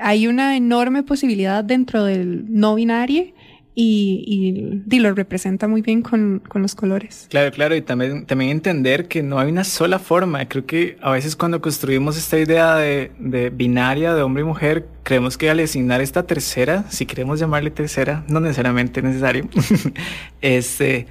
hay 0.00 0.26
una 0.26 0.56
enorme 0.56 1.02
posibilidad 1.02 1.62
dentro 1.62 2.04
del 2.04 2.46
no 2.48 2.76
binario 2.76 3.34
y, 3.74 4.82
y, 4.90 4.98
lo 5.00 5.14
representa 5.14 5.66
muy 5.66 5.80
bien 5.80 6.02
con, 6.02 6.42
con, 6.46 6.60
los 6.62 6.74
colores. 6.74 7.26
Claro, 7.30 7.50
claro, 7.50 7.74
y 7.74 7.80
también, 7.80 8.26
también 8.26 8.50
entender 8.50 9.08
que 9.08 9.22
no 9.22 9.38
hay 9.38 9.50
una 9.50 9.64
sola 9.64 9.98
forma. 9.98 10.46
Creo 10.46 10.66
que 10.66 10.98
a 11.00 11.10
veces 11.10 11.36
cuando 11.36 11.60
construimos 11.62 12.18
esta 12.18 12.38
idea 12.38 12.76
de, 12.76 13.12
de 13.18 13.50
binaria, 13.50 14.14
de 14.14 14.22
hombre 14.22 14.42
y 14.42 14.46
mujer, 14.46 14.86
creemos 15.02 15.38
que 15.38 15.48
al 15.48 15.60
asignar 15.60 16.02
esta 16.02 16.24
tercera, 16.24 16.84
si 16.90 17.06
queremos 17.06 17.40
llamarle 17.40 17.70
tercera, 17.70 18.24
no 18.28 18.40
necesariamente 18.40 19.00
necesario, 19.00 19.48
este, 20.42 21.06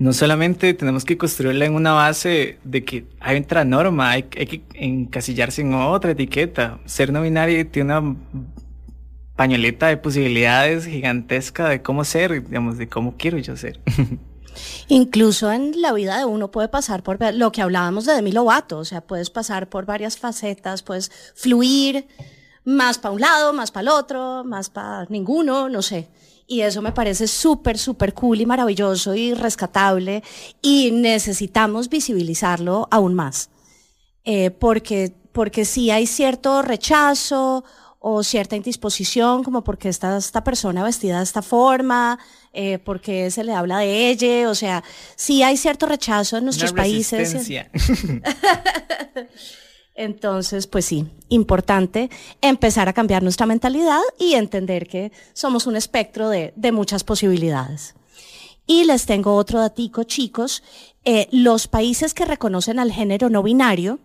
no 0.00 0.12
solamente 0.12 0.74
tenemos 0.74 1.04
que 1.04 1.16
construirla 1.16 1.66
en 1.66 1.74
una 1.74 1.92
base 1.92 2.58
de 2.64 2.84
que 2.84 3.04
hay 3.20 3.38
otra 3.38 3.64
norma, 3.64 4.10
hay, 4.10 4.24
hay 4.36 4.46
que 4.46 4.62
encasillarse 4.74 5.62
en 5.62 5.74
otra 5.74 6.10
etiqueta. 6.10 6.80
Ser 6.86 7.12
no 7.12 7.22
binario 7.22 7.64
tiene 7.68 7.96
una 7.98 8.16
pañoleta 9.40 9.86
de 9.86 9.96
posibilidades 9.96 10.84
gigantesca 10.84 11.66
de 11.70 11.80
cómo 11.80 12.04
ser, 12.04 12.44
digamos, 12.44 12.76
de 12.76 12.90
cómo 12.90 13.14
quiero 13.16 13.38
yo 13.38 13.56
ser. 13.56 13.80
Incluso 14.88 15.50
en 15.50 15.80
la 15.80 15.94
vida 15.94 16.18
de 16.18 16.26
uno 16.26 16.50
puede 16.50 16.68
pasar 16.68 17.02
por 17.02 17.18
lo 17.32 17.50
que 17.50 17.62
hablábamos 17.62 18.04
de 18.04 18.12
Demi 18.12 18.32
Lovato, 18.32 18.76
o 18.76 18.84
sea, 18.84 19.00
puedes 19.00 19.30
pasar 19.30 19.70
por 19.70 19.86
varias 19.86 20.18
facetas, 20.18 20.82
puedes 20.82 21.10
fluir 21.34 22.06
más 22.66 22.98
para 22.98 23.14
un 23.14 23.22
lado, 23.22 23.54
más 23.54 23.70
para 23.70 23.80
el 23.80 23.88
otro, 23.88 24.44
más 24.44 24.68
para 24.68 25.06
ninguno, 25.08 25.70
no 25.70 25.80
sé. 25.80 26.10
Y 26.46 26.60
eso 26.60 26.82
me 26.82 26.92
parece 26.92 27.26
súper, 27.26 27.78
súper 27.78 28.12
cool 28.12 28.42
y 28.42 28.44
maravilloso 28.44 29.14
y 29.14 29.32
rescatable 29.32 30.22
y 30.60 30.90
necesitamos 30.90 31.88
visibilizarlo 31.88 32.88
aún 32.90 33.14
más. 33.14 33.48
Eh, 34.24 34.50
porque, 34.50 35.14
porque 35.32 35.64
sí 35.64 35.90
hay 35.90 36.06
cierto 36.06 36.60
rechazo 36.60 37.64
o 38.02 38.22
cierta 38.24 38.56
indisposición, 38.56 39.44
como 39.44 39.62
porque 39.62 39.90
está 39.90 40.16
esta 40.16 40.42
persona 40.42 40.82
vestida 40.82 41.18
de 41.18 41.24
esta 41.24 41.42
forma, 41.42 42.18
eh, 42.54 42.78
porque 42.78 43.30
se 43.30 43.44
le 43.44 43.52
habla 43.52 43.78
de 43.78 44.08
ella, 44.08 44.48
o 44.48 44.54
sea, 44.54 44.82
sí 45.16 45.42
hay 45.42 45.58
cierto 45.58 45.86
rechazo 45.86 46.38
en 46.38 46.44
nuestros 46.44 46.72
Una 46.72 46.82
países. 46.82 47.36
Entonces, 49.94 50.66
pues 50.66 50.86
sí, 50.86 51.06
importante 51.28 52.08
empezar 52.40 52.88
a 52.88 52.94
cambiar 52.94 53.22
nuestra 53.22 53.44
mentalidad 53.44 54.00
y 54.18 54.32
entender 54.32 54.88
que 54.88 55.12
somos 55.34 55.66
un 55.66 55.76
espectro 55.76 56.30
de, 56.30 56.54
de 56.56 56.72
muchas 56.72 57.04
posibilidades. 57.04 57.94
Y 58.66 58.84
les 58.84 59.04
tengo 59.04 59.34
otro 59.34 59.60
datico, 59.60 60.04
chicos. 60.04 60.62
Eh, 61.04 61.28
los 61.32 61.66
países 61.66 62.14
que 62.14 62.24
reconocen 62.24 62.78
al 62.78 62.92
género 62.92 63.28
no 63.28 63.42
binario, 63.42 63.98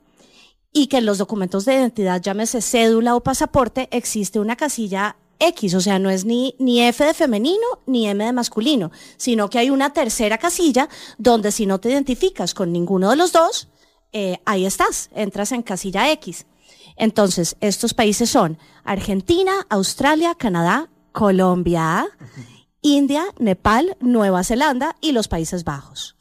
y 0.78 0.88
que 0.88 0.98
en 0.98 1.06
los 1.06 1.18
documentos 1.18 1.64
de 1.64 1.76
identidad, 1.76 2.22
llámese 2.22 2.62
cédula 2.62 3.16
o 3.16 3.24
pasaporte, 3.24 3.88
existe 3.92 4.42
una 4.42 4.58
casilla 4.58 5.16
X, 5.40 5.74
o 5.74 5.80
sea, 5.80 6.00
no 6.00 6.10
es 6.10 6.26
ni, 6.26 6.54
ni 6.60 6.82
F 6.82 7.02
de 7.02 7.14
femenino 7.14 7.66
ni 7.86 8.08
M 8.08 8.22
de 8.26 8.34
masculino, 8.34 8.92
sino 9.16 9.50
que 9.50 9.58
hay 9.58 9.70
una 9.70 9.94
tercera 9.94 10.38
casilla 10.38 10.90
donde 11.18 11.54
si 11.54 11.66
no 11.66 11.80
te 11.80 11.90
identificas 11.90 12.54
con 12.54 12.74
ninguno 12.74 13.10
de 13.10 13.16
los 13.16 13.32
dos, 13.32 13.70
eh, 14.12 14.42
ahí 14.44 14.66
estás, 14.66 15.10
entras 15.16 15.54
en 15.54 15.64
casilla 15.64 16.12
X. 16.12 16.46
Entonces, 16.98 17.56
estos 17.62 17.94
países 17.94 18.30
son 18.30 18.58
Argentina, 18.84 19.54
Australia, 19.70 20.36
Canadá, 20.36 20.90
Colombia, 21.14 22.06
India, 22.82 23.24
Nepal, 23.40 23.96
Nueva 24.02 24.44
Zelanda 24.44 24.98
y 25.00 25.14
los 25.14 25.30
Países 25.30 25.64
Bajos. 25.64 26.18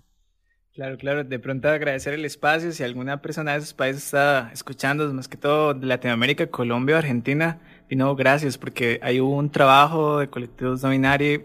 Claro, 0.74 0.98
claro. 0.98 1.22
De 1.22 1.38
pronto 1.38 1.68
agradecer 1.68 2.14
el 2.14 2.24
espacio. 2.24 2.72
Si 2.72 2.82
alguna 2.82 3.22
persona 3.22 3.52
de 3.52 3.58
esos 3.58 3.72
países 3.72 4.04
está 4.04 4.50
escuchando, 4.52 5.12
más 5.14 5.28
que 5.28 5.36
todo 5.36 5.72
de 5.72 5.86
Latinoamérica, 5.86 6.48
Colombia 6.48 6.96
o 6.96 6.98
Argentina, 6.98 7.60
y 7.88 7.94
no, 7.94 8.16
gracias, 8.16 8.58
porque 8.58 8.98
hay 9.00 9.20
un 9.20 9.50
trabajo 9.50 10.18
de 10.18 10.28
colectivos 10.28 10.82
no 10.82 10.90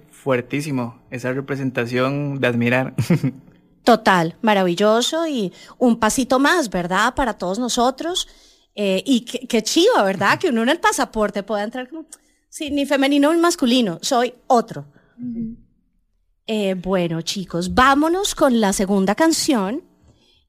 fuertísimo. 0.09 0.99
Esa 1.11 1.31
representación 1.31 2.39
de 2.39 2.47
admirar. 2.47 2.95
Total, 3.83 4.35
maravilloso 4.41 5.27
y 5.27 5.53
un 5.77 5.99
pasito 5.99 6.39
más, 6.39 6.71
¿verdad? 6.71 7.13
Para 7.13 7.37
todos 7.37 7.59
nosotros. 7.59 8.27
Eh, 8.73 9.03
y 9.05 9.21
qué, 9.21 9.47
qué 9.47 9.61
chiva, 9.61 10.03
¿verdad? 10.03 10.39
Que 10.39 10.49
uno 10.49 10.63
en 10.63 10.69
el 10.69 10.79
pasaporte 10.79 11.43
pueda 11.43 11.63
entrar 11.63 11.87
como, 11.87 12.07
sí, 12.49 12.71
ni 12.71 12.87
femenino 12.87 13.31
ni 13.31 13.39
masculino, 13.39 13.99
soy 14.01 14.33
otro. 14.47 14.85
Eh, 16.51 16.73
bueno, 16.73 17.21
chicos, 17.21 17.75
vámonos 17.75 18.33
con 18.33 18.59
la 18.59 18.73
segunda 18.73 19.13
canción. 19.13 19.83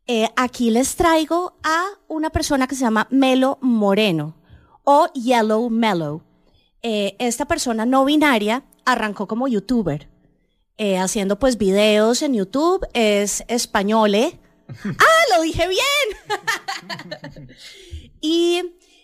Eh, 0.06 0.30
aquí 0.34 0.70
les 0.70 0.96
traigo 0.96 1.58
a 1.62 1.88
una 2.08 2.30
persona 2.30 2.66
que 2.66 2.74
se 2.74 2.80
llama 2.80 3.06
Melo 3.10 3.58
Moreno 3.60 4.34
o 4.84 5.12
Yellow 5.12 5.68
Mellow. 5.68 6.22
Eh, 6.80 7.16
esta 7.18 7.44
persona 7.44 7.84
no 7.84 8.06
binaria 8.06 8.64
arrancó 8.86 9.28
como 9.28 9.46
youtuber, 9.46 10.08
haciendo 10.98 11.38
pues 11.38 11.58
videos 11.58 12.22
en 12.22 12.32
YouTube, 12.32 12.86
es 12.94 13.44
español, 13.46 14.14
¿eh? 14.14 14.40
¡Ah, 14.84 15.36
lo 15.36 15.42
dije 15.42 15.68
bien! 15.68 17.50
y 18.22 18.62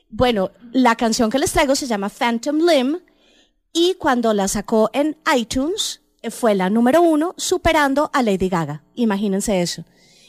bueno, 0.08 0.50
la 0.72 0.96
canción 0.96 1.28
que 1.28 1.38
les 1.38 1.52
traigo 1.52 1.74
se 1.74 1.86
llama 1.86 2.08
Phantom 2.08 2.56
Limb 2.56 3.00
y 3.74 3.96
cuando 3.96 4.32
la 4.32 4.48
sacó 4.48 4.88
en 4.94 5.18
iTunes, 5.36 6.00
fue 6.30 6.54
la 6.54 6.70
número 6.70 7.02
uno 7.02 7.34
superando 7.36 8.10
a 8.12 8.22
Lady 8.22 8.48
Gaga. 8.48 8.82
Imagínense 8.94 9.60
eso. 9.60 9.84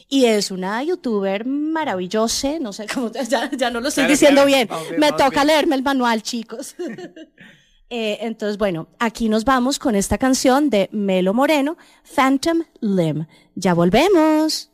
Y 0.10 0.26
es 0.26 0.52
una 0.52 0.82
youtuber 0.84 1.46
maravillosa, 1.46 2.60
no 2.60 2.72
sé 2.72 2.88
cómo, 2.88 3.12
ya, 3.30 3.52
ya 3.52 3.70
no 3.70 3.82
lo 3.82 3.90
estoy 3.90 4.06
diciendo 4.06 4.46
bien. 4.46 4.70
Me 4.98 5.12
toca 5.12 5.44
leerme 5.44 5.76
el 5.76 5.84
manual, 5.84 6.22
chicos. 6.22 6.76
eh, 7.90 8.18
entonces, 8.22 8.58
bueno, 8.58 8.88
aquí 9.00 9.28
nos 9.28 9.44
vamos 9.44 9.80
con 9.80 9.96
esta 9.96 10.18
canción 10.18 10.70
de 10.70 10.90
Melo 10.94 11.34
Moreno, 11.34 11.78
Phantom 12.16 12.64
Limb. 12.80 13.28
Ya 13.56 13.74
volvemos. 13.74 14.72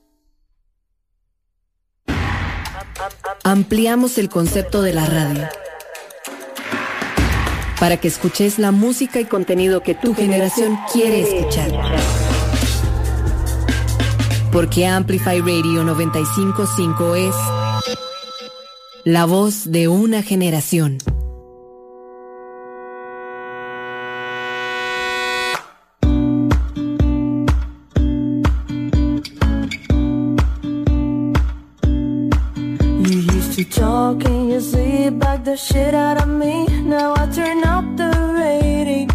Ampliamos 3.44 4.18
el 4.20 4.30
concepto 4.30 4.82
de 4.82 4.94
la 4.94 5.06
radio 5.06 5.63
para 7.84 7.98
que 7.98 8.08
escuches 8.08 8.60
la 8.60 8.72
música 8.72 9.20
y 9.20 9.26
contenido 9.26 9.84
que 9.84 9.94
tu 9.94 10.16
generación 10.16 10.80
quiere 10.94 11.20
escuchar. 11.20 11.70
Porque 14.54 14.88
Amplify 14.88 15.42
Radio 15.42 15.84
955 15.84 17.16
es 17.16 17.36
la 19.04 19.26
voz 19.26 19.70
de 19.70 19.90
una 19.90 20.24
generación. 20.24 21.00
Sleep, 34.64 35.20
back 35.20 35.44
the 35.44 35.58
shit 35.58 35.94
out 35.94 36.18
of 36.22 36.30
me. 36.30 36.66
Now 36.82 37.14
I 37.16 37.28
turn 37.28 37.64
up 37.64 37.86
the 37.98 38.12
radio. 38.42 39.08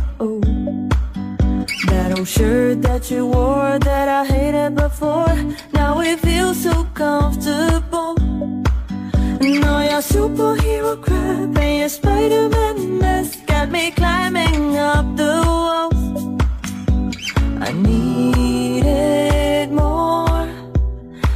That 1.89 2.19
old 2.19 2.29
shirt 2.29 2.83
that 2.83 3.11
you 3.11 3.27
wore 3.27 3.79
that 3.79 4.09
I 4.09 4.25
hated 4.27 4.77
before. 4.77 5.35
Now 5.73 6.01
it 6.01 6.21
feels 6.21 6.63
so 6.63 6.85
comfortable. 6.95 8.15
Now 9.41 9.81
your 9.91 10.03
superhero 10.15 11.01
crap 11.01 11.57
and 11.57 11.79
your 11.81 11.89
Spider-Man 11.89 12.99
mess 12.99 13.37
got 13.47 13.71
me 13.71 13.91
climbing 13.91 14.77
up 14.77 15.07
the 15.17 15.43
walls. 15.47 16.03
I 17.67 17.73
needed 17.73 19.73
more. 19.73 20.47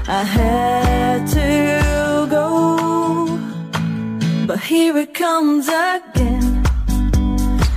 I 0.07 0.23
had 0.37 1.27
to 1.29 1.82
but 4.53 4.61
here 4.61 4.99
it 4.99 5.15
comes 5.15 5.67
again. 5.67 6.63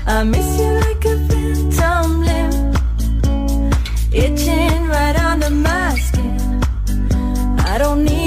I 0.06 0.24
miss 0.26 0.60
you 0.60 0.72
like 0.86 1.06
a 1.06 1.16
phantom 1.28 2.10
limb, 2.28 2.74
itching 4.12 4.82
right 4.96 5.18
under 5.30 5.52
my 5.52 5.96
skin. 6.08 6.38
I 7.72 7.78
don't 7.78 8.04
need 8.04 8.25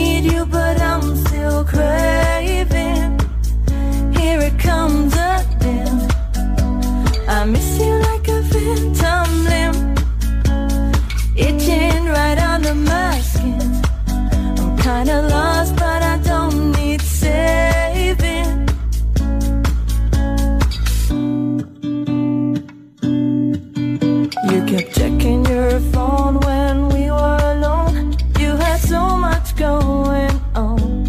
checking 24.93 25.45
your 25.47 25.81
phone 25.93 26.41
when 26.41 26.89
we 26.89 27.11
were 27.11 27.41
alone. 27.55 28.17
You 28.39 28.57
had 28.57 28.79
so 28.81 29.17
much 29.17 29.57
going 29.57 30.41
on. 30.55 31.05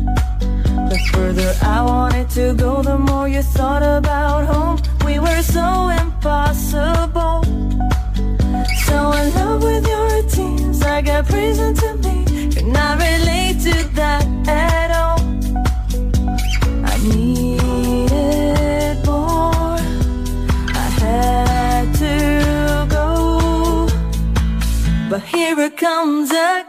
The 0.89 0.99
further 1.11 1.53
I 1.61 1.81
wanted 1.83 2.29
to 2.31 2.53
go, 2.53 2.81
the 2.81 2.97
more 2.97 3.27
you 3.27 3.41
thought 3.41 3.83
about 3.83 4.45
home. 4.45 4.77
We 5.05 5.19
were 5.19 5.41
so 5.41 5.89
impossible. 5.89 7.43
So 8.85 9.11
in 9.19 9.33
love 9.35 9.63
with 9.63 9.87
your 9.87 10.05
routines, 10.13 10.81
I 10.81 11.01
got 11.01 11.29
reason 11.31 11.75
to 11.75 11.98
comes 25.89 26.29
again. 26.29 26.68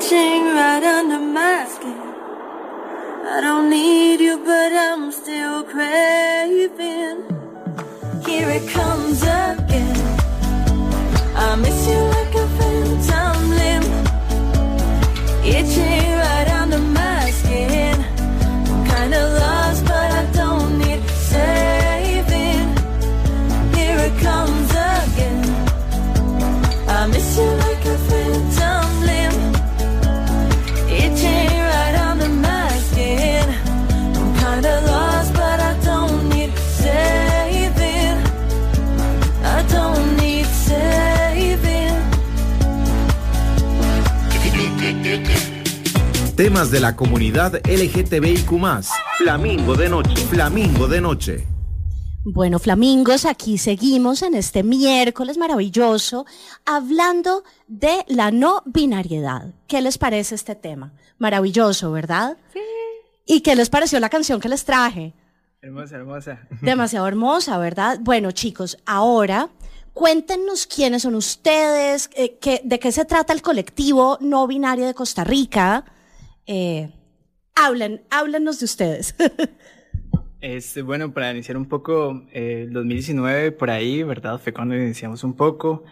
Right 0.00 0.82
under 0.82 1.18
my 1.18 1.66
skin. 1.68 1.98
I 3.34 3.40
don't 3.40 3.68
need 3.68 4.20
you, 4.20 4.38
but 4.38 4.72
I'm 4.72 5.10
still 5.10 5.64
craving. 5.64 7.24
Here 8.24 8.48
it 8.48 8.68
comes 8.68 9.22
again. 9.22 9.96
I 11.36 11.56
miss 11.56 11.88
you 11.88 11.98
like 12.14 12.27
De 46.66 46.80
la 46.80 46.96
comunidad 46.96 47.60
LGTBIQ. 47.68 48.50
Flamingo 49.16 49.76
de 49.76 49.88
noche. 49.88 50.16
Flamingo 50.26 50.88
de 50.88 51.00
noche. 51.00 51.46
Bueno, 52.24 52.58
flamingos, 52.58 53.24
aquí 53.26 53.58
seguimos 53.58 54.22
en 54.22 54.34
este 54.34 54.64
miércoles 54.64 55.38
maravilloso 55.38 56.26
hablando 56.66 57.44
de 57.68 58.04
la 58.08 58.32
no 58.32 58.62
binariedad. 58.66 59.54
¿Qué 59.68 59.80
les 59.80 59.98
parece 59.98 60.34
este 60.34 60.56
tema? 60.56 60.92
Maravilloso, 61.18 61.92
¿verdad? 61.92 62.36
Sí. 62.52 62.58
¿Y 63.24 63.40
qué 63.42 63.54
les 63.54 63.70
pareció 63.70 64.00
la 64.00 64.08
canción 64.10 64.40
que 64.40 64.48
les 64.48 64.64
traje? 64.64 65.14
Hermosa, 65.62 65.94
hermosa. 65.94 66.40
Demasiado 66.60 67.06
hermosa, 67.06 67.56
¿verdad? 67.58 67.98
Bueno, 68.02 68.32
chicos, 68.32 68.78
ahora 68.84 69.48
cuéntenos 69.94 70.66
quiénes 70.66 71.02
son 71.02 71.14
ustedes, 71.14 72.10
eh, 72.16 72.36
qué- 72.40 72.60
de 72.64 72.80
qué 72.80 72.90
se 72.90 73.04
trata 73.04 73.32
el 73.32 73.42
colectivo 73.42 74.18
no 74.20 74.46
binario 74.48 74.86
de 74.86 74.94
Costa 74.94 75.22
Rica. 75.22 75.84
Eh, 76.48 76.90
hablen, 77.54 78.02
háblenos 78.10 78.58
de 78.58 78.64
ustedes. 78.64 79.14
Este, 80.40 80.82
bueno, 80.82 81.12
para 81.12 81.32
iniciar 81.32 81.56
un 81.56 81.66
poco, 81.66 82.22
eh, 82.32 82.66
el 82.68 82.72
2019 82.72 83.50
por 83.50 83.70
ahí, 83.70 84.04
¿verdad? 84.04 84.38
Fue 84.38 84.52
cuando 84.52 84.76
iniciamos 84.76 85.24
un 85.24 85.34
poco. 85.34 85.82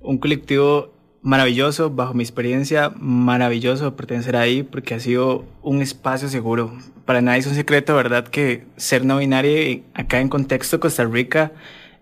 Un 0.00 0.18
colectivo 0.18 0.92
maravilloso, 1.22 1.88
bajo 1.88 2.12
mi 2.12 2.22
experiencia, 2.22 2.92
maravilloso 2.98 3.96
pertenecer 3.96 4.36
ahí 4.36 4.62
porque 4.62 4.92
ha 4.92 5.00
sido 5.00 5.46
un 5.62 5.80
espacio 5.80 6.28
seguro. 6.28 6.76
Para 7.06 7.22
nadie 7.22 7.38
es 7.38 7.46
un 7.46 7.54
secreto, 7.54 7.96
¿verdad? 7.96 8.28
Que 8.28 8.66
ser 8.76 9.02
no 9.06 9.16
binario 9.16 9.82
acá 9.94 10.20
en 10.20 10.28
contexto 10.28 10.78
Costa 10.78 11.06
Rica 11.06 11.52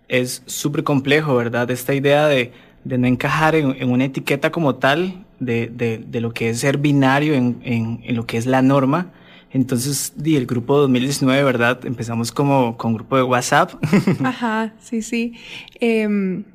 es 0.09 0.43
súper 0.47 0.83
complejo, 0.83 1.37
¿verdad? 1.37 1.71
Esta 1.71 1.95
idea 1.95 2.27
de, 2.27 2.51
no 2.85 3.07
encajar 3.07 3.55
en, 3.55 3.71
en, 3.81 3.89
una 3.93 4.07
etiqueta 4.07 4.51
como 4.51 4.75
tal 4.75 5.25
de, 5.45 5.69
de, 5.69 6.21
lo 6.21 6.33
que 6.33 6.51
es 6.51 6.61
ser 6.61 6.79
binario 6.79 7.35
en, 7.35 7.61
en, 7.63 8.17
lo 8.17 8.27
que 8.27 8.37
es 8.37 8.47
la 8.47 8.63
norma. 8.63 9.13
Entonces, 9.51 10.13
el 10.25 10.47
grupo 10.47 10.79
2019, 10.79 11.45
¿verdad? 11.45 11.85
Empezamos 11.87 12.33
como 12.33 12.77
con 12.77 12.95
grupo 12.95 13.17
de 13.17 13.23
WhatsApp. 13.23 13.73
Ajá, 14.25 14.75
sí, 14.81 15.03
sí. 15.03 15.35
Eh, 15.81 16.09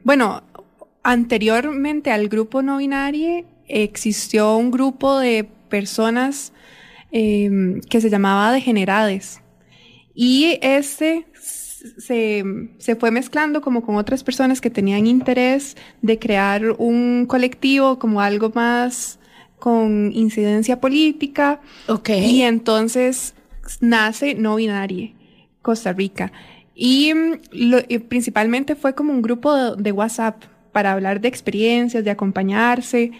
bueno, 0.03 0.43
anteriormente 1.03 2.11
al 2.11 2.27
grupo 2.27 2.61
no 2.61 2.77
binario 2.77 3.45
existió 3.67 4.57
un 4.57 4.71
grupo 4.71 5.17
de 5.19 5.47
personas 5.69 6.51
eh, 7.11 7.79
que 7.89 8.01
se 8.01 8.09
llamaba 8.09 8.51
degenerades. 8.51 9.41
Y 10.13 10.59
este 10.61 11.25
se, 11.97 12.43
se, 12.77 12.95
fue 12.95 13.11
mezclando 13.11 13.61
como 13.61 13.83
con 13.83 13.95
otras 13.95 14.23
personas 14.23 14.61
que 14.61 14.69
tenían 14.69 15.07
interés 15.07 15.77
de 16.01 16.19
crear 16.19 16.71
un 16.77 17.25
colectivo 17.27 17.99
como 17.99 18.21
algo 18.21 18.51
más 18.53 19.19
con 19.57 20.11
incidencia 20.13 20.79
política. 20.79 21.61
Ok. 21.87 22.09
Y 22.09 22.41
entonces 22.43 23.33
nace 23.81 24.35
No 24.35 24.55
Binarie, 24.55 25.15
Costa 25.61 25.93
Rica. 25.93 26.31
Y, 26.75 27.13
lo, 27.51 27.79
y 27.87 27.99
principalmente 27.99 28.75
fue 28.75 28.95
como 28.95 29.11
un 29.11 29.21
grupo 29.21 29.53
de, 29.53 29.81
de 29.81 29.91
WhatsApp 29.91 30.43
para 30.71 30.93
hablar 30.93 31.19
de 31.19 31.27
experiencias, 31.27 32.03
de 32.03 32.11
acompañarse. 32.11 33.11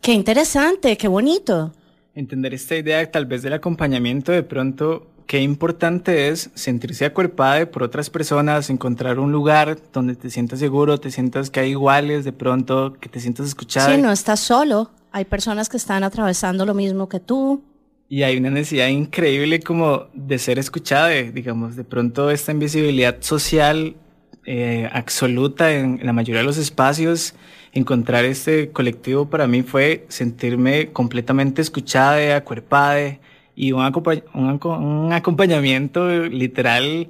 Qué 0.00 0.12
interesante, 0.12 0.96
qué 0.96 1.08
bonito. 1.08 1.72
Entender 2.14 2.54
esta 2.54 2.76
idea 2.76 3.10
tal 3.10 3.26
vez 3.26 3.42
del 3.42 3.52
acompañamiento 3.54 4.32
de 4.32 4.42
pronto, 4.42 5.13
qué 5.26 5.40
importante 5.40 6.28
es 6.28 6.50
sentirse 6.54 7.04
acuerpada 7.04 7.66
por 7.70 7.82
otras 7.82 8.10
personas, 8.10 8.70
encontrar 8.70 9.18
un 9.18 9.32
lugar 9.32 9.78
donde 9.92 10.14
te 10.14 10.30
sientas 10.30 10.58
seguro, 10.58 10.98
te 10.98 11.10
sientas 11.10 11.50
que 11.50 11.60
hay 11.60 11.70
iguales, 11.70 12.24
de 12.24 12.32
pronto 12.32 12.94
que 13.00 13.08
te 13.08 13.20
sientas 13.20 13.46
escuchada. 13.46 13.94
Sí, 13.94 14.00
no 14.00 14.12
estás 14.12 14.40
solo. 14.40 14.90
Hay 15.12 15.24
personas 15.24 15.68
que 15.68 15.76
están 15.76 16.04
atravesando 16.04 16.66
lo 16.66 16.74
mismo 16.74 17.08
que 17.08 17.20
tú. 17.20 17.62
Y 18.08 18.22
hay 18.22 18.36
una 18.36 18.50
necesidad 18.50 18.88
increíble 18.88 19.60
como 19.60 20.06
de 20.12 20.38
ser 20.38 20.58
escuchada, 20.58 21.08
de, 21.08 21.32
digamos, 21.32 21.76
de 21.76 21.84
pronto 21.84 22.30
esta 22.30 22.52
invisibilidad 22.52 23.16
social 23.20 23.96
eh, 24.44 24.90
absoluta 24.92 25.72
en, 25.72 25.98
en, 26.00 26.06
la 26.06 26.12
mayoría 26.12 26.40
de 26.40 26.46
los 26.46 26.58
espacios. 26.58 27.34
Encontrar 27.72 28.24
este 28.24 28.70
colectivo 28.70 29.30
para 29.30 29.46
mí 29.46 29.62
fue 29.62 30.04
sentirme 30.08 30.92
completamente 30.92 31.62
escuchada, 31.62 32.36
acuerpada 32.36 33.18
y 33.56 33.72
un, 33.72 33.82
acompañ 33.82 34.22
un, 34.34 34.60
un, 34.64 35.12
acompañamiento 35.12 36.08
literal 36.26 37.08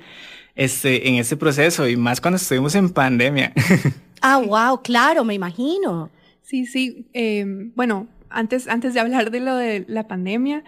este, 0.55 1.09
en 1.09 1.17
este 1.17 1.37
proceso 1.37 1.89
y 1.89 1.97
más 1.97 2.21
cuando 2.21 2.37
estuvimos 2.37 2.75
en 2.75 2.91
pandemia. 2.91 3.53
ah, 4.21 4.39
wow, 4.39 4.83
claro, 4.83 5.25
me 5.25 5.35
imagino. 5.35 6.11
Sí, 6.43 6.67
sí. 6.67 7.07
Eh, 7.13 7.45
bueno, 7.75 8.07
antes, 8.31 8.69
antes 8.69 8.95
de 8.95 9.01
hablar 9.01 9.31
de 9.31 9.41
lo 9.41 9.57
de 9.57 9.85
la 9.89 10.07
pandemia, 10.07 10.63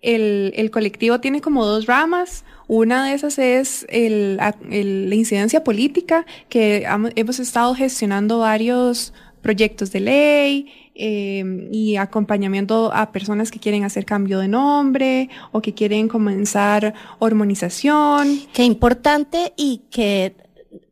el, 0.00 0.52
el, 0.56 0.70
colectivo 0.70 1.20
tiene 1.20 1.40
como 1.40 1.64
dos 1.66 1.86
ramas. 1.86 2.44
Una 2.66 3.06
de 3.06 3.14
esas 3.14 3.38
es 3.38 3.86
el, 3.88 4.38
el, 4.70 5.08
la 5.08 5.14
incidencia 5.14 5.64
política, 5.64 6.24
que 6.48 6.86
hemos 7.16 7.40
estado 7.40 7.74
gestionando 7.74 8.38
varios 8.38 9.12
proyectos 9.42 9.92
de 9.92 10.00
ley 10.00 10.87
eh, 11.00 11.68
y 11.70 11.94
acompañamiento 11.94 12.92
a 12.92 13.12
personas 13.12 13.52
que 13.52 13.60
quieren 13.60 13.84
hacer 13.84 14.04
cambio 14.04 14.40
de 14.40 14.48
nombre 14.48 15.30
o 15.52 15.62
que 15.62 15.72
quieren 15.72 16.08
comenzar 16.08 16.92
hormonización. 17.20 18.40
Qué 18.52 18.64
importante 18.64 19.52
y 19.56 19.82
qué, 19.90 20.34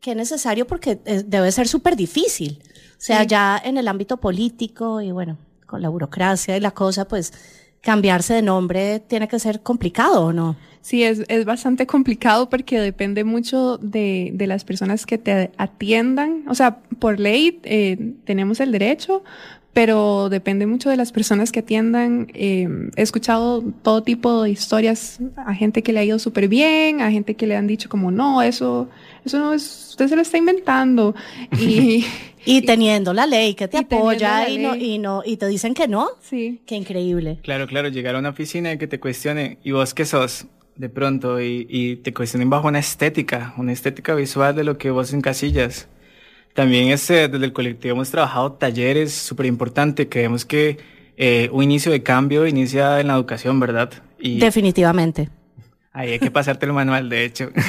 qué 0.00 0.14
necesario 0.14 0.66
porque 0.66 0.94
debe 0.94 1.50
ser 1.50 1.66
súper 1.66 1.96
difícil. 1.96 2.62
O 2.92 2.98
sea, 2.98 3.22
sí. 3.22 3.26
ya 3.26 3.60
en 3.62 3.76
el 3.76 3.88
ámbito 3.88 4.18
político 4.18 5.00
y 5.00 5.10
bueno, 5.10 5.38
con 5.66 5.82
la 5.82 5.88
burocracia 5.88 6.56
y 6.56 6.60
la 6.60 6.70
cosa, 6.70 7.08
pues 7.08 7.32
cambiarse 7.80 8.34
de 8.34 8.42
nombre 8.42 9.00
tiene 9.00 9.28
que 9.28 9.38
ser 9.38 9.60
complicado, 9.60 10.26
¿o 10.26 10.32
no? 10.32 10.56
Sí, 10.82 11.02
es, 11.02 11.24
es 11.28 11.44
bastante 11.44 11.86
complicado 11.86 12.48
porque 12.48 12.80
depende 12.80 13.24
mucho 13.24 13.76
de, 13.78 14.30
de, 14.34 14.46
las 14.46 14.64
personas 14.64 15.04
que 15.04 15.18
te 15.18 15.50
atiendan. 15.56 16.44
O 16.48 16.54
sea, 16.54 16.78
por 17.00 17.18
ley 17.18 17.60
eh, 17.64 18.14
tenemos 18.24 18.60
el 18.60 18.70
derecho, 18.70 19.24
pero 19.76 20.30
depende 20.30 20.64
mucho 20.64 20.88
de 20.88 20.96
las 20.96 21.12
personas 21.12 21.52
que 21.52 21.58
atiendan. 21.58 22.28
Eh, 22.32 22.66
he 22.96 23.02
escuchado 23.02 23.62
todo 23.82 24.02
tipo 24.02 24.44
de 24.44 24.48
historias 24.48 25.18
a 25.36 25.52
gente 25.52 25.82
que 25.82 25.92
le 25.92 26.00
ha 26.00 26.04
ido 26.04 26.18
súper 26.18 26.48
bien, 26.48 27.02
a 27.02 27.10
gente 27.10 27.34
que 27.34 27.46
le 27.46 27.56
han 27.56 27.66
dicho 27.66 27.90
como, 27.90 28.10
no, 28.10 28.40
eso, 28.40 28.88
eso 29.26 29.38
no 29.38 29.52
es, 29.52 29.88
usted 29.90 30.08
se 30.08 30.16
lo 30.16 30.22
está 30.22 30.38
inventando. 30.38 31.14
Y... 31.60 32.06
Y 32.48 32.62
teniendo 32.62 33.12
la 33.12 33.26
ley 33.26 33.54
que 33.54 33.66
te 33.66 33.78
y 33.78 33.80
apoya 33.80 34.48
y 34.48 34.58
no, 34.58 34.76
y 34.76 34.98
no, 34.98 35.22
y 35.26 35.36
te 35.36 35.48
dicen 35.48 35.74
que 35.74 35.88
no. 35.88 36.10
Sí. 36.20 36.60
Qué 36.64 36.76
increíble. 36.76 37.40
Claro, 37.42 37.66
claro, 37.66 37.88
llegar 37.88 38.14
a 38.14 38.20
una 38.20 38.28
oficina 38.28 38.72
y 38.72 38.78
que 38.78 38.86
te 38.86 39.00
cuestione, 39.00 39.58
¿y 39.64 39.72
vos 39.72 39.94
qué 39.94 40.04
sos? 40.04 40.46
De 40.76 40.88
pronto, 40.88 41.40
y, 41.40 41.66
y 41.68 41.96
te 41.96 42.14
cuestionen 42.14 42.48
bajo 42.48 42.68
una 42.68 42.78
estética, 42.78 43.52
una 43.58 43.72
estética 43.72 44.14
visual 44.14 44.54
de 44.54 44.62
lo 44.62 44.78
que 44.78 44.92
vos 44.92 45.12
encasillas. 45.12 45.88
También 46.56 46.88
este, 46.88 47.28
desde 47.28 47.44
el 47.44 47.52
colectivo 47.52 47.94
hemos 47.94 48.10
trabajado 48.10 48.52
talleres 48.52 49.12
súper 49.12 49.44
importantes. 49.44 50.06
Creemos 50.10 50.46
que 50.46 50.78
eh, 51.18 51.50
un 51.52 51.62
inicio 51.62 51.92
de 51.92 52.02
cambio 52.02 52.46
inicia 52.46 52.98
en 52.98 53.08
la 53.08 53.14
educación, 53.14 53.60
¿verdad? 53.60 53.92
Y 54.18 54.38
Definitivamente. 54.38 55.28
Ahí 55.92 56.12
hay 56.12 56.18
que 56.18 56.30
pasarte 56.30 56.64
el 56.64 56.72
manual, 56.72 57.08
de 57.08 57.24
hecho. 57.24 57.50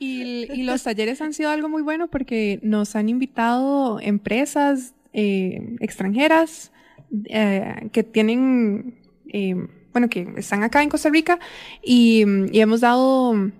Y, 0.00 0.52
y, 0.52 0.64
los 0.64 0.82
talleres 0.82 1.22
han 1.22 1.32
sido 1.32 1.48
algo 1.48 1.70
muy 1.70 1.80
bueno 1.80 2.08
porque 2.08 2.58
nos 2.62 2.94
han 2.94 3.08
invitado 3.08 4.00
empresas 4.00 4.92
eh, 5.14 5.76
extranjeras 5.80 6.72
eh, 7.26 7.88
que 7.90 8.02
tienen, 8.02 8.98
eh, 9.32 9.54
bueno, 9.92 10.10
que 10.10 10.28
están 10.36 10.62
acá 10.62 10.82
en 10.82 10.90
Costa 10.90 11.08
Rica 11.08 11.38
y, 11.82 12.24
y 12.52 12.60
hemos 12.60 12.82
dado 12.82 13.50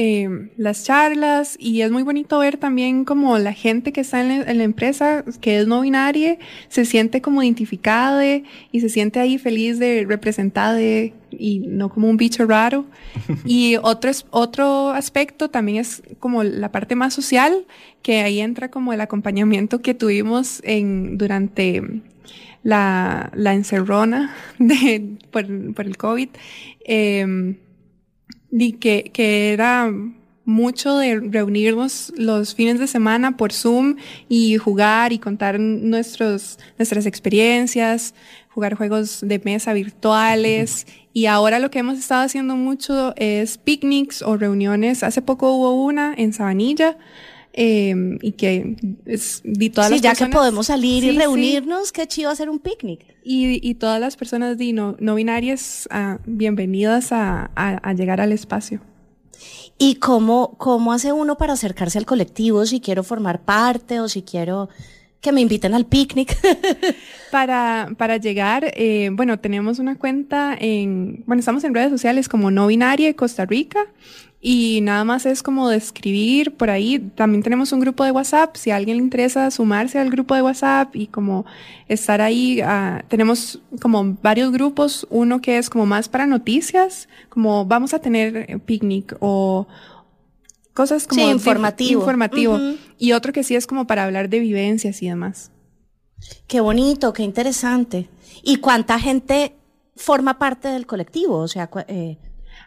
eh, 0.00 0.48
las 0.56 0.84
charlas 0.84 1.56
y 1.58 1.80
es 1.80 1.90
muy 1.90 2.04
bonito 2.04 2.38
ver 2.38 2.56
también 2.56 3.04
como 3.04 3.36
la 3.36 3.52
gente 3.52 3.92
que 3.92 4.00
está 4.00 4.20
en 4.20 4.28
la, 4.28 4.48
en 4.48 4.58
la 4.58 4.62
empresa, 4.62 5.24
que 5.40 5.58
es 5.58 5.66
no 5.66 5.80
binaria, 5.80 6.38
se 6.68 6.84
siente 6.84 7.20
como 7.20 7.42
identificada 7.42 8.24
y 8.24 8.80
se 8.80 8.90
siente 8.90 9.18
ahí 9.18 9.38
feliz 9.38 9.80
de 9.80 10.04
representada 10.08 10.80
y 10.80 11.58
no 11.66 11.88
como 11.88 12.08
un 12.08 12.16
bicho 12.16 12.46
raro. 12.46 12.86
y 13.44 13.74
otro, 13.82 14.12
otro 14.30 14.90
aspecto 14.90 15.50
también 15.50 15.78
es 15.78 16.00
como 16.20 16.44
la 16.44 16.70
parte 16.70 16.94
más 16.94 17.12
social, 17.12 17.66
que 18.00 18.20
ahí 18.20 18.38
entra 18.38 18.70
como 18.70 18.92
el 18.92 19.00
acompañamiento 19.00 19.82
que 19.82 19.94
tuvimos 19.94 20.60
en, 20.62 21.18
durante 21.18 21.82
la, 22.62 23.32
la 23.34 23.52
encerrona 23.52 24.32
de, 24.60 25.16
por, 25.32 25.74
por 25.74 25.86
el 25.86 25.96
COVID. 25.96 26.28
Eh, 26.84 27.56
y 28.50 28.72
que, 28.72 29.10
que 29.12 29.52
era 29.52 29.92
mucho 30.48 30.96
de 30.96 31.20
reunirnos 31.20 32.10
los 32.16 32.54
fines 32.54 32.78
de 32.78 32.86
semana 32.86 33.36
por 33.36 33.52
Zoom 33.52 33.96
y 34.30 34.56
jugar 34.56 35.12
y 35.12 35.18
contar 35.18 35.60
nuestros, 35.60 36.58
nuestras 36.78 37.04
experiencias, 37.04 38.14
jugar 38.48 38.74
juegos 38.74 39.20
de 39.20 39.38
mesa 39.44 39.74
virtuales. 39.74 40.86
Y 41.12 41.26
ahora 41.26 41.58
lo 41.58 41.70
que 41.70 41.80
hemos 41.80 41.98
estado 41.98 42.22
haciendo 42.22 42.56
mucho 42.56 43.12
es 43.16 43.58
picnics 43.58 44.22
o 44.22 44.38
reuniones. 44.38 45.02
Hace 45.02 45.20
poco 45.20 45.52
hubo 45.52 45.84
una 45.84 46.14
en 46.16 46.32
Sabanilla. 46.32 46.96
Eh, 47.60 47.92
y 48.22 48.32
que 48.32 48.76
es, 49.04 49.42
y 49.44 49.70
todas 49.70 49.88
sí, 49.88 49.94
las 49.94 50.02
ya 50.02 50.10
personas, 50.10 50.30
que 50.30 50.36
podemos 50.36 50.66
salir 50.68 51.02
sí, 51.02 51.08
y 51.10 51.18
reunirnos, 51.18 51.88
sí. 51.88 51.92
qué 51.92 52.06
chido 52.06 52.30
hacer 52.30 52.48
un 52.48 52.60
picnic. 52.60 53.04
Y, 53.24 53.68
y 53.68 53.74
todas 53.74 54.00
las 54.00 54.16
personas 54.16 54.56
de 54.58 54.72
no, 54.72 54.94
no 55.00 55.16
binarias, 55.16 55.88
uh, 55.92 56.18
bienvenidas 56.24 57.10
a, 57.10 57.50
a, 57.56 57.70
a, 57.82 57.92
llegar 57.94 58.20
al 58.20 58.30
espacio. 58.30 58.80
¿Y 59.76 59.96
cómo, 59.96 60.56
cómo 60.56 60.92
hace 60.92 61.12
uno 61.12 61.36
para 61.36 61.54
acercarse 61.54 61.98
al 61.98 62.06
colectivo 62.06 62.64
si 62.64 62.80
quiero 62.80 63.02
formar 63.02 63.42
parte 63.42 63.98
o 63.98 64.08
si 64.08 64.22
quiero 64.22 64.68
que 65.20 65.32
me 65.32 65.40
inviten 65.40 65.74
al 65.74 65.84
picnic? 65.84 66.38
para, 67.32 67.88
para 67.98 68.18
llegar, 68.18 68.72
eh, 68.76 69.10
bueno, 69.12 69.40
tenemos 69.40 69.80
una 69.80 69.98
cuenta 69.98 70.56
en, 70.56 71.24
bueno, 71.26 71.40
estamos 71.40 71.64
en 71.64 71.74
redes 71.74 71.90
sociales 71.90 72.28
como 72.28 72.52
No 72.52 72.68
Binaria 72.68 73.12
Costa 73.14 73.46
Rica 73.46 73.88
y 74.40 74.80
nada 74.82 75.04
más 75.04 75.26
es 75.26 75.42
como 75.42 75.68
describir 75.68 76.56
por 76.56 76.70
ahí. 76.70 76.98
También 77.16 77.42
tenemos 77.42 77.72
un 77.72 77.80
grupo 77.80 78.04
de 78.04 78.12
WhatsApp, 78.12 78.56
si 78.56 78.70
a 78.70 78.76
alguien 78.76 78.98
le 78.98 79.02
interesa 79.02 79.50
sumarse 79.50 79.98
al 79.98 80.10
grupo 80.10 80.34
de 80.34 80.42
WhatsApp 80.42 80.94
y 80.94 81.08
como 81.08 81.44
estar 81.88 82.20
ahí, 82.20 82.62
uh, 82.62 83.00
tenemos 83.08 83.60
como 83.80 84.16
varios 84.22 84.52
grupos, 84.52 85.06
uno 85.10 85.40
que 85.40 85.58
es 85.58 85.68
como 85.68 85.86
más 85.86 86.08
para 86.08 86.26
noticias, 86.26 87.08
como 87.28 87.64
vamos 87.64 87.94
a 87.94 87.98
tener 87.98 88.60
picnic 88.64 89.16
o 89.20 89.66
cosas 90.72 91.08
como 91.08 91.24
sí, 91.24 91.30
informativo, 91.30 92.00
informativo. 92.00 92.54
Uh 92.54 92.58
-huh. 92.58 92.78
y 92.98 93.12
otro 93.12 93.32
que 93.32 93.42
sí 93.42 93.56
es 93.56 93.66
como 93.66 93.88
para 93.88 94.04
hablar 94.04 94.28
de 94.28 94.38
vivencias 94.38 95.02
y 95.02 95.08
demás. 95.08 95.50
Qué 96.46 96.60
bonito, 96.60 97.12
qué 97.12 97.24
interesante. 97.24 98.08
¿Y 98.42 98.56
cuánta 98.56 99.00
gente 99.00 99.56
forma 99.96 100.38
parte 100.38 100.68
del 100.68 100.86
colectivo? 100.86 101.38
O 101.38 101.48
sea, 101.48 101.68
eh, 101.88 102.18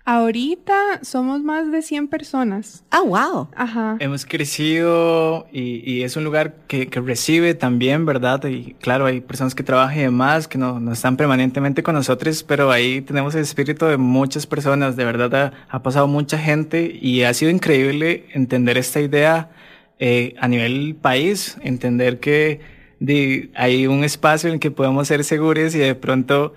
Ahorita 0.03 0.99
somos 1.03 1.41
más 1.41 1.71
de 1.71 1.81
100 1.81 2.07
personas. 2.07 2.83
Ah, 2.89 3.01
wow. 3.01 3.49
Ajá. 3.55 3.97
Hemos 3.99 4.25
crecido 4.25 5.47
y, 5.51 5.89
y 5.89 6.03
es 6.03 6.15
un 6.15 6.23
lugar 6.23 6.55
que, 6.67 6.87
que, 6.87 6.99
recibe 6.99 7.53
también, 7.53 8.05
¿verdad? 8.05 8.43
Y 8.45 8.73
claro, 8.75 9.05
hay 9.05 9.21
personas 9.21 9.53
que 9.53 9.63
trabajan 9.63 9.97
y 9.99 10.01
demás, 10.01 10.47
que 10.47 10.57
no, 10.57 10.79
no, 10.79 10.91
están 10.91 11.17
permanentemente 11.17 11.83
con 11.83 11.95
nosotros, 11.95 12.43
pero 12.43 12.71
ahí 12.71 13.01
tenemos 13.01 13.35
el 13.35 13.41
espíritu 13.41 13.85
de 13.85 13.97
muchas 13.97 14.47
personas. 14.47 14.95
De 14.95 15.05
verdad 15.05 15.35
ha, 15.35 15.53
ha 15.69 15.83
pasado 15.83 16.07
mucha 16.07 16.37
gente 16.37 16.97
y 16.99 17.23
ha 17.23 17.33
sido 17.33 17.51
increíble 17.51 18.25
entender 18.33 18.77
esta 18.77 19.01
idea 19.01 19.49
eh, 20.03 20.33
a 20.39 20.47
nivel 20.47 20.95
país, 20.99 21.57
entender 21.61 22.19
que 22.19 22.59
de, 22.99 23.51
hay 23.53 23.85
un 23.85 24.03
espacio 24.03 24.49
en 24.49 24.55
el 24.55 24.59
que 24.59 24.71
podemos 24.71 25.07
ser 25.07 25.23
seguros 25.23 25.75
y 25.75 25.77
de 25.77 25.93
pronto 25.93 26.55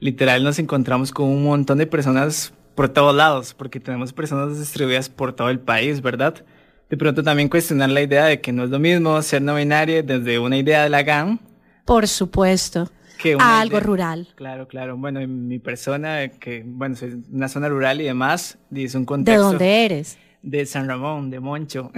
literal 0.00 0.42
nos 0.42 0.58
encontramos 0.58 1.12
con 1.12 1.28
un 1.28 1.44
montón 1.44 1.78
de 1.78 1.86
personas 1.86 2.52
por 2.80 2.88
todos 2.88 3.14
lados, 3.14 3.52
porque 3.52 3.78
tenemos 3.78 4.10
personas 4.10 4.58
distribuidas 4.58 5.10
por 5.10 5.34
todo 5.34 5.50
el 5.50 5.60
país, 5.60 6.00
¿verdad? 6.00 6.42
De 6.88 6.96
pronto 6.96 7.22
también 7.22 7.50
cuestionar 7.50 7.90
la 7.90 8.00
idea 8.00 8.24
de 8.24 8.40
que 8.40 8.52
no 8.52 8.64
es 8.64 8.70
lo 8.70 8.78
mismo 8.78 9.20
ser 9.20 9.42
no 9.42 9.54
binario 9.54 10.02
desde 10.02 10.38
una 10.38 10.56
idea 10.56 10.84
de 10.84 10.88
la 10.88 11.02
GAM. 11.02 11.40
Por 11.84 12.08
supuesto. 12.08 12.90
Que 13.18 13.36
a 13.38 13.60
algo 13.60 13.76
idea. 13.76 13.86
rural. 13.86 14.28
Claro, 14.34 14.66
claro. 14.66 14.96
Bueno, 14.96 15.20
en 15.20 15.46
mi 15.46 15.58
persona, 15.58 16.26
que, 16.28 16.62
bueno, 16.64 16.96
soy 16.96 17.22
una 17.30 17.50
zona 17.50 17.68
rural 17.68 18.00
y 18.00 18.04
demás, 18.04 18.56
dice 18.70 18.96
un 18.96 19.04
contexto. 19.04 19.42
¿De 19.42 19.46
dónde 19.46 19.84
eres? 19.84 20.16
De 20.40 20.64
San 20.64 20.88
Ramón, 20.88 21.28
de 21.28 21.38
Moncho. 21.38 21.92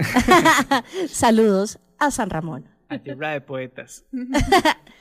Saludos 1.07 1.79
a 1.97 2.11
San 2.11 2.29
Ramón. 2.29 2.65
A 2.89 2.97
tierra 2.97 3.29
de 3.29 3.39
poetas. 3.39 4.03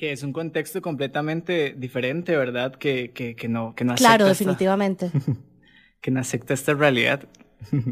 que 0.00 0.12
es 0.12 0.22
un 0.22 0.32
contexto 0.32 0.80
completamente 0.80 1.74
diferente, 1.76 2.34
¿verdad? 2.34 2.74
Que, 2.74 3.10
que, 3.10 3.36
que 3.36 3.48
no, 3.48 3.74
que 3.74 3.84
no 3.84 3.92
acepta 3.92 4.16
Claro, 4.16 4.28
definitivamente. 4.28 5.10
Esta, 5.12 5.32
que 6.00 6.10
no 6.10 6.20
acepta 6.20 6.54
esta 6.54 6.72
realidad. 6.72 7.28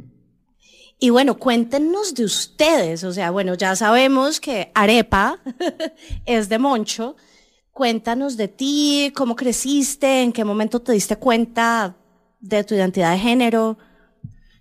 Y 1.01 1.11
bueno, 1.11 1.39
cuéntenos 1.39 2.13
de 2.13 2.25
ustedes. 2.25 3.05
O 3.05 3.13
sea, 3.13 3.31
bueno, 3.31 3.55
ya 3.55 3.77
sabemos 3.77 4.41
que 4.41 4.73
Arepa 4.75 5.39
es 6.27 6.49
de 6.49 6.59
Moncho. 6.59 7.15
Cuéntanos 7.71 8.37
de 8.37 8.49
ti, 8.49 9.13
cómo 9.15 9.37
creciste, 9.37 10.23
en 10.25 10.33
qué 10.33 10.45
momento 10.45 10.83
te 10.83 10.91
diste 10.91 11.15
cuenta 11.15 11.95
de 12.41 12.65
tu 12.65 12.75
identidad 12.75 13.13
de 13.13 13.19
género. 13.21 13.79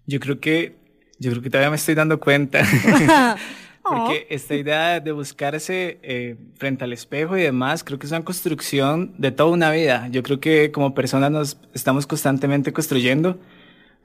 Yo 0.06 0.20
creo 0.20 0.40
que, 0.40 0.76
yo 1.18 1.32
creo 1.32 1.42
que 1.42 1.50
todavía 1.50 1.72
me 1.72 1.78
estoy 1.78 1.96
dando 1.96 2.20
cuenta. 2.20 2.64
Porque 3.90 4.28
esta 4.30 4.56
idea 4.56 5.00
de 5.00 5.12
buscarse 5.12 6.00
eh, 6.04 6.36
frente 6.56 6.84
al 6.84 6.94
espejo 6.94 7.38
y 7.38 7.42
demás, 7.42 7.84
creo 7.84 8.00
que 8.00 8.06
es 8.06 8.12
una 8.12 8.24
construcción 8.24 9.14
de 9.18 9.32
toda 9.32 9.50
una 9.50 9.72
vida. 9.72 10.08
Yo 10.10 10.24
creo 10.24 10.40
que 10.40 10.72
como 10.72 10.94
personas 10.94 11.32
nos 11.32 11.58
estamos 11.74 12.08
constantemente 12.08 12.74
construyendo, 12.74 13.40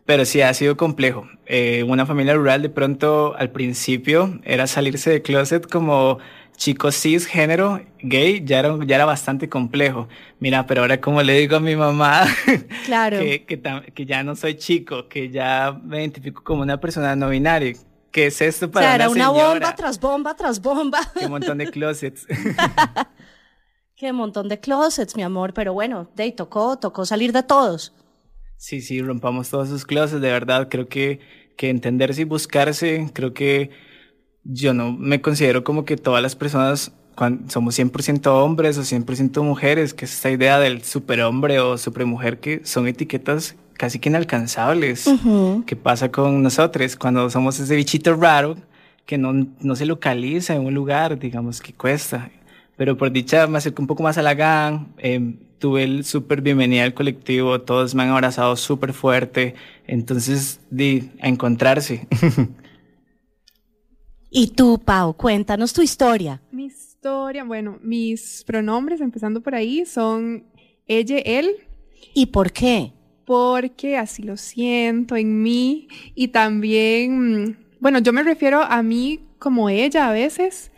pero 0.06 0.24
sí 0.24 0.40
ha 0.40 0.52
sido 0.54 0.76
complejo. 0.76 1.26
Eh, 1.46 1.84
una 1.86 2.06
familia 2.06 2.34
rural 2.34 2.62
de 2.62 2.68
pronto 2.68 3.34
al 3.36 3.50
principio 3.50 4.40
era 4.44 4.66
salirse 4.66 5.10
de 5.10 5.22
closet 5.22 5.68
como 5.70 6.18
chico 6.56 6.92
cis, 6.92 7.26
género, 7.26 7.80
gay, 8.02 8.42
ya 8.44 8.60
era, 8.60 8.78
ya 8.86 8.96
era 8.96 9.04
bastante 9.04 9.48
complejo. 9.48 10.08
Mira, 10.38 10.66
pero 10.66 10.82
ahora 10.82 11.00
como 11.00 11.22
le 11.22 11.38
digo 11.38 11.56
a 11.56 11.60
mi 11.60 11.76
mamá 11.76 12.24
claro. 12.84 13.18
que, 13.18 13.44
que, 13.44 13.60
que 13.94 14.06
ya 14.06 14.22
no 14.22 14.36
soy 14.36 14.54
chico, 14.56 15.08
que 15.08 15.30
ya 15.30 15.78
me 15.82 16.00
identifico 16.00 16.44
como 16.44 16.62
una 16.62 16.78
persona 16.78 17.16
no 17.16 17.28
binaria 17.28 17.74
¿Qué 18.12 18.26
es 18.26 18.42
esto 18.42 18.70
para 18.70 18.84
o 18.84 18.88
sea, 18.88 18.94
era 18.94 19.08
una, 19.08 19.30
una 19.30 19.42
bomba 19.42 19.74
tras 19.74 19.98
bomba 19.98 20.36
tras 20.36 20.60
bomba. 20.60 21.00
Qué 21.18 21.28
montón 21.28 21.58
de 21.58 21.70
closets. 21.70 22.26
Qué 23.96 24.12
montón 24.12 24.48
de 24.48 24.60
closets, 24.60 25.16
mi 25.16 25.22
amor, 25.22 25.54
pero 25.54 25.72
bueno, 25.72 26.10
de 26.14 26.24
ahí 26.24 26.32
tocó, 26.32 26.78
tocó 26.78 27.06
salir 27.06 27.32
de 27.32 27.42
todos. 27.42 27.94
Sí, 28.58 28.80
sí, 28.80 29.00
rompamos 29.00 29.48
todos 29.48 29.68
esos 29.68 29.86
closets, 29.86 30.20
de 30.20 30.30
verdad, 30.30 30.68
creo 30.68 30.88
que, 30.88 31.20
que 31.56 31.70
entenderse 31.70 32.22
y 32.22 32.24
buscarse, 32.24 33.10
creo 33.14 33.32
que 33.32 33.70
yo 34.44 34.74
no 34.74 34.92
me 34.92 35.22
considero 35.22 35.64
como 35.64 35.84
que 35.84 35.96
todas 35.96 36.22
las 36.22 36.36
personas 36.36 36.92
cuando 37.14 37.50
somos 37.50 37.78
100% 37.78 38.26
hombres 38.26 38.76
o 38.78 38.82
100% 38.82 39.42
mujeres, 39.42 39.94
que 39.94 40.04
es 40.04 40.14
esta 40.14 40.30
idea 40.30 40.58
del 40.58 40.82
superhombre 40.82 41.60
o 41.60 41.78
supermujer 41.78 42.40
que 42.40 42.64
son 42.64 42.88
etiquetas 42.88 43.56
casi 43.76 43.98
que 43.98 44.08
inalcanzables. 44.08 45.06
Uh 45.06 45.18
-huh. 45.18 45.64
¿Qué 45.64 45.76
pasa 45.76 46.10
con 46.10 46.42
nosotros 46.42 46.96
cuando 46.96 47.28
somos 47.30 47.58
ese 47.60 47.76
bichito 47.76 48.14
raro 48.14 48.56
que 49.06 49.18
no, 49.18 49.46
no 49.60 49.76
se 49.76 49.86
localiza 49.86 50.54
en 50.54 50.64
un 50.64 50.74
lugar, 50.74 51.18
digamos, 51.18 51.60
que 51.60 51.72
cuesta? 51.72 52.30
Pero 52.76 52.96
por 52.96 53.12
dicha 53.12 53.46
me 53.46 53.58
acerqué 53.58 53.80
un 53.80 53.86
poco 53.86 54.02
más 54.02 54.18
a 54.18 54.22
la 54.22 54.34
gang, 54.34 54.88
eh, 54.98 55.36
tuve 55.58 55.84
el 55.84 56.04
súper 56.04 56.40
bienvenida 56.40 56.82
al 56.82 56.94
colectivo, 56.94 57.60
todos 57.60 57.94
me 57.94 58.02
han 58.02 58.08
abrazado 58.08 58.56
súper 58.56 58.92
fuerte, 58.92 59.54
entonces 59.86 60.60
di 60.70 61.10
a 61.20 61.28
encontrarse. 61.28 62.08
y 64.30 64.48
tú, 64.48 64.80
Pau, 64.84 65.14
cuéntanos 65.14 65.72
tu 65.72 65.82
historia. 65.82 66.42
Mi 66.50 66.64
historia, 66.64 67.44
bueno, 67.44 67.78
mis 67.82 68.42
pronombres, 68.44 69.00
empezando 69.00 69.40
por 69.40 69.54
ahí, 69.54 69.86
son 69.86 70.44
ella, 70.88 71.18
él. 71.18 71.56
¿Y 72.14 72.26
por 72.26 72.52
qué? 72.52 72.92
Porque 73.24 73.96
así 73.96 74.22
lo 74.22 74.36
siento 74.36 75.16
en 75.16 75.42
mí 75.42 75.88
y 76.14 76.28
también, 76.28 77.58
bueno, 77.80 77.98
yo 77.98 78.12
me 78.12 78.22
refiero 78.22 78.62
a 78.62 78.82
mí 78.82 79.20
como 79.38 79.68
ella 79.68 80.08
a 80.08 80.12
veces, 80.12 80.70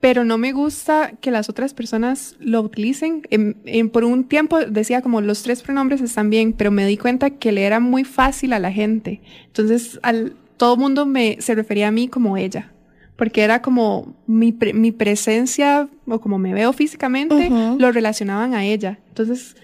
pero 0.00 0.24
no 0.24 0.36
me 0.36 0.50
gusta 0.50 1.12
que 1.20 1.30
las 1.30 1.48
otras 1.48 1.74
personas 1.74 2.34
lo 2.40 2.60
utilicen. 2.60 3.22
En, 3.30 3.62
en, 3.64 3.88
por 3.88 4.04
un 4.04 4.24
tiempo 4.24 4.58
decía 4.58 5.00
como 5.00 5.20
los 5.20 5.44
tres 5.44 5.62
pronombres 5.62 6.00
están 6.00 6.28
bien, 6.28 6.54
pero 6.54 6.72
me 6.72 6.84
di 6.86 6.96
cuenta 6.96 7.30
que 7.30 7.52
le 7.52 7.62
era 7.62 7.78
muy 7.78 8.02
fácil 8.02 8.52
a 8.52 8.58
la 8.58 8.72
gente. 8.72 9.20
Entonces, 9.46 10.00
al, 10.02 10.34
todo 10.56 10.76
mundo 10.76 11.06
me, 11.06 11.36
se 11.38 11.54
refería 11.54 11.86
a 11.86 11.92
mí 11.92 12.08
como 12.08 12.36
ella. 12.36 12.72
Porque 13.14 13.42
era 13.42 13.62
como 13.62 14.16
mi, 14.26 14.50
pre, 14.50 14.72
mi 14.72 14.90
presencia 14.90 15.88
o 16.06 16.20
como 16.20 16.36
me 16.36 16.52
veo 16.52 16.72
físicamente, 16.72 17.34
uh 17.34 17.54
-huh. 17.54 17.78
lo 17.78 17.92
relacionaban 17.92 18.54
a 18.54 18.64
ella. 18.64 18.98
Entonces, 19.06 19.54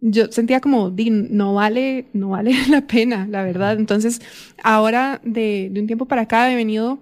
yo 0.00 0.30
sentía 0.32 0.60
como, 0.60 0.92
no 1.30 1.54
vale, 1.54 2.06
no 2.12 2.30
vale 2.30 2.54
la 2.68 2.86
pena, 2.86 3.26
la 3.28 3.42
verdad. 3.42 3.78
Entonces, 3.78 4.20
ahora 4.62 5.20
de, 5.24 5.68
de 5.72 5.80
un 5.80 5.86
tiempo 5.86 6.06
para 6.06 6.22
acá 6.22 6.50
he 6.52 6.56
venido 6.56 6.98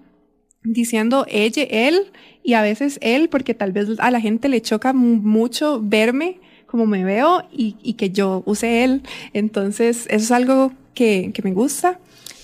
diciendo 0.63 1.25
ella, 1.29 1.63
él 1.69 2.11
y 2.43 2.53
a 2.53 2.61
veces 2.61 2.99
él, 3.01 3.29
porque 3.29 3.53
tal 3.53 3.71
vez 3.71 3.87
a 3.99 4.11
la 4.11 4.21
gente 4.21 4.49
le 4.49 4.61
choca 4.61 4.93
mucho 4.93 5.81
verme 5.81 6.39
como 6.65 6.85
me 6.85 7.03
veo 7.03 7.43
y, 7.51 7.77
y 7.81 7.93
que 7.93 8.11
yo 8.11 8.43
use 8.45 8.83
él. 8.83 9.01
Entonces, 9.33 10.05
eso 10.09 10.25
es 10.25 10.31
algo 10.31 10.71
que, 10.93 11.31
que 11.33 11.41
me 11.41 11.53
gusta. 11.53 11.99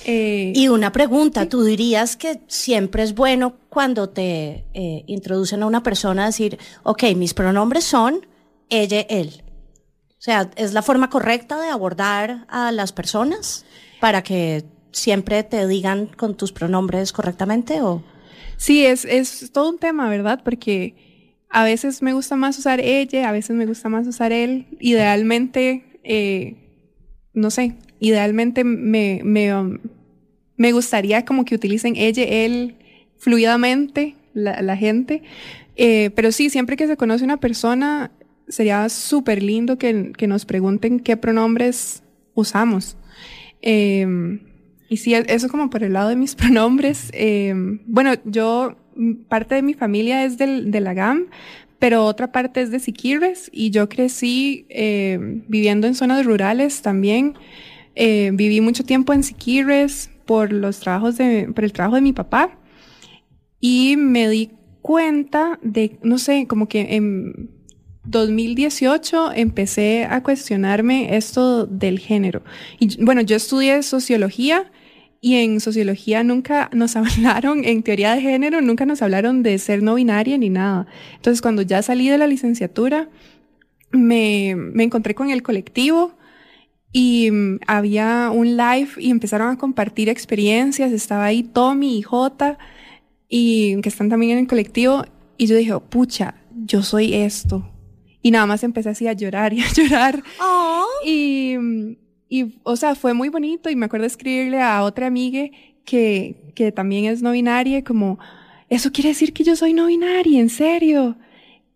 Eh, 0.05 0.53
y 0.55 0.67
una 0.67 0.91
pregunta, 0.91 1.43
¿sí? 1.43 1.49
¿tú 1.49 1.63
dirías 1.63 2.15
que 2.15 2.39
siempre 2.47 3.03
es 3.03 3.15
bueno 3.15 3.55
cuando 3.69 4.09
te 4.09 4.65
eh, 4.73 5.03
introducen 5.07 5.63
a 5.63 5.65
una 5.65 5.81
persona 5.81 6.27
decir, 6.27 6.59
ok, 6.83 7.03
mis 7.15 7.33
pronombres 7.33 7.83
son 7.83 8.25
ella, 8.69 9.01
él? 9.01 9.43
Sea, 10.25 10.49
¿es 10.55 10.73
la 10.73 10.81
forma 10.81 11.11
correcta 11.11 11.61
de 11.61 11.67
abordar 11.67 12.47
a 12.49 12.71
las 12.71 12.91
personas 12.91 13.63
para 14.01 14.23
que 14.23 14.63
siempre 14.91 15.43
te 15.43 15.67
digan 15.67 16.07
con 16.07 16.35
tus 16.35 16.51
pronombres 16.51 17.13
correctamente 17.13 17.83
o? 17.83 18.01
Sí, 18.57 18.87
es, 18.87 19.05
es 19.05 19.51
todo 19.51 19.69
un 19.69 19.77
tema, 19.77 20.09
¿verdad? 20.09 20.41
Porque 20.43 21.35
a 21.51 21.63
veces 21.63 22.01
me 22.01 22.13
gusta 22.13 22.35
más 22.37 22.57
usar 22.57 22.79
ella, 22.79 23.29
a 23.29 23.31
veces 23.31 23.55
me 23.55 23.67
gusta 23.67 23.87
más 23.87 24.07
usar 24.07 24.31
él. 24.31 24.65
Idealmente, 24.79 25.99
eh, 26.03 26.55
no 27.35 27.51
sé, 27.51 27.75
idealmente 27.99 28.63
me, 28.63 29.21
me, 29.23 29.53
me 30.57 30.71
gustaría 30.71 31.23
como 31.23 31.45
que 31.45 31.53
utilicen 31.53 31.95
ella, 31.97 32.23
él 32.23 32.77
fluidamente, 33.19 34.15
la, 34.33 34.59
la 34.63 34.75
gente. 34.75 35.21
Eh, 35.75 36.09
pero 36.15 36.31
sí, 36.31 36.49
siempre 36.49 36.77
que 36.77 36.87
se 36.87 36.97
conoce 36.97 37.23
una 37.23 37.37
persona, 37.37 38.09
sería 38.47 38.89
súper 38.89 39.41
lindo 39.41 39.77
que, 39.77 40.11
que, 40.17 40.27
nos 40.27 40.45
pregunten 40.45 40.99
qué 40.99 41.17
pronombres 41.17 42.03
usamos. 42.33 42.97
Eh, 43.61 44.07
y 44.87 44.97
sí, 44.97 45.13
eso 45.15 45.49
como 45.49 45.69
por 45.69 45.83
el 45.83 45.93
lado 45.93 46.09
de 46.09 46.15
mis 46.15 46.35
pronombres. 46.35 47.09
Eh, 47.13 47.53
bueno, 47.85 48.13
yo, 48.25 48.77
parte 49.27 49.55
de 49.55 49.61
mi 49.61 49.73
familia 49.73 50.23
es 50.25 50.37
del, 50.37 50.71
de 50.71 50.79
la 50.79 50.93
GAM, 50.93 51.27
pero 51.79 52.05
otra 52.05 52.31
parte 52.31 52.61
es 52.61 52.71
de 52.71 52.79
Siquirres 52.79 53.49
y 53.51 53.69
yo 53.71 53.89
crecí 53.89 54.65
eh, 54.69 55.17
viviendo 55.47 55.87
en 55.87 55.95
zonas 55.95 56.25
rurales 56.25 56.81
también. 56.81 57.35
Viví 57.97 58.59
mucho 58.59 58.83
tiempo 58.83 59.13
en 59.13 59.23
Siquirres 59.23 60.09
por 60.25 60.51
los 60.51 60.81
trabajos 60.81 61.17
de, 61.17 61.49
por 61.53 61.63
el 61.63 61.71
trabajo 61.71 61.95
de 61.95 62.01
mi 62.01 62.11
papá 62.11 62.59
y 63.61 63.95
me 63.97 64.27
di 64.27 64.51
cuenta 64.81 65.59
de, 65.61 65.97
no 66.03 66.17
sé, 66.17 66.45
como 66.45 66.67
que 66.67 66.95
en 66.95 67.54
2018 68.05 69.31
empecé 69.33 70.05
a 70.05 70.21
cuestionarme 70.23 71.15
esto 71.15 71.65
del 71.65 71.99
género. 71.99 72.43
Y 72.79 73.03
bueno, 73.03 73.21
yo 73.21 73.35
estudié 73.35 73.83
sociología 73.83 74.71
y 75.21 75.35
en 75.35 75.59
sociología 75.59 76.23
nunca 76.23 76.69
nos 76.73 76.95
hablaron, 76.95 77.63
en 77.65 77.83
teoría 77.83 78.13
de 78.15 78.21
género, 78.21 78.61
nunca 78.61 78.85
nos 78.85 79.01
hablaron 79.01 79.43
de 79.43 79.57
ser 79.57 79.81
no 79.81 79.95
binaria 79.95 80.37
ni 80.37 80.49
nada. 80.49 80.87
Entonces, 81.15 81.41
cuando 81.41 81.61
ya 81.61 81.81
salí 81.81 82.09
de 82.09 82.17
la 82.17 82.27
licenciatura, 82.27 83.09
me, 83.91 84.55
me 84.55 84.83
encontré 84.83 85.15
con 85.15 85.29
el 85.29 85.41
colectivo 85.41 86.15
y 86.91 87.29
mm, 87.31 87.59
había 87.67 88.29
un 88.33 88.55
live 88.55 88.89
y 88.97 89.09
empezaron 89.09 89.49
a 89.49 89.57
compartir 89.57 90.09
experiencias. 90.09 90.91
Estaba 90.91 91.25
ahí 91.25 91.43
Tommy 91.43 91.97
y 91.97 92.01
Jota, 92.01 92.57
y 93.27 93.81
que 93.81 93.89
están 93.89 94.09
también 94.09 94.33
en 94.33 94.37
el 94.39 94.47
colectivo. 94.47 95.03
Y 95.37 95.47
yo 95.47 95.55
dije, 95.55 95.77
pucha, 95.89 96.35
yo 96.65 96.83
soy 96.83 97.13
esto. 97.13 97.69
Y 98.25 98.31
nada 98.31 98.47
más 98.47 98.63
empecé 98.63 98.89
así 98.89 99.07
a 99.07 99.13
llorar 99.13 99.53
y 99.53 99.61
a 99.61 99.71
llorar. 99.71 100.23
Y, 101.05 101.55
mm, 101.59 101.95
y, 102.27 102.55
o 102.63 102.75
sea, 102.75 102.95
fue 102.95 103.13
muy 103.13 103.29
bonito 103.29 103.69
y 103.69 103.75
me 103.75 103.85
acuerdo 103.85 104.07
escribirle 104.07 104.59
a 104.63 104.81
otra 104.81 105.05
amiga 105.05 105.47
que, 105.83 106.35
que 106.55 106.71
también 106.71 107.05
es 107.05 107.21
no 107.21 107.33
binaria, 107.33 107.83
como, 107.83 108.17
eso 108.67 108.91
quiere 108.91 109.09
decir 109.09 109.31
que 109.31 109.43
yo 109.43 109.55
soy 109.55 109.73
no 109.73 109.85
binaria, 109.85 110.39
en 110.39 110.49
serio. 110.49 111.17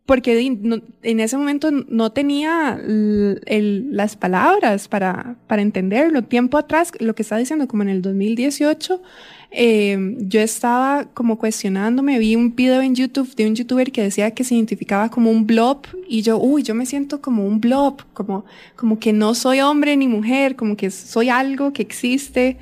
Porque 0.10 0.58
en 1.04 1.20
ese 1.20 1.38
momento 1.38 1.70
no 1.70 2.12
tenía 2.12 2.82
el, 2.84 3.96
las 3.96 4.16
palabras 4.16 4.88
para, 4.88 5.36
para 5.46 5.62
entenderlo. 5.62 6.24
Tiempo 6.24 6.58
atrás, 6.58 6.92
lo 7.00 7.14
que 7.14 7.22
estaba 7.22 7.38
diciendo, 7.38 7.68
como 7.68 7.84
en 7.84 7.90
el 7.90 8.02
2018, 8.02 9.04
eh, 9.52 10.16
yo 10.22 10.42
estaba 10.42 11.06
como 11.14 11.38
cuestionándome, 11.38 12.18
vi 12.18 12.36
un 12.36 12.56
video 12.56 12.82
en 12.82 12.96
YouTube 12.96 13.36
de 13.36 13.46
un 13.46 13.54
youtuber 13.54 13.92
que 13.92 14.02
decía 14.02 14.32
que 14.32 14.44
se 14.44 14.56
identificaba 14.56 15.10
como 15.10 15.30
un 15.30 15.46
blob 15.46 15.86
y 16.08 16.24
yo, 16.24 16.40
uy, 16.40 16.64
yo 16.64 16.74
me 16.74 16.88
siento 16.88 17.22
como 17.22 17.46
un 17.46 17.62
blob, 17.62 18.02
como, 18.14 18.46
como 18.76 18.98
que 18.98 19.14
no 19.14 19.36
soy 19.36 19.60
hombre 19.60 19.96
ni 19.96 20.08
mujer, 20.08 20.56
como 20.56 20.76
que 20.76 20.90
soy 20.90 21.30
algo 21.30 21.72
que 21.72 21.84
existe 21.84 22.58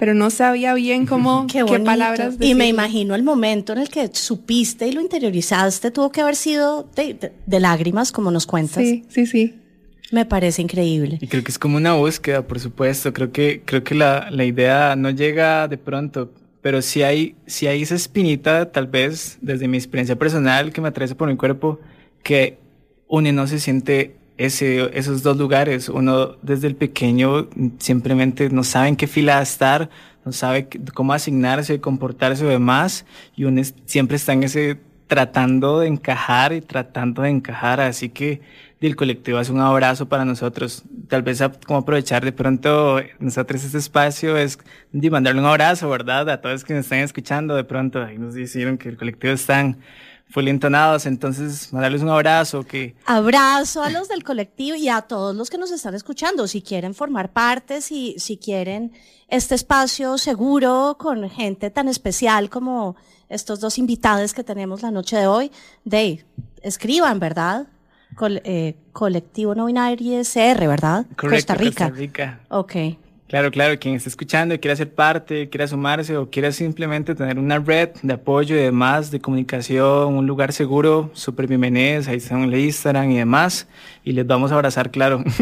pero 0.00 0.14
no 0.14 0.30
sabía 0.30 0.72
bien 0.72 1.04
cómo, 1.04 1.46
qué, 1.46 1.62
palabras 1.84 2.38
decir. 2.38 2.52
Y 2.52 2.54
me 2.54 2.66
imagino 2.68 3.14
el 3.14 3.22
momento 3.22 3.74
en 3.74 3.80
el 3.80 3.90
que 3.90 4.08
supiste 4.14 4.88
y 4.88 4.92
lo 4.92 5.02
interiorizaste, 5.02 5.90
tuvo 5.90 6.10
que 6.10 6.22
haber 6.22 6.36
sido 6.36 6.88
de, 6.96 7.60
lágrimas, 7.60 8.10
como 8.10 8.30
nos 8.30 8.46
cuentas. 8.46 8.82
Sí, 8.82 9.04
sí, 9.10 9.26
sí. 9.26 9.60
Me 10.10 10.24
parece 10.24 10.62
increíble. 10.62 11.18
Y 11.20 11.26
creo 11.26 11.44
que 11.44 11.50
es 11.50 11.58
como 11.58 11.76
una 11.76 11.92
búsqueda, 11.92 12.46
por 12.46 12.58
supuesto. 12.60 13.12
Creo 13.12 13.30
que, 13.30 13.60
creo 13.62 13.84
que 13.84 13.94
la, 13.94 14.30
la 14.30 14.46
idea 14.46 14.96
no 14.96 15.10
llega 15.10 15.68
de 15.68 15.76
pronto, 15.76 16.32
pero 16.62 16.80
si 16.80 17.02
hay, 17.02 17.36
si 17.46 17.66
hay 17.66 17.82
esa 17.82 17.94
espinita, 17.94 18.72
tal 18.72 18.86
vez, 18.86 19.36
desde 19.42 19.68
mi 19.68 19.76
experiencia 19.76 20.16
personal, 20.16 20.72
que 20.72 20.80
me 20.80 20.88
atrae 20.88 21.14
por 21.14 21.28
mi 21.28 21.36
cuerpo, 21.36 21.78
que 22.22 22.56
uno 23.06 23.30
no 23.32 23.46
se 23.46 23.60
siente 23.60 24.16
ese, 24.40 24.90
esos 24.98 25.22
dos 25.22 25.36
lugares. 25.36 25.90
Uno 25.90 26.36
desde 26.40 26.66
el 26.66 26.74
pequeño 26.74 27.48
simplemente 27.78 28.48
no 28.48 28.64
sabe 28.64 28.88
en 28.88 28.96
qué 28.96 29.06
fila 29.06 29.42
estar, 29.42 29.90
no 30.24 30.32
sabe 30.32 30.66
cómo 30.94 31.12
asignarse, 31.12 31.80
comportarse 31.80 32.46
o 32.46 32.48
demás, 32.48 33.04
y 33.36 33.44
uno 33.44 33.60
siempre 33.84 34.16
está 34.16 34.32
en 34.32 34.44
ese 34.44 34.78
tratando 35.06 35.80
de 35.80 35.88
encajar 35.88 36.52
y 36.54 36.62
tratando 36.62 37.22
de 37.22 37.30
encajar, 37.30 37.80
así 37.80 38.08
que 38.08 38.40
del 38.80 38.96
colectivo 38.96 39.40
es 39.40 39.50
un 39.50 39.60
abrazo 39.60 40.08
para 40.08 40.24
nosotros. 40.24 40.84
Tal 41.08 41.22
vez 41.22 41.42
como 41.66 41.80
aprovechar 41.80 42.24
de 42.24 42.32
pronto 42.32 42.98
nosotros 43.18 43.62
este 43.62 43.76
espacio 43.76 44.38
es 44.38 44.58
de 44.92 45.10
mandarle 45.10 45.40
un 45.42 45.48
abrazo, 45.48 45.90
¿verdad? 45.90 46.30
A 46.30 46.40
todos 46.40 46.64
que 46.64 46.72
nos 46.72 46.84
están 46.84 47.00
escuchando 47.00 47.56
de 47.56 47.64
pronto, 47.64 48.02
ahí 48.02 48.16
nos 48.16 48.34
dijeron 48.34 48.78
que 48.78 48.88
el 48.88 48.96
colectivo 48.96 49.34
están 49.34 49.78
entonados, 50.36 51.06
entonces 51.06 51.72
mandarles 51.72 52.02
un 52.02 52.08
abrazo. 52.08 52.62
Que... 52.64 52.94
Abrazo 53.06 53.82
a 53.82 53.90
los 53.90 54.08
del 54.08 54.24
colectivo 54.24 54.76
y 54.76 54.88
a 54.88 55.02
todos 55.02 55.34
los 55.34 55.50
que 55.50 55.58
nos 55.58 55.70
están 55.70 55.94
escuchando. 55.94 56.46
Si 56.46 56.62
quieren 56.62 56.94
formar 56.94 57.32
parte, 57.32 57.80
si, 57.80 58.14
si 58.18 58.36
quieren 58.36 58.92
este 59.28 59.54
espacio 59.54 60.18
seguro 60.18 60.96
con 60.98 61.28
gente 61.30 61.70
tan 61.70 61.88
especial 61.88 62.50
como 62.50 62.96
estos 63.28 63.60
dos 63.60 63.78
invitados 63.78 64.34
que 64.34 64.44
tenemos 64.44 64.82
la 64.82 64.90
noche 64.90 65.16
de 65.16 65.26
hoy, 65.26 65.52
de 65.84 66.24
escriban, 66.62 67.20
¿verdad? 67.20 67.68
Eh, 68.44 68.76
colectivo 68.92 69.54
no 69.54 69.66
binario 69.66 70.20
CR, 70.22 70.66
¿verdad? 70.66 71.06
Costa 71.16 71.54
Rica. 71.54 71.88
Costa 71.88 71.88
Rica. 71.90 72.40
Ok. 72.48 72.74
Claro, 73.30 73.52
claro, 73.52 73.78
quien 73.78 73.94
está 73.94 74.08
escuchando 74.08 74.56
y 74.56 74.58
quiera 74.58 74.74
ser 74.74 74.92
parte, 74.92 75.48
quiera 75.48 75.68
sumarse 75.68 76.16
o 76.16 76.28
quiera 76.28 76.50
simplemente 76.50 77.14
tener 77.14 77.38
una 77.38 77.60
red 77.60 77.90
de 78.02 78.14
apoyo 78.14 78.56
y 78.56 78.58
demás, 78.58 79.12
de 79.12 79.20
comunicación, 79.20 80.16
un 80.16 80.26
lugar 80.26 80.52
seguro, 80.52 81.12
súper 81.12 81.46
bienvenidos, 81.46 82.08
ahí 82.08 82.16
están 82.16 82.42
en 82.42 82.52
el 82.52 82.58
Instagram 82.58 83.08
y 83.12 83.18
demás, 83.18 83.68
y 84.02 84.14
les 84.14 84.26
vamos 84.26 84.50
a 84.50 84.56
abrazar, 84.56 84.90
claro. 84.90 85.22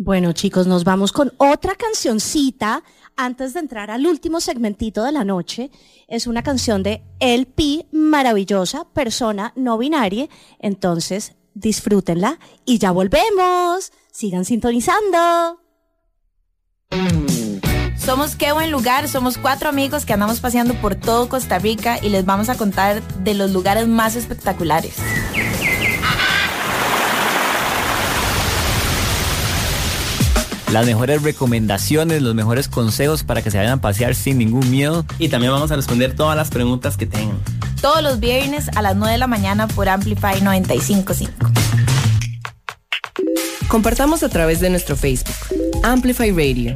Bueno, 0.00 0.32
chicos, 0.32 0.68
nos 0.68 0.84
vamos 0.84 1.10
con 1.10 1.32
otra 1.38 1.74
cancioncita 1.74 2.84
antes 3.16 3.52
de 3.52 3.58
entrar 3.58 3.90
al 3.90 4.06
último 4.06 4.40
segmentito 4.40 5.02
de 5.02 5.10
la 5.10 5.24
noche. 5.24 5.72
Es 6.06 6.28
una 6.28 6.44
canción 6.44 6.84
de 6.84 7.02
LP 7.18 7.86
maravillosa, 7.90 8.86
persona 8.94 9.52
no 9.56 9.76
binaria. 9.76 10.28
Entonces, 10.60 11.34
disfrútenla 11.54 12.38
y 12.64 12.78
ya 12.78 12.92
volvemos. 12.92 13.90
Sigan 14.12 14.44
sintonizando. 14.44 15.67
Somos 18.08 18.36
Qué 18.36 18.52
Buen 18.52 18.70
Lugar, 18.70 19.06
somos 19.06 19.36
cuatro 19.36 19.68
amigos 19.68 20.06
que 20.06 20.14
andamos 20.14 20.40
paseando 20.40 20.72
por 20.72 20.94
todo 20.94 21.28
Costa 21.28 21.58
Rica 21.58 21.98
y 22.00 22.08
les 22.08 22.24
vamos 22.24 22.48
a 22.48 22.56
contar 22.56 23.02
de 23.18 23.34
los 23.34 23.50
lugares 23.50 23.86
más 23.86 24.16
espectaculares. 24.16 24.94
Las 30.72 30.86
mejores 30.86 31.22
recomendaciones, 31.22 32.22
los 32.22 32.34
mejores 32.34 32.68
consejos 32.68 33.24
para 33.24 33.42
que 33.42 33.50
se 33.50 33.58
vayan 33.58 33.74
a 33.74 33.80
pasear 33.82 34.14
sin 34.14 34.38
ningún 34.38 34.70
miedo. 34.70 35.04
Y 35.18 35.28
también 35.28 35.52
vamos 35.52 35.70
a 35.70 35.76
responder 35.76 36.16
todas 36.16 36.34
las 36.34 36.48
preguntas 36.48 36.96
que 36.96 37.04
tengan. 37.04 37.38
Todos 37.82 38.02
los 38.02 38.20
viernes 38.20 38.70
a 38.74 38.80
las 38.80 38.96
9 38.96 39.12
de 39.12 39.18
la 39.18 39.26
mañana 39.26 39.68
por 39.68 39.86
Amplify 39.86 40.40
955. 40.40 41.52
Compartamos 43.68 44.22
a 44.22 44.30
través 44.30 44.60
de 44.60 44.70
nuestro 44.70 44.96
Facebook, 44.96 45.34
Amplify 45.82 46.30
Radio. 46.30 46.74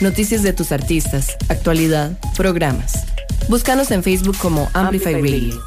Noticias 0.00 0.42
de 0.42 0.54
tus 0.54 0.72
artistas, 0.72 1.36
actualidad, 1.50 2.18
programas. 2.34 3.04
Búscanos 3.50 3.90
en 3.90 4.02
Facebook 4.02 4.38
como 4.38 4.70
Amplify, 4.72 5.14
Radio. 5.14 5.60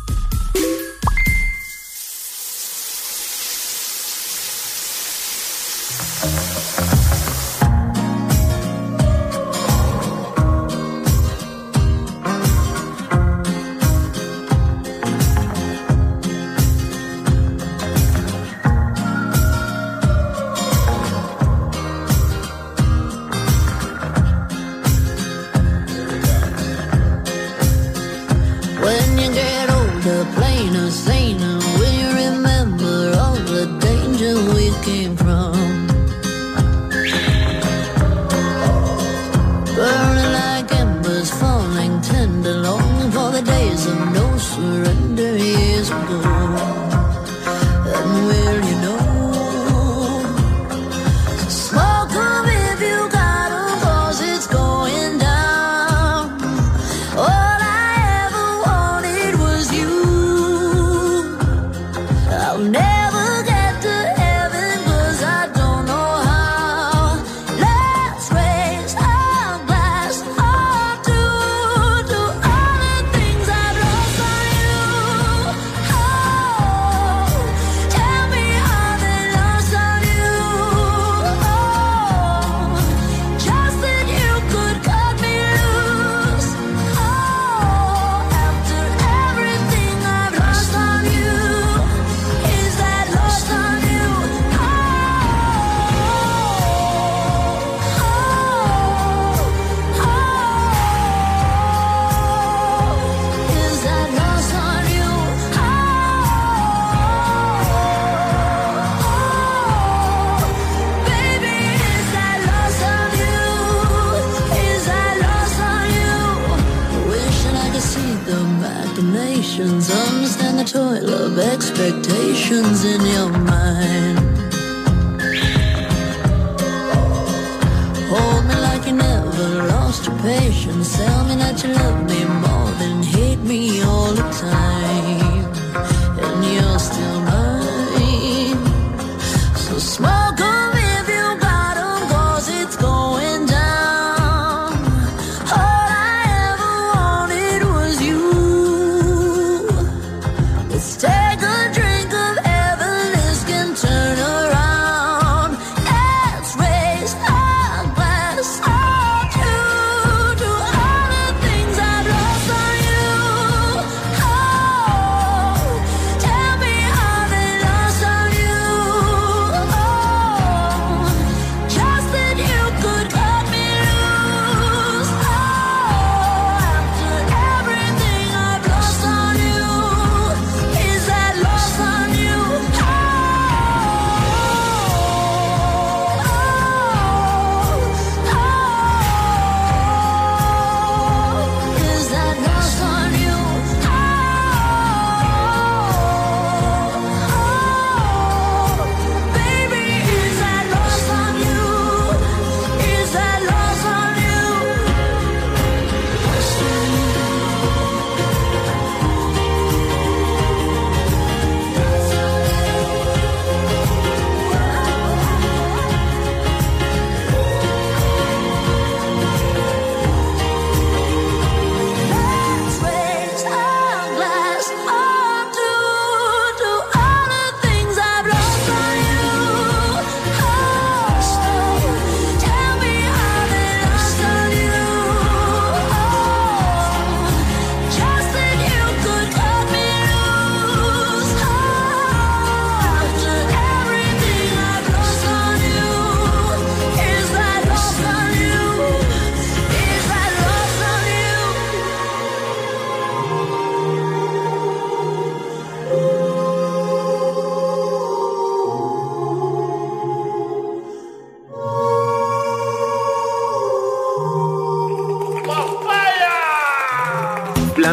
the 30.04 30.28
plainest 30.36 31.12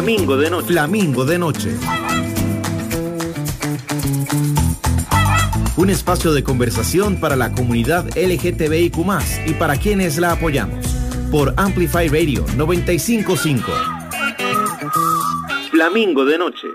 Flamingo 0.01 0.35
de 0.35 0.49
noche. 0.49 0.67
Flamingo 0.67 1.25
de 1.25 1.37
noche. 1.37 1.77
Un 5.77 5.91
espacio 5.91 6.33
de 6.33 6.43
conversación 6.43 7.19
para 7.19 7.35
la 7.35 7.51
comunidad 7.51 8.07
LGTBIQ 8.17 8.97
y 9.45 9.53
para 9.53 9.77
quienes 9.77 10.17
la 10.17 10.31
apoyamos. 10.31 10.87
Por 11.31 11.53
Amplify 11.55 12.07
Radio 12.07 12.43
955. 12.57 13.71
Flamingo 15.69 16.25
de 16.25 16.37
noche. 16.39 16.67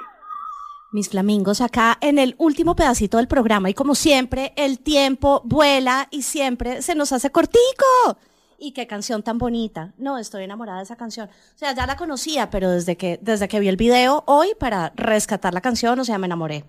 mis 0.92 1.08
flamingos 1.08 1.60
acá 1.60 1.98
en 2.00 2.20
el 2.20 2.36
último 2.38 2.76
pedacito 2.76 3.16
del 3.16 3.26
programa 3.26 3.68
y 3.68 3.74
como 3.74 3.96
siempre 3.96 4.52
el 4.56 4.78
tiempo 4.78 5.42
vuela 5.44 6.06
y 6.12 6.22
siempre 6.22 6.80
se 6.80 6.94
nos 6.94 7.10
hace 7.10 7.30
cortico. 7.30 8.18
Y 8.58 8.72
qué 8.72 8.86
canción 8.86 9.22
tan 9.22 9.38
bonita. 9.38 9.92
No, 9.98 10.18
estoy 10.18 10.44
enamorada 10.44 10.78
de 10.78 10.84
esa 10.84 10.96
canción. 10.96 11.28
O 11.28 11.58
sea, 11.58 11.74
ya 11.74 11.86
la 11.86 11.96
conocía, 11.96 12.48
pero 12.50 12.70
desde 12.70 12.96
que, 12.96 13.18
desde 13.20 13.48
que 13.48 13.60
vi 13.60 13.68
el 13.68 13.76
video 13.76 14.24
hoy 14.26 14.48
para 14.58 14.92
rescatar 14.96 15.52
la 15.52 15.60
canción, 15.60 15.98
o 16.00 16.04
sea, 16.04 16.18
me 16.18 16.26
enamoré. 16.26 16.64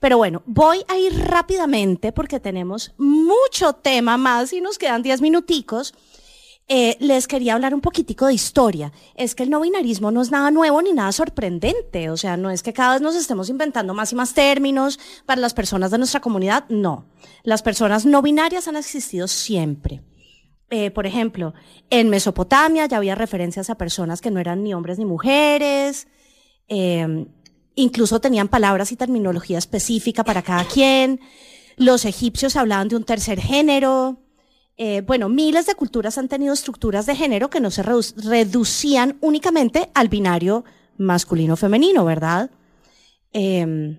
Pero 0.00 0.16
bueno, 0.16 0.42
voy 0.46 0.84
a 0.88 0.96
ir 0.96 1.18
rápidamente 1.18 2.12
porque 2.12 2.40
tenemos 2.40 2.92
mucho 2.98 3.72
tema 3.72 4.16
más 4.16 4.52
y 4.52 4.60
nos 4.60 4.78
quedan 4.78 5.02
10 5.02 5.20
minuticos. 5.22 5.94
Eh, 6.66 6.96
les 6.98 7.26
quería 7.26 7.54
hablar 7.54 7.74
un 7.74 7.80
poquitico 7.80 8.26
de 8.26 8.34
historia. 8.34 8.92
Es 9.16 9.34
que 9.34 9.42
el 9.42 9.50
no 9.50 9.60
binarismo 9.60 10.10
no 10.10 10.22
es 10.22 10.30
nada 10.30 10.50
nuevo 10.50 10.80
ni 10.80 10.92
nada 10.92 11.12
sorprendente. 11.12 12.10
O 12.10 12.16
sea, 12.16 12.36
no 12.36 12.50
es 12.50 12.62
que 12.62 12.72
cada 12.72 12.94
vez 12.94 13.02
nos 13.02 13.16
estemos 13.16 13.50
inventando 13.50 13.92
más 13.92 14.12
y 14.12 14.14
más 14.14 14.34
términos 14.34 14.98
para 15.26 15.40
las 15.40 15.52
personas 15.52 15.90
de 15.90 15.98
nuestra 15.98 16.20
comunidad. 16.20 16.64
No. 16.68 17.06
Las 17.42 17.62
personas 17.62 18.06
no 18.06 18.22
binarias 18.22 18.68
han 18.68 18.76
existido 18.76 19.28
siempre. 19.28 20.02
Eh, 20.76 20.90
por 20.90 21.06
ejemplo, 21.06 21.54
en 21.88 22.08
Mesopotamia 22.10 22.86
ya 22.86 22.96
había 22.96 23.14
referencias 23.14 23.70
a 23.70 23.76
personas 23.76 24.20
que 24.20 24.32
no 24.32 24.40
eran 24.40 24.64
ni 24.64 24.74
hombres 24.74 24.98
ni 24.98 25.04
mujeres. 25.04 26.08
Eh, 26.66 27.26
incluso 27.76 28.20
tenían 28.20 28.48
palabras 28.48 28.90
y 28.90 28.96
terminología 28.96 29.56
específica 29.56 30.24
para 30.24 30.42
cada 30.42 30.64
quien. 30.64 31.20
Los 31.76 32.04
egipcios 32.04 32.56
hablaban 32.56 32.88
de 32.88 32.96
un 32.96 33.04
tercer 33.04 33.40
género. 33.40 34.18
Eh, 34.76 35.02
bueno, 35.06 35.28
miles 35.28 35.66
de 35.66 35.76
culturas 35.76 36.18
han 36.18 36.26
tenido 36.26 36.52
estructuras 36.52 37.06
de 37.06 37.14
género 37.14 37.50
que 37.50 37.60
no 37.60 37.70
se 37.70 37.84
redu- 37.84 38.12
reducían 38.28 39.16
únicamente 39.20 39.90
al 39.94 40.08
binario 40.08 40.64
masculino-femenino, 40.98 42.04
¿verdad? 42.04 42.50
Eh, 43.32 43.96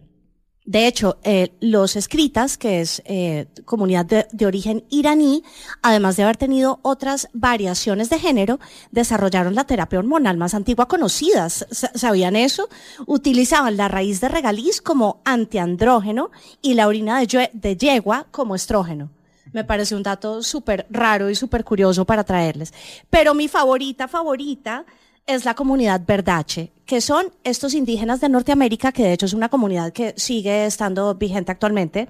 de 0.66 0.88
hecho, 0.88 1.20
eh, 1.24 1.54
los 1.60 1.96
escritas, 1.96 2.58
que 2.58 2.82
es 2.82 3.04
eh, 3.06 3.46
comunidad 3.66 4.06
de, 4.06 4.28
de 4.32 4.48
origen 4.48 4.84
iraní, 4.90 5.44
además 5.84 6.18
de 6.18 6.24
haber 6.24 6.38
tenido 6.38 6.80
otras 6.82 7.30
variaciones 7.34 8.10
de 8.10 8.18
género, 8.18 8.60
desarrollaron 8.90 9.54
la 9.54 9.66
terapia 9.66 10.00
hormonal 10.00 10.38
más 10.38 10.56
antigua 10.56 10.88
conocida. 10.88 11.50
¿Sabían 11.50 12.36
eso? 12.36 12.68
Utilizaban 13.06 13.78
la 13.78 13.90
raíz 13.90 14.22
de 14.22 14.30
regaliz 14.30 14.82
como 14.82 15.22
antiandrógeno 15.24 16.32
y 16.64 16.74
la 16.74 16.88
orina 16.88 17.20
de 17.20 17.78
yegua 17.78 18.26
como 18.32 18.56
estrógeno. 18.56 19.12
Me 19.54 19.64
parece 19.64 19.96
un 19.96 20.04
dato 20.04 20.42
súper 20.42 20.88
raro 20.90 21.30
y 21.30 21.36
súper 21.36 21.64
curioso 21.64 22.06
para 22.06 22.24
traerles. 22.24 22.74
Pero 23.10 23.36
mi 23.36 23.48
favorita, 23.48 24.08
favorita, 24.08 24.84
es 25.28 25.44
la 25.44 25.56
comunidad 25.56 26.02
Verdache, 26.06 26.72
que 26.86 27.02
son 27.02 27.34
estos 27.44 27.74
indígenas 27.74 28.22
de 28.22 28.30
Norteamérica, 28.30 28.92
que 28.92 29.04
de 29.04 29.14
hecho 29.14 29.26
es 29.26 29.34
una 29.34 29.50
comunidad 29.50 29.92
que 29.92 30.14
sigue 30.18 30.66
estando 30.66 31.16
vigente 31.16 31.52
actualmente, 31.52 32.10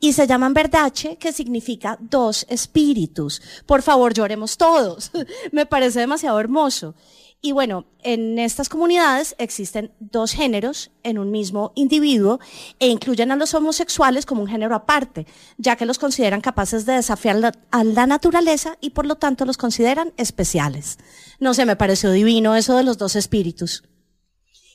y 0.00 0.12
se 0.12 0.26
llaman 0.26 0.52
Verdache, 0.52 1.16
que 1.16 1.32
significa 1.32 1.96
dos 2.00 2.44
espíritus. 2.48 3.40
Por 3.66 3.82
favor, 3.82 4.12
lloremos 4.12 4.56
todos. 4.56 5.12
Me 5.52 5.66
parece 5.66 6.00
demasiado 6.00 6.40
hermoso. 6.40 6.94
Y 7.46 7.52
bueno, 7.52 7.86
en 8.02 8.40
estas 8.40 8.68
comunidades 8.68 9.36
existen 9.38 9.92
dos 10.00 10.32
géneros 10.32 10.90
en 11.04 11.16
un 11.16 11.30
mismo 11.30 11.70
individuo 11.76 12.40
e 12.80 12.88
incluyen 12.88 13.30
a 13.30 13.36
los 13.36 13.54
homosexuales 13.54 14.26
como 14.26 14.42
un 14.42 14.48
género 14.48 14.74
aparte, 14.74 15.28
ya 15.56 15.76
que 15.76 15.86
los 15.86 16.00
consideran 16.00 16.40
capaces 16.40 16.86
de 16.86 16.94
desafiar 16.94 17.52
a 17.70 17.84
la 17.84 18.06
naturaleza 18.08 18.78
y 18.80 18.90
por 18.90 19.06
lo 19.06 19.14
tanto 19.14 19.44
los 19.44 19.58
consideran 19.58 20.12
especiales. 20.16 20.98
No 21.38 21.54
sé, 21.54 21.66
me 21.66 21.76
pareció 21.76 22.10
divino 22.10 22.56
eso 22.56 22.76
de 22.76 22.82
los 22.82 22.98
dos 22.98 23.14
espíritus. 23.14 23.84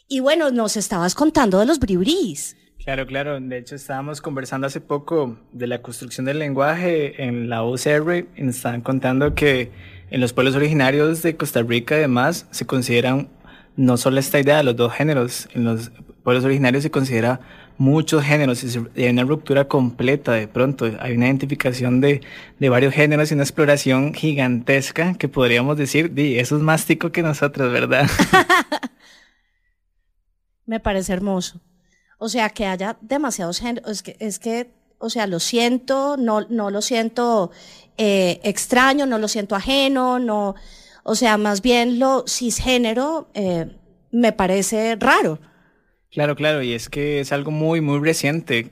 Y 0.07 0.22
bueno, 0.22 0.49
nos 0.49 0.78
estabas 0.78 1.13
contando 1.13 1.59
de 1.59 1.65
los 1.65 1.78
bribrís. 1.78 2.55
Claro, 2.86 3.05
claro. 3.05 3.38
De 3.41 3.57
hecho, 3.57 3.76
estábamos 3.76 4.22
conversando 4.22 4.67
hace 4.67 4.80
poco 4.80 5.38
de 5.51 5.67
la 5.67 5.82
construcción 5.82 6.26
del 6.26 6.39
lenguaje 6.39 7.22
en 7.22 7.49
la 7.49 7.65
UCR 7.65 8.28
y 8.38 8.43
nos 8.43 8.55
estaban 8.55 8.80
contando 8.80 9.36
que 9.36 9.72
en 10.12 10.22
los 10.22 10.34
pueblos 10.34 10.55
originarios 10.55 11.22
de 11.22 11.38
Costa 11.38 11.64
Rica, 11.64 11.95
además, 11.95 12.45
se 12.51 12.66
consideran 12.66 13.30
no 13.76 13.97
solo 13.97 14.20
esta 14.20 14.39
idea 14.39 14.57
de 14.57 14.64
los 14.64 14.76
dos 14.76 14.93
géneros, 14.93 15.47
en 15.53 15.64
los 15.64 15.91
pueblos 16.24 16.43
originarios 16.43 16.84
se 16.84 16.91
considera 16.91 17.39
muchos 17.78 18.24
géneros 18.24 18.64
y 18.64 19.03
hay 19.03 19.09
una 19.09 19.24
ruptura 19.24 19.68
completa 19.68 20.34
de 20.34 20.47
pronto. 20.47 20.86
Hay 20.99 21.14
una 21.14 21.26
identificación 21.26 21.99
de, 21.99 22.22
de 22.59 22.70
varios 22.70 22.93
géneros 22.93 23.32
y 23.32 23.34
una 23.34 23.43
exploración 23.43 24.14
gigantesca 24.14 25.16
que 25.16 25.28
podríamos 25.28 25.78
decir, 25.78 26.14
di, 26.14 26.38
eso 26.38 26.57
es 26.57 26.62
más 26.62 26.86
tico 26.86 27.12
que 27.12 27.24
nosotros, 27.24 27.72
¿verdad? 27.72 28.07
Me 30.68 30.80
parece 30.80 31.14
hermoso. 31.14 31.59
O 32.20 32.30
sea, 32.30 32.49
que 32.49 32.68
haya 32.68 32.97
demasiados 33.01 33.59
géneros. 33.59 33.89
Es 33.89 34.03
que, 34.03 34.16
es 34.20 34.38
que 34.38 34.70
o 35.01 35.09
sea, 35.09 35.26
lo 35.26 35.39
siento, 35.39 36.16
no, 36.16 36.41
no 36.49 36.70
lo 36.70 36.82
siento 36.82 37.51
eh, 37.98 38.39
extraño, 38.44 39.06
no 39.06 39.18
lo 39.18 39.28
siento 39.28 39.56
ajeno, 39.56 40.20
no, 40.20 40.56
o 41.04 41.16
sea, 41.16 41.38
más 41.38 41.62
bien 41.62 42.00
lo 42.00 42.26
cisgénero 42.28 43.30
eh, 43.34 43.68
me 44.12 44.32
parece 44.32 44.96
raro. 45.00 45.39
Claro, 46.12 46.36
claro, 46.36 46.62
y 46.62 46.74
es 46.74 46.89
que 46.89 47.22
es 47.22 47.32
algo 47.32 47.52
muy, 47.52 47.80
muy 47.80 48.00
reciente. 48.00 48.70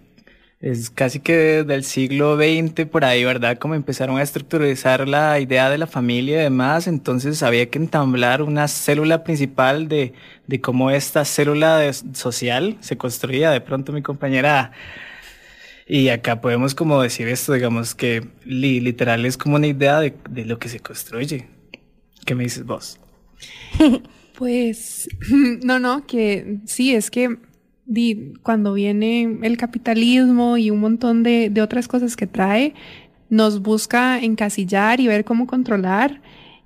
Es 0.59 0.89
casi 0.89 1.21
que 1.21 1.63
del 1.63 1.85
siglo 1.85 2.35
XX 2.35 2.85
por 2.85 3.05
ahí, 3.05 3.23
¿verdad? 3.23 3.57
Como 3.57 3.75
empezaron 3.75 4.17
a 4.17 4.23
estructurizar 4.23 5.07
la 5.07 5.39
idea 5.39 5.69
de 5.69 5.77
la 5.77 5.87
familia 5.87 6.41
y 6.41 6.43
demás, 6.43 6.87
entonces 6.87 7.41
había 7.43 7.69
que 7.69 7.77
entamblar 7.77 8.41
una 8.41 8.67
célula 8.67 9.23
principal 9.23 9.87
de, 9.87 10.11
de 10.47 10.59
cómo 10.59 10.91
esta 10.91 11.23
célula 11.23 11.89
social 12.13 12.75
se 12.81 12.97
construía. 12.97 13.51
De 13.51 13.61
pronto 13.61 13.93
mi 13.93 14.01
compañera 14.01 14.73
y 15.89 16.09
acá 16.09 16.39
podemos 16.39 16.75
como 16.75 17.01
decir 17.01 17.27
esto, 17.27 17.53
digamos 17.53 17.95
que 17.95 18.27
literal 18.45 19.25
es 19.25 19.37
como 19.37 19.55
una 19.55 19.65
idea 19.65 19.99
de, 19.99 20.13
de 20.29 20.45
lo 20.45 20.59
que 20.59 20.69
se 20.69 20.79
construye. 20.79 21.47
¿Qué 22.25 22.35
me 22.35 22.43
dices 22.43 22.65
vos? 22.65 22.99
Pues, 24.37 25.09
no, 25.65 25.79
no, 25.79 26.05
que 26.07 26.59
sí, 26.63 26.95
es 26.95 27.11
que 27.11 27.39
di, 27.85 28.35
cuando 28.41 28.71
viene 28.71 29.37
el 29.41 29.57
capitalismo 29.57 30.55
y 30.55 30.69
un 30.71 30.79
montón 30.79 31.23
de, 31.23 31.49
de, 31.49 31.61
otras 31.61 31.89
cosas 31.89 32.15
que 32.15 32.25
trae, 32.25 32.73
nos 33.29 33.61
busca 33.61 34.17
encasillar 34.17 35.01
y 35.01 35.07
ver 35.07 35.25
cómo 35.25 35.45
controlar 35.45 36.21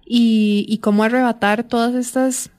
y, 0.05 0.67
y 0.69 0.77
cómo 0.79 1.03
arrebatar 1.03 1.63
todas 1.63 1.95
estas 1.95 2.51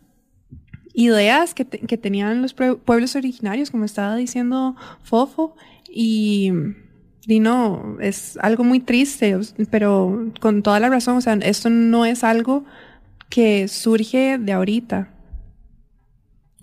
ideas 0.94 1.54
que, 1.54 1.64
te, 1.64 1.78
que 1.78 1.96
tenían 1.96 2.42
los 2.42 2.52
pueblos 2.52 3.14
originarios, 3.14 3.70
como 3.70 3.84
estaba 3.84 4.16
diciendo 4.16 4.74
Fofo, 5.04 5.54
y, 5.96 6.50
y 7.26 7.38
no, 7.38 7.98
es 8.00 8.36
algo 8.42 8.64
muy 8.64 8.80
triste, 8.80 9.38
pero 9.70 10.32
con 10.40 10.62
toda 10.64 10.80
la 10.80 10.88
razón, 10.88 11.18
o 11.18 11.20
sea, 11.20 11.34
esto 11.34 11.70
no 11.70 12.04
es 12.04 12.24
algo 12.24 12.64
que 13.30 13.68
surge 13.68 14.38
de 14.38 14.52
ahorita. 14.52 15.08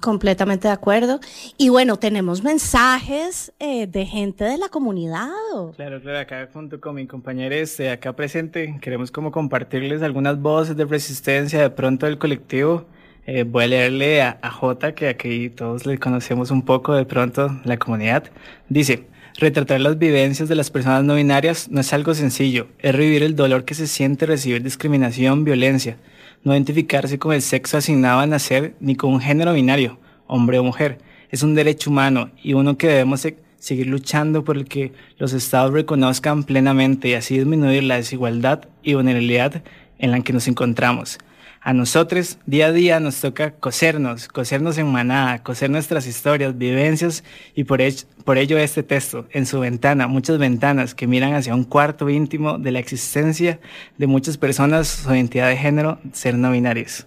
Completamente 0.02 0.68
de 0.68 0.74
acuerdo. 0.74 1.20
Y 1.58 1.70
bueno, 1.70 1.98
tenemos 1.98 2.44
mensajes 2.44 3.54
eh, 3.60 3.88
de 3.88 4.06
gente 4.06 4.44
de 4.44 4.58
la 4.58 4.68
comunidad. 4.68 5.30
Claro, 5.76 6.02
claro, 6.02 6.20
acá 6.20 6.50
junto 6.52 6.82
con 6.82 6.96
mi 6.96 7.06
compañero 7.08 7.56
este, 7.56 7.90
acá 7.90 8.14
presente, 8.14 8.80
queremos 8.82 9.12
como 9.12 9.32
compartirles 9.32 10.02
algunas 10.02 10.42
voces 10.42 10.76
de 10.76 10.86
resistencia 10.86 11.62
de 11.62 11.70
pronto 11.70 12.08
del 12.08 12.18
colectivo. 12.18 12.86
Eh, 13.28 13.44
voy 13.44 13.66
a 13.66 13.68
leerle 13.68 14.24
a, 14.24 14.40
a 14.42 14.50
J, 14.50 14.96
que 14.96 15.08
aquí 15.08 15.52
todos 15.52 15.86
le 15.86 16.00
conocemos 16.00 16.50
un 16.50 16.64
poco 16.64 16.96
de 16.96 17.06
pronto, 17.06 17.60
la 17.64 17.78
comunidad. 17.78 18.24
Dice, 18.68 19.06
Retratar 19.38 19.80
las 19.80 19.98
vivencias 19.98 20.50
de 20.50 20.56
las 20.56 20.70
personas 20.70 21.04
no 21.04 21.16
binarias 21.16 21.70
no 21.70 21.82
es 21.82 21.94
algo 21.94 22.14
sencillo, 22.14 22.68
es 22.80 22.94
revivir 22.94 23.24
el 23.24 23.36
dolor 23.36 23.64
que 23.64 23.74
se 23.74 23.88
siente 23.88 24.26
recibir 24.26 24.62
discriminación, 24.62 25.46
violencia, 25.46 25.98
no 26.44 26.54
identificarse 26.54 27.18
con 27.18 27.34
el 27.34 27.42
sexo 27.42 27.78
asignado 27.78 28.20
a 28.20 28.28
nacer 28.28 28.76
ni 28.80 28.96
con 28.96 29.14
un 29.14 29.22
género 29.22 29.54
binario, 29.54 30.00
hombre 30.28 30.60
o 30.60 30.64
mujer. 30.64 31.00
Es 31.30 31.44
un 31.44 31.56
derecho 31.56 31.90
humano 31.90 32.30
y 32.44 32.54
uno 32.54 32.78
que 32.78 32.88
debemos 32.88 33.26
seguir 33.58 33.88
luchando 33.88 34.44
por 34.44 34.58
el 34.58 34.66
que 34.66 34.92
los 35.18 35.34
estados 35.34 35.72
reconozcan 35.72 36.44
plenamente 36.44 37.08
y 37.08 37.14
así 37.14 37.38
disminuir 37.38 37.84
la 37.84 37.96
desigualdad 37.96 38.68
y 38.84 38.96
vulnerabilidad 38.96 39.64
en 39.98 40.12
la 40.12 40.20
que 40.22 40.34
nos 40.34 40.48
encontramos. 40.48 41.20
A 41.64 41.74
nosotros 41.74 42.40
día 42.48 42.68
a 42.68 42.72
día 42.72 43.00
nos 43.00 43.22
toca 43.22 43.52
cosernos, 43.52 44.28
cosernos 44.28 44.80
en 44.80 44.92
manada, 44.92 45.44
coser 45.44 45.70
nuestras 45.70 46.08
historias, 46.08 46.58
vivencias 46.58 47.24
y 47.54 47.66
por, 47.66 47.80
por 48.26 48.40
ello 48.40 48.58
este 48.58 48.82
texto, 48.82 49.28
en 49.30 49.46
su 49.46 49.60
ventana, 49.60 50.08
muchas 50.08 50.40
ventanas 50.40 50.96
que 50.96 51.06
miran 51.06 51.36
hacia 51.36 51.54
un 51.54 51.64
cuarto 51.64 52.10
íntimo 52.10 52.58
de 52.58 52.72
la 52.72 52.80
existencia 52.80 53.60
de 54.00 54.08
muchas 54.08 54.38
personas, 54.38 54.88
su 54.88 55.14
identidad 55.14 55.50
de 55.50 55.58
género, 55.58 56.00
ser 56.14 56.36
no 56.36 56.52
binarios. 56.52 57.06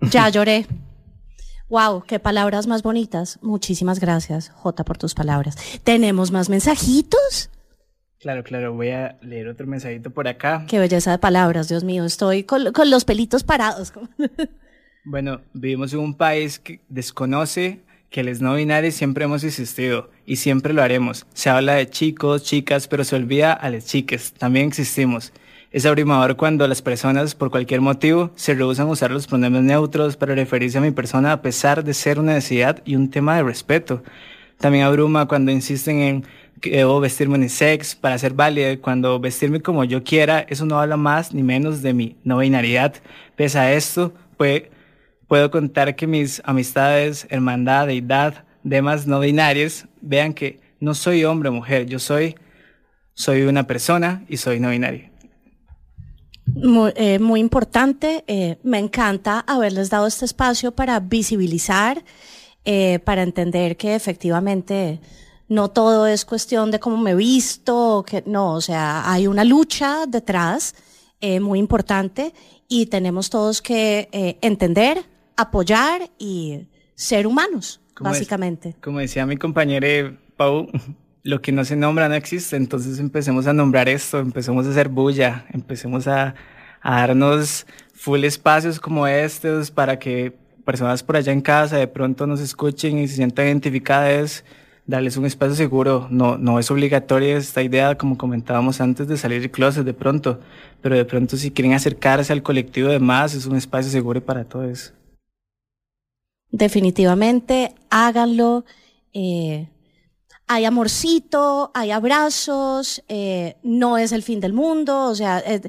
Ya 0.00 0.30
lloré. 0.30 0.66
Wow, 1.68 2.04
qué 2.06 2.18
palabras 2.18 2.66
más 2.66 2.82
bonitas. 2.82 3.38
Muchísimas 3.42 4.00
gracias, 4.00 4.48
Jota, 4.54 4.84
por 4.84 4.96
tus 4.96 5.12
palabras. 5.12 5.56
¿Tenemos 5.84 6.30
más 6.30 6.48
mensajitos? 6.48 7.50
Claro, 8.20 8.42
claro, 8.42 8.74
voy 8.74 8.90
a 8.90 9.16
leer 9.22 9.46
otro 9.46 9.66
mensajito 9.66 10.10
por 10.10 10.26
acá. 10.26 10.64
Qué 10.68 10.80
belleza 10.80 11.12
de 11.12 11.18
palabras, 11.18 11.68
Dios 11.68 11.84
mío, 11.84 12.04
estoy 12.04 12.42
con, 12.42 12.72
con 12.72 12.90
los 12.90 13.04
pelitos 13.04 13.44
parados. 13.44 13.92
bueno, 15.04 15.40
vivimos 15.52 15.92
en 15.92 16.00
un 16.00 16.14
país 16.14 16.58
que 16.58 16.80
desconoce 16.88 17.80
que 18.10 18.24
les 18.24 18.40
no 18.40 18.54
binarios 18.54 18.94
siempre 18.94 19.24
hemos 19.24 19.44
existido 19.44 20.10
y 20.26 20.36
siempre 20.36 20.72
lo 20.72 20.82
haremos. 20.82 21.26
Se 21.32 21.48
habla 21.48 21.74
de 21.74 21.88
chicos, 21.88 22.42
chicas, 22.42 22.88
pero 22.88 23.04
se 23.04 23.14
olvida 23.14 23.52
a 23.52 23.70
las 23.70 23.86
chiques, 23.86 24.32
también 24.32 24.66
existimos. 24.66 25.32
Es 25.70 25.86
abrumador 25.86 26.36
cuando 26.36 26.66
las 26.66 26.80
personas, 26.82 27.34
por 27.34 27.50
cualquier 27.50 27.82
motivo, 27.82 28.32
se 28.34 28.54
rehusan 28.54 28.88
a 28.88 28.92
usar 28.92 29.10
los 29.10 29.26
pronombres 29.26 29.62
neutros 29.62 30.16
para 30.16 30.34
referirse 30.34 30.78
a 30.78 30.80
mi 30.80 30.90
persona 30.90 31.30
a 31.30 31.42
pesar 31.42 31.84
de 31.84 31.94
ser 31.94 32.18
una 32.18 32.32
necesidad 32.34 32.82
y 32.84 32.96
un 32.96 33.10
tema 33.10 33.36
de 33.36 33.42
respeto. 33.42 34.02
También 34.56 34.84
abruma 34.84 35.28
cuando 35.28 35.52
insisten 35.52 36.00
en 36.00 36.24
debo 36.62 37.00
vestirme 37.00 37.36
unisex 37.36 37.94
para 37.94 38.18
ser 38.18 38.32
válida, 38.34 38.76
cuando 38.78 39.18
vestirme 39.20 39.60
como 39.60 39.84
yo 39.84 40.02
quiera, 40.02 40.40
eso 40.48 40.64
no 40.66 40.80
habla 40.80 40.96
más 40.96 41.32
ni 41.32 41.42
menos 41.42 41.82
de 41.82 41.92
mi 41.92 42.16
no 42.24 42.38
binariedad. 42.38 42.94
Pese 43.36 43.58
a 43.58 43.72
esto, 43.72 44.12
puedo 45.26 45.50
contar 45.50 45.94
que 45.94 46.06
mis 46.06 46.40
amistades, 46.44 47.26
hermandad, 47.30 47.86
deidad, 47.86 48.44
demás 48.62 49.06
no 49.06 49.20
binarios, 49.20 49.86
vean 50.00 50.32
que 50.32 50.60
no 50.80 50.94
soy 50.94 51.24
hombre 51.24 51.48
o 51.48 51.52
mujer, 51.52 51.86
yo 51.86 51.98
soy, 51.98 52.36
soy 53.14 53.42
una 53.42 53.66
persona 53.66 54.24
y 54.28 54.36
soy 54.36 54.60
no 54.60 54.70
binario. 54.70 55.08
Muy, 56.46 56.92
eh, 56.96 57.18
muy 57.18 57.40
importante, 57.40 58.24
eh, 58.26 58.56
me 58.62 58.78
encanta 58.78 59.44
haberles 59.46 59.90
dado 59.90 60.06
este 60.06 60.24
espacio 60.24 60.72
para 60.72 60.98
visibilizar, 60.98 62.02
eh, 62.64 63.00
para 63.04 63.22
entender 63.22 63.76
que 63.76 63.94
efectivamente 63.94 64.98
no 65.48 65.70
todo 65.70 66.06
es 66.06 66.24
cuestión 66.24 66.70
de 66.70 66.78
cómo 66.78 66.96
me 66.98 67.12
he 67.12 67.14
visto, 67.14 68.04
que 68.06 68.22
no, 68.26 68.54
o 68.54 68.60
sea, 68.60 69.10
hay 69.10 69.26
una 69.26 69.44
lucha 69.44 70.06
detrás 70.06 70.74
eh, 71.20 71.40
muy 71.40 71.58
importante 71.58 72.34
y 72.68 72.86
tenemos 72.86 73.30
todos 73.30 73.62
que 73.62 74.08
eh, 74.12 74.38
entender, 74.42 75.04
apoyar 75.36 76.10
y 76.18 76.68
ser 76.94 77.26
humanos, 77.26 77.80
como 77.94 78.10
básicamente. 78.10 78.70
Es, 78.70 78.76
como 78.76 78.98
decía 78.98 79.24
mi 79.24 79.36
compañero 79.36 80.16
Pau, 80.36 80.68
lo 81.22 81.40
que 81.40 81.50
no 81.50 81.64
se 81.64 81.76
nombra 81.76 82.08
no 82.08 82.14
existe, 82.14 82.56
entonces 82.56 82.98
empecemos 82.98 83.46
a 83.46 83.52
nombrar 83.52 83.88
esto, 83.88 84.18
empecemos 84.18 84.66
a 84.66 84.70
hacer 84.70 84.88
bulla, 84.88 85.46
empecemos 85.52 86.06
a, 86.06 86.34
a 86.82 87.00
darnos 87.00 87.66
full 87.94 88.22
espacios 88.24 88.78
como 88.78 89.06
estos 89.06 89.70
para 89.70 89.98
que 89.98 90.36
personas 90.64 91.02
por 91.02 91.16
allá 91.16 91.32
en 91.32 91.40
casa 91.40 91.78
de 91.78 91.88
pronto 91.88 92.26
nos 92.26 92.40
escuchen 92.40 92.98
y 92.98 93.08
se 93.08 93.16
sientan 93.16 93.46
identificadas 93.46 94.44
darles 94.88 95.18
un 95.18 95.26
espacio 95.26 95.54
seguro. 95.54 96.08
No, 96.10 96.36
no 96.38 96.58
es 96.58 96.68
obligatoria 96.72 97.36
esta 97.36 97.62
idea, 97.62 97.96
como 97.96 98.18
comentábamos 98.18 98.80
antes, 98.80 99.06
de 99.06 99.16
salir 99.16 99.40
del 99.40 99.52
closet 99.52 99.84
de 99.84 99.94
pronto, 99.94 100.40
pero 100.80 100.96
de 100.96 101.04
pronto 101.04 101.36
si 101.36 101.52
quieren 101.52 101.74
acercarse 101.74 102.32
al 102.32 102.42
colectivo 102.42 102.88
de 102.88 102.98
más, 102.98 103.34
es 103.34 103.46
un 103.46 103.56
espacio 103.56 103.92
seguro 103.92 104.24
para 104.24 104.44
todos. 104.44 104.94
Definitivamente, 106.50 107.74
háganlo. 107.90 108.64
Eh, 109.12 109.68
hay 110.46 110.64
amorcito, 110.64 111.70
hay 111.74 111.90
abrazos, 111.90 113.04
eh, 113.08 113.56
no 113.62 113.98
es 113.98 114.12
el 114.12 114.22
fin 114.22 114.40
del 114.40 114.54
mundo, 114.54 115.04
o 115.04 115.14
sea, 115.14 115.40
eh, 115.40 115.60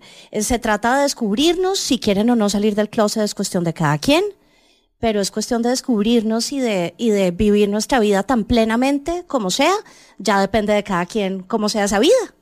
se 0.41 0.59
trata 0.59 0.95
de 0.95 1.01
descubrirnos, 1.03 1.79
si 1.79 1.99
quieren 1.99 2.29
o 2.29 2.37
no 2.37 2.47
salir 2.47 2.75
del 2.75 2.89
closet 2.89 3.23
es 3.23 3.35
cuestión 3.35 3.65
de 3.65 3.73
cada 3.73 3.97
quien 3.97 4.23
pero 4.99 5.21
es 5.21 5.31
cuestión 5.31 5.61
de 5.61 5.69
descubrirnos 5.69 6.51
y 6.51 6.59
de, 6.59 6.93
y 6.97 7.09
de 7.09 7.31
vivir 7.31 7.69
nuestra 7.69 7.99
vida 7.99 8.23
tan 8.23 8.43
plenamente 8.43 9.23
como 9.27 9.49
sea. 9.49 9.73
Ya 10.17 10.41
depende 10.41 10.73
de 10.73 10.83
cada 10.83 11.05
quien 11.05 11.41
cómo 11.41 11.69
sea 11.69 11.85
esa 11.85 11.99
vida. 11.99 12.35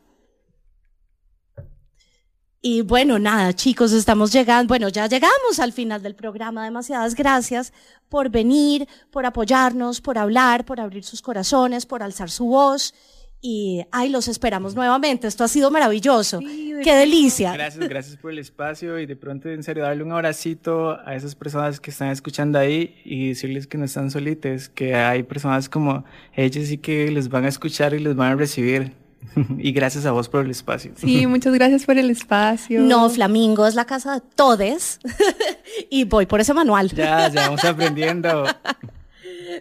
Y 2.60 2.82
bueno, 2.82 3.20
nada, 3.20 3.54
chicos, 3.54 3.92
estamos 3.92 4.34
llegando, 4.34 4.68
bueno, 4.68 4.90
ya 4.90 5.08
llegamos 5.08 5.60
al 5.60 5.72
final 5.72 6.02
del 6.02 6.16
programa. 6.16 6.66
Demasiadas 6.66 7.14
gracias 7.14 7.72
por 8.10 8.30
venir, 8.30 8.88
por 9.12 9.26
apoyarnos, 9.26 10.02
por 10.02 10.18
hablar, 10.18 10.66
por 10.66 10.80
abrir 10.80 11.04
sus 11.04 11.22
corazones, 11.22 11.86
por 11.86 12.02
alzar 12.02 12.32
su 12.32 12.46
voz. 12.48 12.94
Y, 13.42 13.84
ay, 13.92 14.10
los 14.10 14.28
esperamos 14.28 14.76
nuevamente. 14.76 15.28
Esto 15.28 15.44
ha 15.44 15.48
sido 15.48 15.70
maravilloso. 15.70 16.40
Qué 16.40 16.96
delicia. 16.96 17.54
Gracias, 17.54 17.88
gracias 17.88 18.18
por 18.18 18.32
el 18.32 18.40
espacio 18.40 19.00
y 19.00 19.06
de 19.06 19.16
pronto, 19.16 19.50
en 19.50 19.64
serio, 19.64 19.84
darle 19.84 20.04
un 20.04 20.12
abracito 20.12 20.98
a 21.06 21.16
esas 21.16 21.36
personas 21.36 21.80
que 21.80 21.92
están 21.92 22.10
escuchando 22.10 22.58
ahí 22.58 22.96
y 23.06 23.30
decirles 23.30 23.68
que 23.68 23.78
no 23.78 23.86
están 23.86 24.10
solitas, 24.10 24.70
que 24.70 24.96
hay 24.96 25.24
personas 25.24 25.70
como 25.70 26.04
ellas 26.34 26.72
y 26.72 26.78
que 26.78 27.12
les 27.12 27.30
van 27.30 27.46
a 27.46 27.50
escuchar 27.50 27.94
y 27.94 28.00
les 28.00 28.16
van 28.16 28.34
a 28.34 28.36
recibir. 28.36 28.94
y 29.58 29.72
gracias 29.72 30.06
a 30.06 30.12
vos 30.12 30.30
por 30.30 30.46
el 30.46 30.52
espacio. 30.52 30.92
Sí, 30.96 31.28
muchas 31.28 31.54
gracias 31.54 31.86
por 31.86 31.98
el 31.98 32.10
espacio. 32.10 32.82
No, 32.82 33.10
Flamingo 33.10 33.68
es 33.68 33.76
la 33.76 33.86
casa 33.86 34.16
de 34.16 34.22
todes. 34.36 35.00
y 35.90 36.06
voy 36.06 36.26
por 36.26 36.40
ese 36.40 36.54
manual. 36.54 36.90
Ya, 36.90 37.30
ya 37.30 37.42
vamos 37.42 37.64
aprendiendo. 37.64 38.46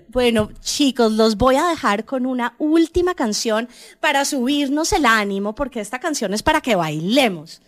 Bueno, 0.08 0.50
chicos, 0.60 1.12
los 1.12 1.36
voy 1.36 1.56
a 1.56 1.68
dejar 1.68 2.04
con 2.04 2.26
una 2.26 2.54
última 2.58 3.14
canción 3.14 3.68
para 4.00 4.24
subirnos 4.24 4.92
el 4.92 5.06
ánimo, 5.06 5.54
porque 5.54 5.80
esta 5.80 6.00
canción 6.00 6.34
es 6.34 6.42
para 6.42 6.60
que 6.60 6.74
bailemos 6.74 7.62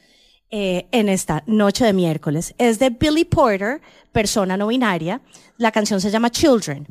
eh, 0.50 0.86
en 0.92 1.08
esta 1.08 1.42
noche 1.46 1.84
de 1.84 1.92
miércoles. 1.92 2.54
Es 2.58 2.78
de 2.78 2.90
Billy 2.90 3.24
Porter, 3.24 3.80
persona 4.12 4.56
no 4.56 4.68
binaria. 4.68 5.20
La 5.58 5.72
canción 5.72 6.00
se 6.00 6.10
llama 6.10 6.30
Children. 6.30 6.86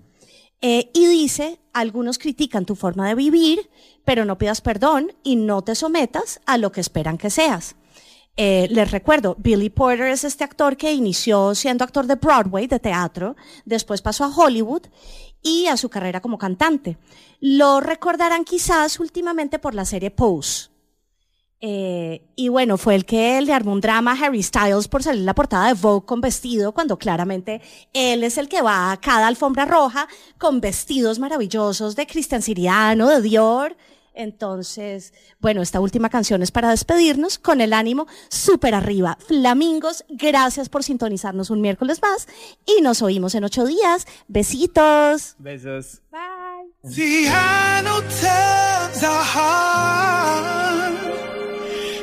Eh, 0.62 0.90
y 0.94 1.06
dice, 1.08 1.60
algunos 1.74 2.18
critican 2.18 2.66
tu 2.66 2.76
forma 2.76 3.08
de 3.08 3.16
vivir, 3.16 3.70
pero 4.06 4.26
no 4.26 4.38
pidas 4.38 4.62
perdón 4.62 5.14
y 5.24 5.36
no 5.36 5.62
te 5.62 5.76
sometas 5.76 6.40
a 6.46 6.58
lo 6.58 6.72
que 6.72 6.82
esperan 6.82 7.18
que 7.18 7.30
seas. 7.30 7.76
Eh, 8.40 8.68
les 8.70 8.92
recuerdo, 8.92 9.36
Billy 9.40 9.72
Porter 9.72 10.08
es 10.08 10.24
este 10.24 10.44
actor 10.44 10.78
que 10.78 10.94
inició 10.94 11.56
siendo 11.56 11.84
actor 11.84 12.06
de 12.06 12.16
Broadway, 12.16 12.68
de 12.68 12.80
teatro, 12.80 13.36
después 13.66 14.04
pasó 14.04 14.26
a 14.26 14.36
Hollywood 14.36 14.84
y 15.42 15.66
a 15.66 15.76
su 15.76 15.90
carrera 15.90 16.22
como 16.22 16.38
cantante. 16.38 17.00
Lo 17.40 17.80
recordarán 17.80 18.44
quizás 18.44 19.00
últimamente 19.00 19.58
por 19.58 19.74
la 19.74 19.86
serie 19.86 20.12
Pose. 20.12 20.70
Eh, 21.60 22.30
y 22.36 22.50
bueno, 22.50 22.78
fue 22.78 22.94
el 22.94 23.06
que 23.06 23.42
le 23.42 23.52
armó 23.52 23.72
un 23.72 23.82
drama 23.82 24.12
a 24.12 24.26
Harry 24.26 24.44
Styles 24.44 24.88
por 24.88 25.02
salir 25.02 25.24
la 25.24 25.34
portada 25.34 25.68
de 25.68 25.74
Vogue 25.74 26.06
con 26.06 26.22
vestido, 26.22 26.72
cuando 26.72 27.00
claramente 27.00 27.62
él 27.94 28.24
es 28.24 28.38
el 28.38 28.48
que 28.48 28.62
va 28.62 28.92
a 28.92 28.98
cada 29.02 29.26
alfombra 29.26 29.66
roja 29.66 30.08
con 30.38 30.62
vestidos 30.62 31.18
maravillosos 31.18 31.96
de 31.96 32.06
Cristian 32.06 32.44
Siriano, 32.44 33.10
de 33.10 33.22
Dior. 33.22 33.76
Entonces, 34.18 35.14
bueno, 35.40 35.62
esta 35.62 35.80
última 35.80 36.10
canción 36.10 36.42
es 36.42 36.52
para 36.52 36.72
despedirnos 36.72 37.38
con 37.38 37.62
el 37.62 37.72
ánimo 37.72 38.08
súper 38.30 38.74
arriba. 38.74 39.18
Flamingos, 39.26 40.04
gracias 40.10 40.70
por 40.70 40.84
sintonizarnos 40.84 41.52
un 41.52 41.62
miércoles 41.62 42.02
más 42.02 42.28
y 42.66 42.82
nos 42.82 43.02
oímos 43.02 43.36
en 43.36 43.44
ocho 43.44 43.66
días. 43.66 44.08
Besitos. 44.28 45.36
Besos. 45.38 46.02
Bye. 46.12 46.92
See, 46.92 47.28
I 47.28 47.82
know 47.84 48.02
times 48.02 49.04
are 49.04 49.24
hard. 49.24 50.94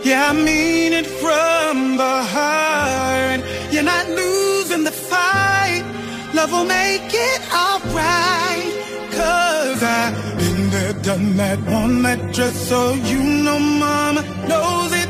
Yeah, 0.05 0.31
I 0.31 0.33
mean 0.35 0.93
it 0.93 1.07
from 1.07 1.97
the 1.97 2.23
heart. 2.23 3.41
You're 3.73 3.83
not 3.83 4.07
losing 4.09 4.85
the 4.85 4.93
fight. 4.93 5.85
Love 6.35 6.53
will 6.53 6.65
make 6.65 7.13
it 7.13 7.41
alright. 7.53 8.54
Done 11.05 11.37
that, 11.37 11.59
worn 11.67 12.03
that 12.03 12.33
dress. 12.33 12.69
So 12.69 12.95
you 12.95 13.23
know, 13.45 13.59
mama 13.59 14.23
knows 14.49 14.93
it 14.93 15.04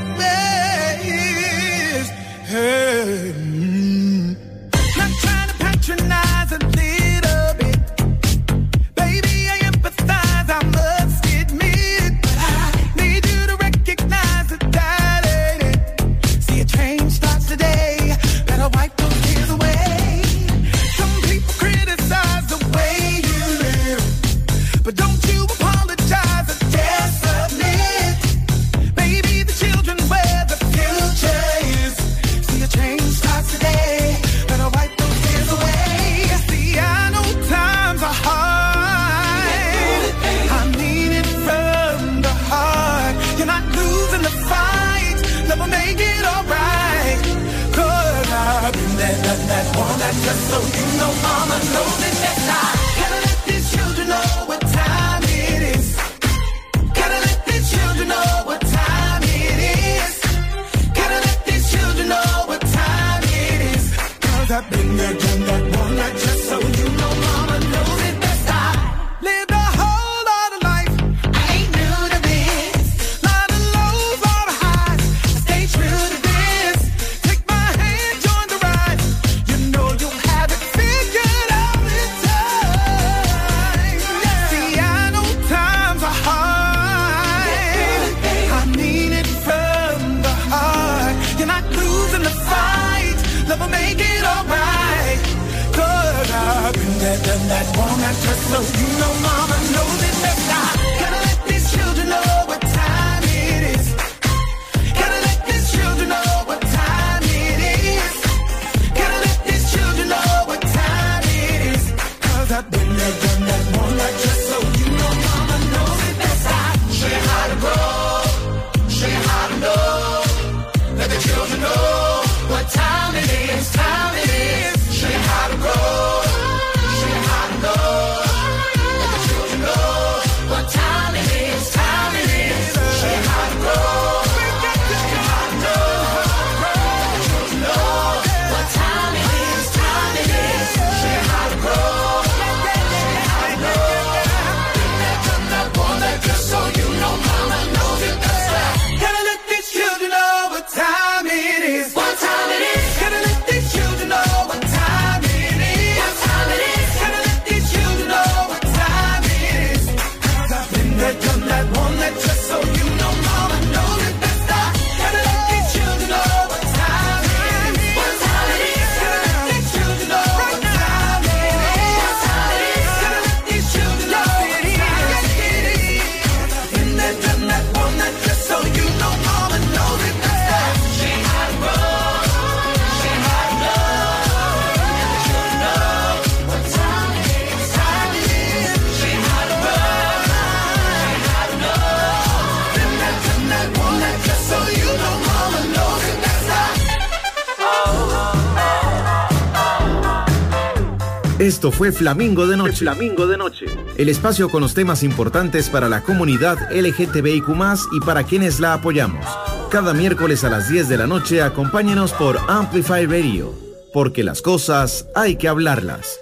Esto 201.45 201.71
fue 201.71 201.93
Flamingo 201.93 202.47
de 202.47 202.57
Noche. 202.57 202.79
Flamingo 202.79 203.27
de 203.27 203.37
Noche. 203.37 203.67
El 203.99 204.09
espacio 204.09 204.49
con 204.49 204.63
los 204.63 204.73
temas 204.73 205.03
importantes 205.03 205.69
para 205.69 205.91
la 205.91 206.03
comunidad 206.03 206.57
LGTBIQ 206.73 207.49
y 207.93 208.01
para 208.01 208.25
quienes 208.25 208.61
la 208.61 208.73
apoyamos. 208.73 209.27
Cada 209.71 209.93
miércoles 209.93 210.43
a 210.45 210.49
las 210.49 210.71
10 210.71 210.89
de 210.89 210.97
la 210.97 211.07
noche 211.07 211.43
acompáñenos 211.43 212.15
por 212.15 212.39
Amplify 212.49 213.05
Radio, 213.05 213.53
porque 213.93 214.25
las 214.25 214.41
cosas 214.41 215.07
hay 215.15 215.37
que 215.37 215.47
hablarlas. 215.47 216.19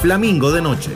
Flamingo 0.00 0.50
de 0.52 0.62
Noche. 0.62 0.92